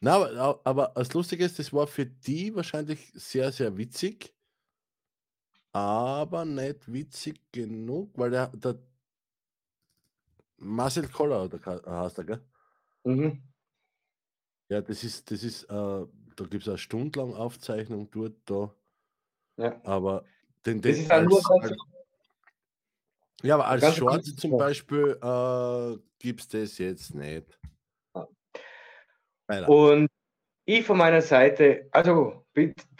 [0.00, 4.34] na, aber, aber das Lustige ist, das war für die wahrscheinlich sehr, sehr witzig,
[5.72, 8.78] aber nicht witzig genug, weil der, der
[10.58, 12.44] Marcel Koller, oder ka- heißt er, gell?
[13.04, 13.47] Mhm.
[14.68, 18.74] Ja, das ist, das ist, äh, da gibt es eine stundenlang Aufzeichnung dort, da.
[19.56, 19.80] Ja.
[19.84, 20.24] Aber
[20.66, 21.76] den, Das den ist ja nur als, als,
[23.42, 24.56] ja, aber als kurz, zum.
[24.58, 27.58] Beispiel äh, gibt es das jetzt nicht.
[29.48, 29.68] Leider.
[29.68, 30.08] Und
[30.68, 32.44] ich von meiner Seite, also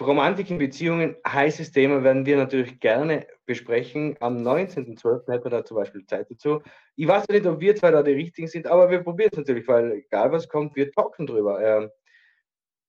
[0.01, 4.17] Romantik in Beziehungen, heißes Thema, werden wir natürlich gerne besprechen.
[4.21, 5.31] Am 19.12.
[5.31, 6.63] hätten wir da zum Beispiel Zeit dazu.
[6.97, 9.69] Ich weiß nicht, ob wir zwei da die richtigen sind, aber wir probieren es natürlich,
[9.69, 11.61] weil egal was kommt, wir talken drüber.
[11.61, 11.91] Ähm,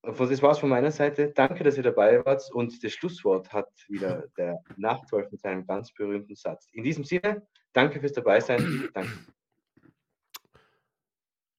[0.03, 1.33] das war's von meiner Seite.
[1.33, 2.49] Danke, dass ihr dabei wart.
[2.53, 6.69] Und das Schlusswort hat wieder der Nachtwolf mit seinem ganz berühmten Satz.
[6.71, 8.89] In diesem Sinne, danke fürs Dabeisein.
[8.93, 9.11] Danke.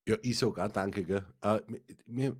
[0.08, 1.22] Ja, ich auch danke, gell.
[1.42, 2.36] Äh, mi- mir,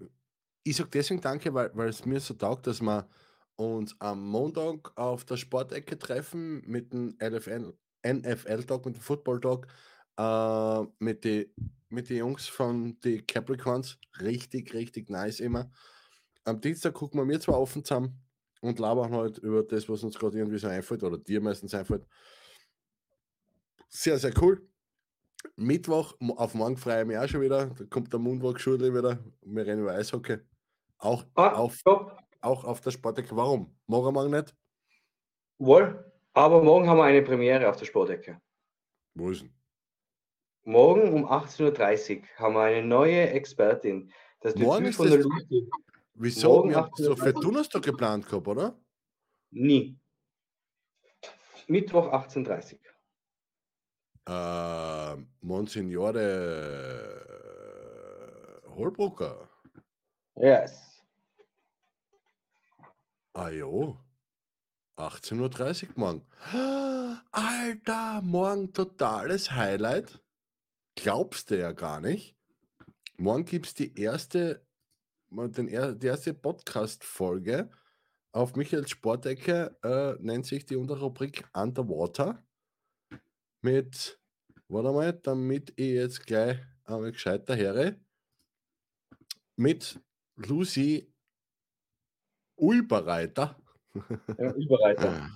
[0.70, 3.08] ich sag deswegen danke, weil, weil es mir so taugt, dass wir
[3.56, 7.16] uns am Montag auf der Sportecke treffen mit dem
[8.06, 9.66] NFL-Talk, mit dem Football-Talk,
[10.16, 11.46] äh, mit den
[11.92, 13.98] mit die Jungs von den Capricorns.
[14.20, 15.72] Richtig, richtig nice immer.
[16.44, 18.22] Am Dienstag gucken wir mir zwar offen zusammen
[18.60, 22.06] und labern halt über das, was uns gerade irgendwie so einfällt oder dir meistens einfällt.
[23.88, 24.64] Sehr, sehr cool.
[25.56, 27.66] Mittwoch, auf morgen freue ich mich auch schon wieder.
[27.66, 29.18] Da kommt der Moonwalk-Schule wieder.
[29.42, 30.38] Wir rennen über Eishockey.
[31.00, 31.82] Auch, Ah, auf,
[32.42, 33.34] auch auf der Sportecke.
[33.36, 33.74] Warum?
[33.86, 34.54] Morgen morgen nicht?
[35.58, 36.04] Wohl.
[36.34, 38.40] Aber morgen haben wir eine Premiere auf der Sportecke.
[39.14, 39.52] Wo ist denn?
[40.64, 44.12] Morgen um 18.30 Uhr haben wir eine neue Expertin.
[44.40, 45.68] Das Morgen ist von das- der Lucy.
[46.14, 46.48] Wieso?
[46.56, 47.40] Morgen Wir haben so für 18:30.
[47.40, 48.78] Donnerstag geplant gehabt, oder?
[49.50, 49.98] Nie.
[51.66, 52.80] Mittwoch 18.30 Uhr.
[54.32, 56.22] Äh, Monsignore
[58.68, 59.48] Holbrucker.
[60.36, 60.89] Yes.
[63.32, 63.96] Ah jo.
[64.96, 66.26] 18.30 Uhr morgen.
[67.32, 70.20] Alter, morgen totales Highlight.
[70.96, 72.36] Glaubst du ja gar nicht.
[73.16, 74.66] Morgen gibt es die erste,
[75.30, 77.70] er- die erste Podcast-Folge
[78.32, 82.42] auf Michaels Sportecke, äh, nennt sich die Unterrubrik Underwater.
[83.62, 84.20] Mit,
[84.68, 87.96] warte mal, damit ich jetzt gleich einmal gescheit daher.
[89.56, 90.00] Mit
[90.36, 91.09] Lucy
[92.60, 93.56] Ulbereiter.
[94.38, 95.30] Ja, Überreiter.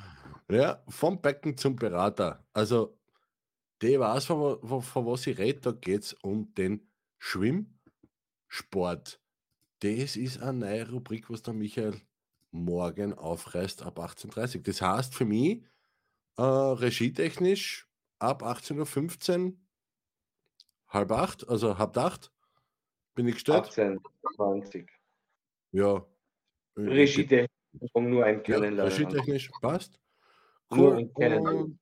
[0.50, 2.44] Ja, vom Becken zum Berater.
[2.52, 2.98] Also,
[3.82, 5.60] der weiß, von, von, von was ich rede.
[5.60, 6.88] Da geht es um den
[7.18, 9.20] Schwimmsport.
[9.80, 12.00] Das ist eine neue Rubrik, was der Michael
[12.50, 14.62] morgen aufreißt ab 18.30 Uhr.
[14.62, 15.62] Das heißt für mich,
[16.36, 17.88] äh, regietechnisch
[18.18, 19.52] ab 18.15 Uhr,
[20.88, 22.32] halb acht, also halb acht,
[23.14, 23.66] bin ich gestellt.
[23.66, 24.00] 18,
[24.36, 24.90] 20.
[25.72, 26.06] Ja.
[26.76, 27.46] Äh, Regie
[27.92, 28.92] um nur ein Ja, Kennenlernen.
[28.92, 29.98] regietechnisch passt.
[30.70, 31.10] Nur Cool.
[31.18, 31.62] Kennenlernen.
[31.64, 31.78] Und,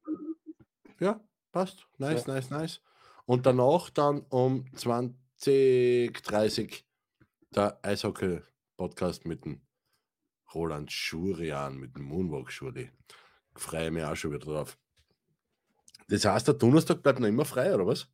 [1.00, 1.20] ja,
[1.52, 1.86] passt.
[1.98, 2.34] Nice, Ja.
[2.34, 2.80] nice, nice.
[3.26, 6.82] Und danach dann um 20.30
[7.54, 9.60] der Eishockey-Podcast mit dem
[10.54, 12.90] Roland Schurian, mit dem Moonwalk-Schuri.
[13.54, 14.78] Freue mich auch schon wieder drauf.
[16.08, 18.08] Das heißt, der Donnerstag bleibt noch immer frei, oder was?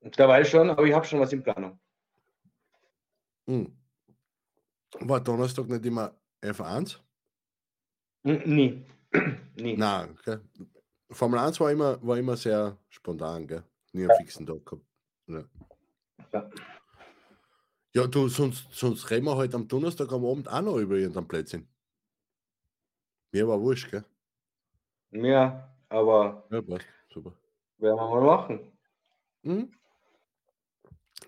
[0.00, 1.78] Dabei schon, aber ich habe schon was in Planung.
[3.46, 3.77] Hm.
[5.00, 6.98] War Donnerstag nicht immer F1?
[8.24, 8.84] N- Nie.
[9.56, 9.76] Nie.
[9.76, 10.38] Nein, okay.
[11.10, 13.64] Formel 1 war immer, war immer sehr spontan, gell?
[13.92, 14.84] Nie einen fixen Tag gehabt.
[15.26, 15.44] Ja.
[16.32, 16.50] Ja.
[17.94, 21.26] ja, du, sonst, sonst reden wir heute am Donnerstag am Abend auch noch über irgendein
[21.26, 21.66] Plätzchen.
[23.32, 24.04] Mir war wurscht, gell?
[25.10, 26.86] Ja, aber Ja, passt.
[27.12, 27.32] Super.
[27.78, 28.72] werden wir mal machen.
[29.42, 29.72] Mhm.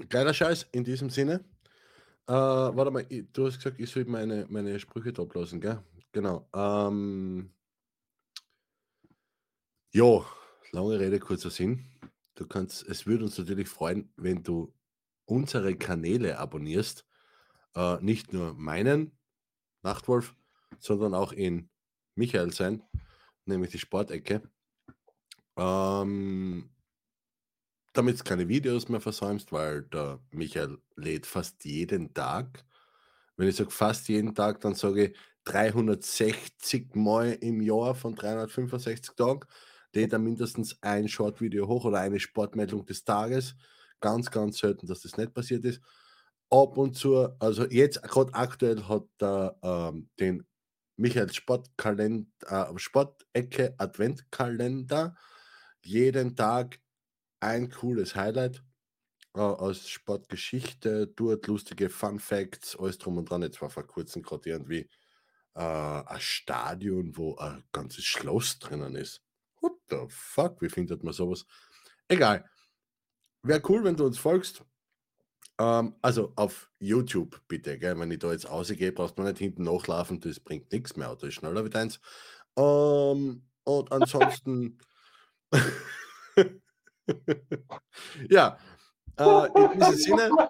[0.09, 1.45] Geiler Scheiß in diesem Sinne.
[2.31, 5.83] Äh, warte mal, ich, du hast gesagt, ich soll meine, meine Sprüche da ablassen, gell?
[6.13, 6.49] Genau.
[6.55, 7.53] Ähm,
[9.93, 10.25] ja,
[10.71, 11.85] lange Rede, kurzer Sinn.
[12.37, 14.73] Du kannst, es würde uns natürlich freuen, wenn du
[15.25, 17.05] unsere Kanäle abonnierst.
[17.75, 19.11] Äh, nicht nur meinen,
[19.83, 20.37] Nachtwolf,
[20.79, 21.69] sondern auch in
[22.15, 22.85] Michael sein,
[23.45, 24.41] nämlich die Sportecke.
[25.57, 26.71] Ähm,
[27.93, 32.65] damit du keine Videos mehr versäumst, weil der Michael lädt fast jeden Tag.
[33.37, 39.17] Wenn ich sage fast jeden Tag, dann sage ich 360 Mal im Jahr von 365
[39.17, 39.47] Tagen
[39.93, 43.55] lädt er mindestens ein Short-Video hoch oder eine Sportmeldung des Tages.
[44.01, 45.81] Ganz, ganz selten, dass das nicht passiert ist.
[46.51, 50.47] Ab und zu, also jetzt gerade aktuell hat er ähm, den
[50.97, 55.15] Michael Sportkalender, äh, Sportecke Adventkalender.
[55.83, 56.79] Jeden Tag
[57.41, 58.63] ein cooles Highlight
[59.35, 63.43] äh, aus Sportgeschichte, dort lustige Fun Facts, alles drum und dran.
[63.43, 64.89] Jetzt war vor kurzem gerade irgendwie
[65.55, 69.23] äh, ein Stadion, wo ein ganzes Schloss drinnen ist.
[69.61, 70.63] What the fuck?
[70.63, 71.45] Wie findet man sowas?
[72.09, 72.45] Egal.
[73.43, 74.65] Wäre cool, wenn du uns folgst.
[75.59, 77.99] Ähm, also auf YouTube bitte, gell?
[77.99, 81.27] wenn ich da jetzt ausgehe, brauchst du nicht hinten nachlaufen, das bringt nichts mehr, Auto
[81.27, 82.01] ist schneller wie deins.
[82.57, 84.79] Ähm, und ansonsten,
[88.29, 88.59] ja,
[89.17, 90.31] äh, in diesem Sinne,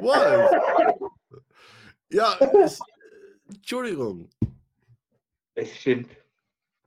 [0.00, 1.10] wow.
[2.10, 2.80] Ja, es,
[3.48, 4.28] Entschuldigung.
[5.54, 6.10] Es stimmt.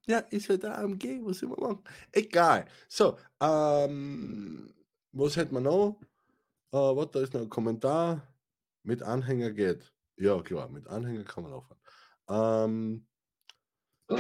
[0.08, 1.84] Ja, ist halt der AMG, was immer machen.
[2.12, 2.66] Egal.
[2.88, 4.74] So, ähm,
[5.12, 6.00] was hätten wir noch?
[6.72, 8.28] Äh, warte, da ist noch ein Kommentar.
[8.84, 9.94] Mit Anhänger geht.
[10.18, 11.81] Ja, klar, mit Anhänger kann man aufhören.
[12.32, 13.06] Ähm,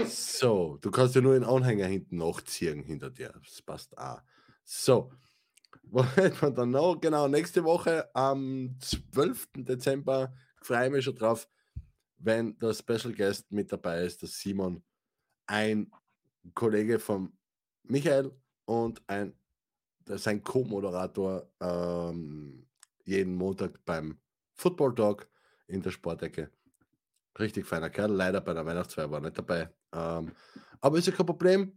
[0.06, 3.34] so, du kannst ja nur den Anhänger hinten nachziehen hinter dir.
[3.44, 4.22] Das passt auch.
[4.64, 5.12] So,
[5.84, 7.00] was hätten wir dann noch?
[7.00, 9.50] Genau, nächste Woche am 12.
[9.56, 11.48] Dezember freue ich mich schon drauf.
[12.18, 14.84] wenn der Special Guest mit dabei ist, dass Simon
[15.48, 15.92] ein
[16.54, 17.34] Kollege von
[17.84, 18.32] Michael
[18.66, 19.34] und ein,
[20.06, 22.68] sein Co-Moderator ähm,
[23.04, 24.20] jeden Montag beim
[24.54, 25.28] Football Talk
[25.68, 26.52] in der Sportecke.
[27.40, 29.70] Richtig feiner Kerl, leider bei der Weihnachtsfeier war nicht dabei.
[29.94, 30.32] Ähm,
[30.82, 31.74] aber ist ja kein Problem.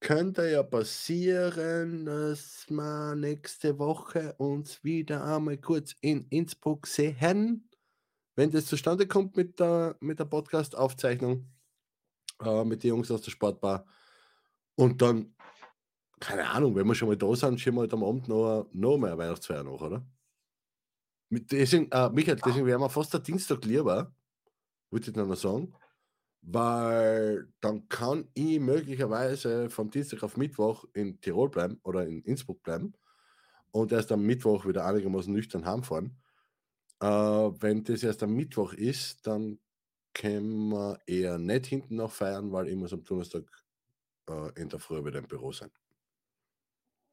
[0.00, 7.68] Könnte ja passieren, dass wir nächste Woche uns wieder einmal kurz in Innsbruck sehen.
[8.36, 11.50] Wenn das zustande kommt mit der, mit der Podcast-Aufzeichnung
[12.44, 13.86] äh, mit den Jungs aus der Sportbar.
[14.74, 15.34] Und dann,
[16.20, 18.98] keine Ahnung, wenn wir schon mal da sind, schieben wir halt am Abend noch, noch
[18.98, 20.06] mehr Weihnachtsfeier nach, oder?
[21.30, 24.14] Mit deswegen, äh, Michael, deswegen wären wir fast der Dienstag lieber,
[24.90, 25.74] wollte ich noch sagen,
[26.42, 32.62] weil dann kann ich möglicherweise vom Dienstag auf Mittwoch in Tirol bleiben oder in Innsbruck
[32.62, 32.94] bleiben
[33.70, 36.16] und erst am Mittwoch wieder einigermaßen nüchtern heimfahren.
[37.00, 39.58] Äh, wenn das erst am Mittwoch ist, dann
[40.14, 43.44] können wir eher nicht hinten noch feiern, weil ich muss am Donnerstag
[44.28, 45.70] äh, in der Früh wieder im Büro sein.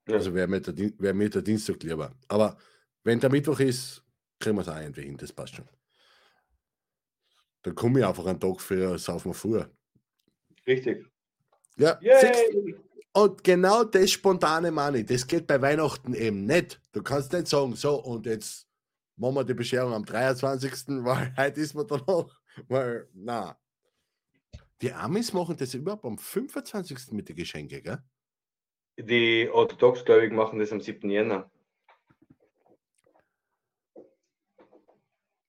[0.07, 0.15] Ja.
[0.15, 2.11] Also wäre mir, der, wär mir der Dienstag lieber.
[2.27, 2.57] Aber
[3.03, 4.03] wenn der Mittwoch ist,
[4.39, 5.67] kriegen wir es auch irgendwie hin, das passt schon.
[7.65, 9.71] Dann komme ich einfach einen Tag für Saufen früher.
[10.67, 11.09] Richtig.
[11.77, 11.99] Ja,
[13.11, 16.79] und genau das spontane Money, das geht bei Weihnachten eben nicht.
[16.91, 18.67] Du kannst nicht sagen, so und jetzt
[19.15, 20.71] machen wir die Bescherung am 23.,
[21.03, 22.39] weil heute ist man danach.
[22.67, 23.57] Weil, na.
[24.81, 27.13] Die Amis machen das überhaupt am 25.
[27.13, 27.97] mit den Geschenken, gell?
[28.99, 31.09] Die Orthodox-Gläubigen machen das am 7.
[31.09, 31.49] Jänner.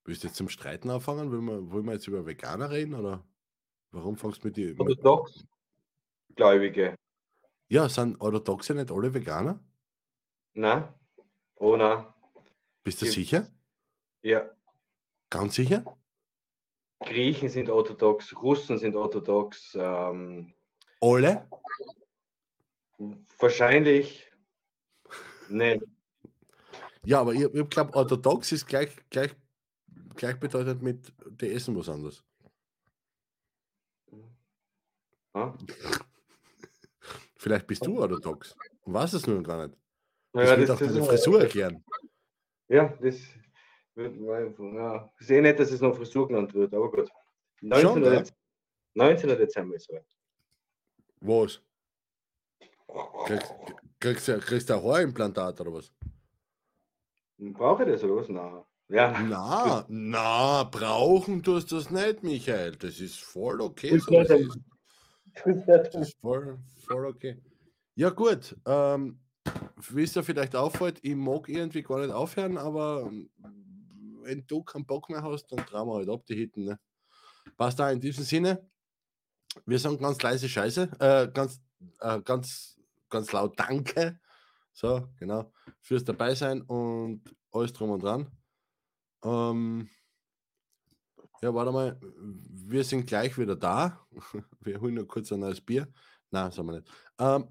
[0.07, 1.31] Willst du jetzt zum Streiten anfangen?
[1.33, 3.25] Wollen wir, wollen wir jetzt über Veganer reden oder
[3.91, 4.67] warum fangst du mit die?
[4.67, 6.95] Mit, Orthodox-Gläubige.
[7.69, 9.59] ja, sind Orthodoxe nicht alle Veganer?
[10.55, 10.95] Na?
[11.57, 12.15] Oh na.
[12.85, 13.13] Bist du Ja.
[13.13, 13.49] sicher?
[14.23, 14.49] Ja.
[15.29, 15.85] Ganz sicher?
[17.01, 19.77] Griechen sind orthodox, Russen sind orthodox.
[19.79, 20.55] Ähm,
[21.01, 21.47] Alle?
[23.39, 24.31] wahrscheinlich.
[25.49, 25.81] Nee.
[27.05, 29.35] Ja, aber ich, ich glaube, orthodox ist gleich, gleich,
[30.17, 32.25] gleichbedeutend mit, die essen was anderes.
[35.35, 35.57] Ja?
[37.37, 38.57] Vielleicht bist du orthodox.
[38.83, 39.79] Und weißt es nur gar nicht.
[40.33, 41.85] Das Ja, wird auch deine Frisur erklären.
[42.69, 43.21] Ja, das
[43.95, 44.17] wird
[44.59, 47.11] ja, ich sehe nicht, dass es noch Frisur genannt wird, aber gut.
[47.61, 47.89] 19.
[47.89, 48.03] Schon.
[48.03, 48.37] Dezember,
[48.95, 49.29] 19.
[49.31, 50.07] Dezember ist soweit.
[51.21, 51.63] Was?
[53.27, 53.55] Kriegst,
[54.01, 55.93] kriegst, du- kriegst du ein Haarimplantat oder was?
[57.39, 58.29] Brauche ich das oder was?
[58.29, 58.65] Nein.
[58.89, 62.77] Ja, Na, na, brauchen tust du das nicht, Michael.
[62.77, 63.99] Das ist voll okay.
[63.99, 67.43] So, das, ist, das ist voll, voll okay.
[67.97, 68.57] Ja, gut.
[68.65, 69.19] Ähm,
[69.91, 73.31] wie es dir vielleicht auffällt, ich mag irgendwie gar nicht aufhören, aber ähm,
[74.23, 76.65] wenn du keinen Bock mehr hast, dann trauen wir halt ab die Hitten.
[76.65, 76.79] Ne?
[77.57, 78.69] Passt da in diesem Sinne.
[79.65, 81.61] Wir sagen ganz leise Scheiße, äh, ganz,
[82.01, 84.21] äh, ganz, ganz laut Danke.
[84.73, 85.51] So, genau,
[85.81, 88.31] fürs Dabeisein und alles drum und dran.
[89.27, 89.91] Ähm,
[91.43, 94.07] ja, warte mal, wir sind gleich wieder da.
[94.61, 95.93] Wir holen nur kurz ein neues Bier.
[96.31, 96.91] Nein, sagen wir nicht.
[97.19, 97.49] Ähm,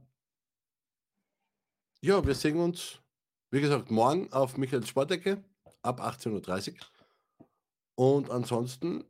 [2.02, 3.00] ja, wir sehen uns,
[3.52, 5.44] wie gesagt, morgen auf Michaels Sportecke
[5.82, 6.80] ab 18.30 Uhr.
[7.96, 9.06] Und ansonsten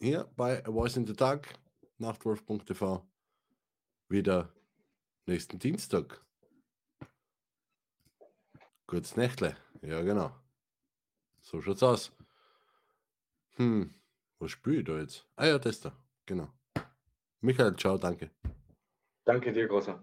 [0.00, 1.58] hier bei A Voice in the Dark,
[1.98, 3.06] nachtwolf.tv,
[4.08, 4.52] wieder
[5.26, 6.24] nächsten Dienstag.
[8.86, 10.43] Kurz Nächtle, ja genau.
[11.54, 12.12] So schaut's aus.
[13.58, 13.94] Hm,
[14.40, 15.24] was spüre ich da jetzt?
[15.36, 15.92] Ah ja, das da.
[16.26, 16.48] Genau.
[17.42, 18.32] Michael, ciao, danke.
[19.24, 20.02] Danke dir, Großer.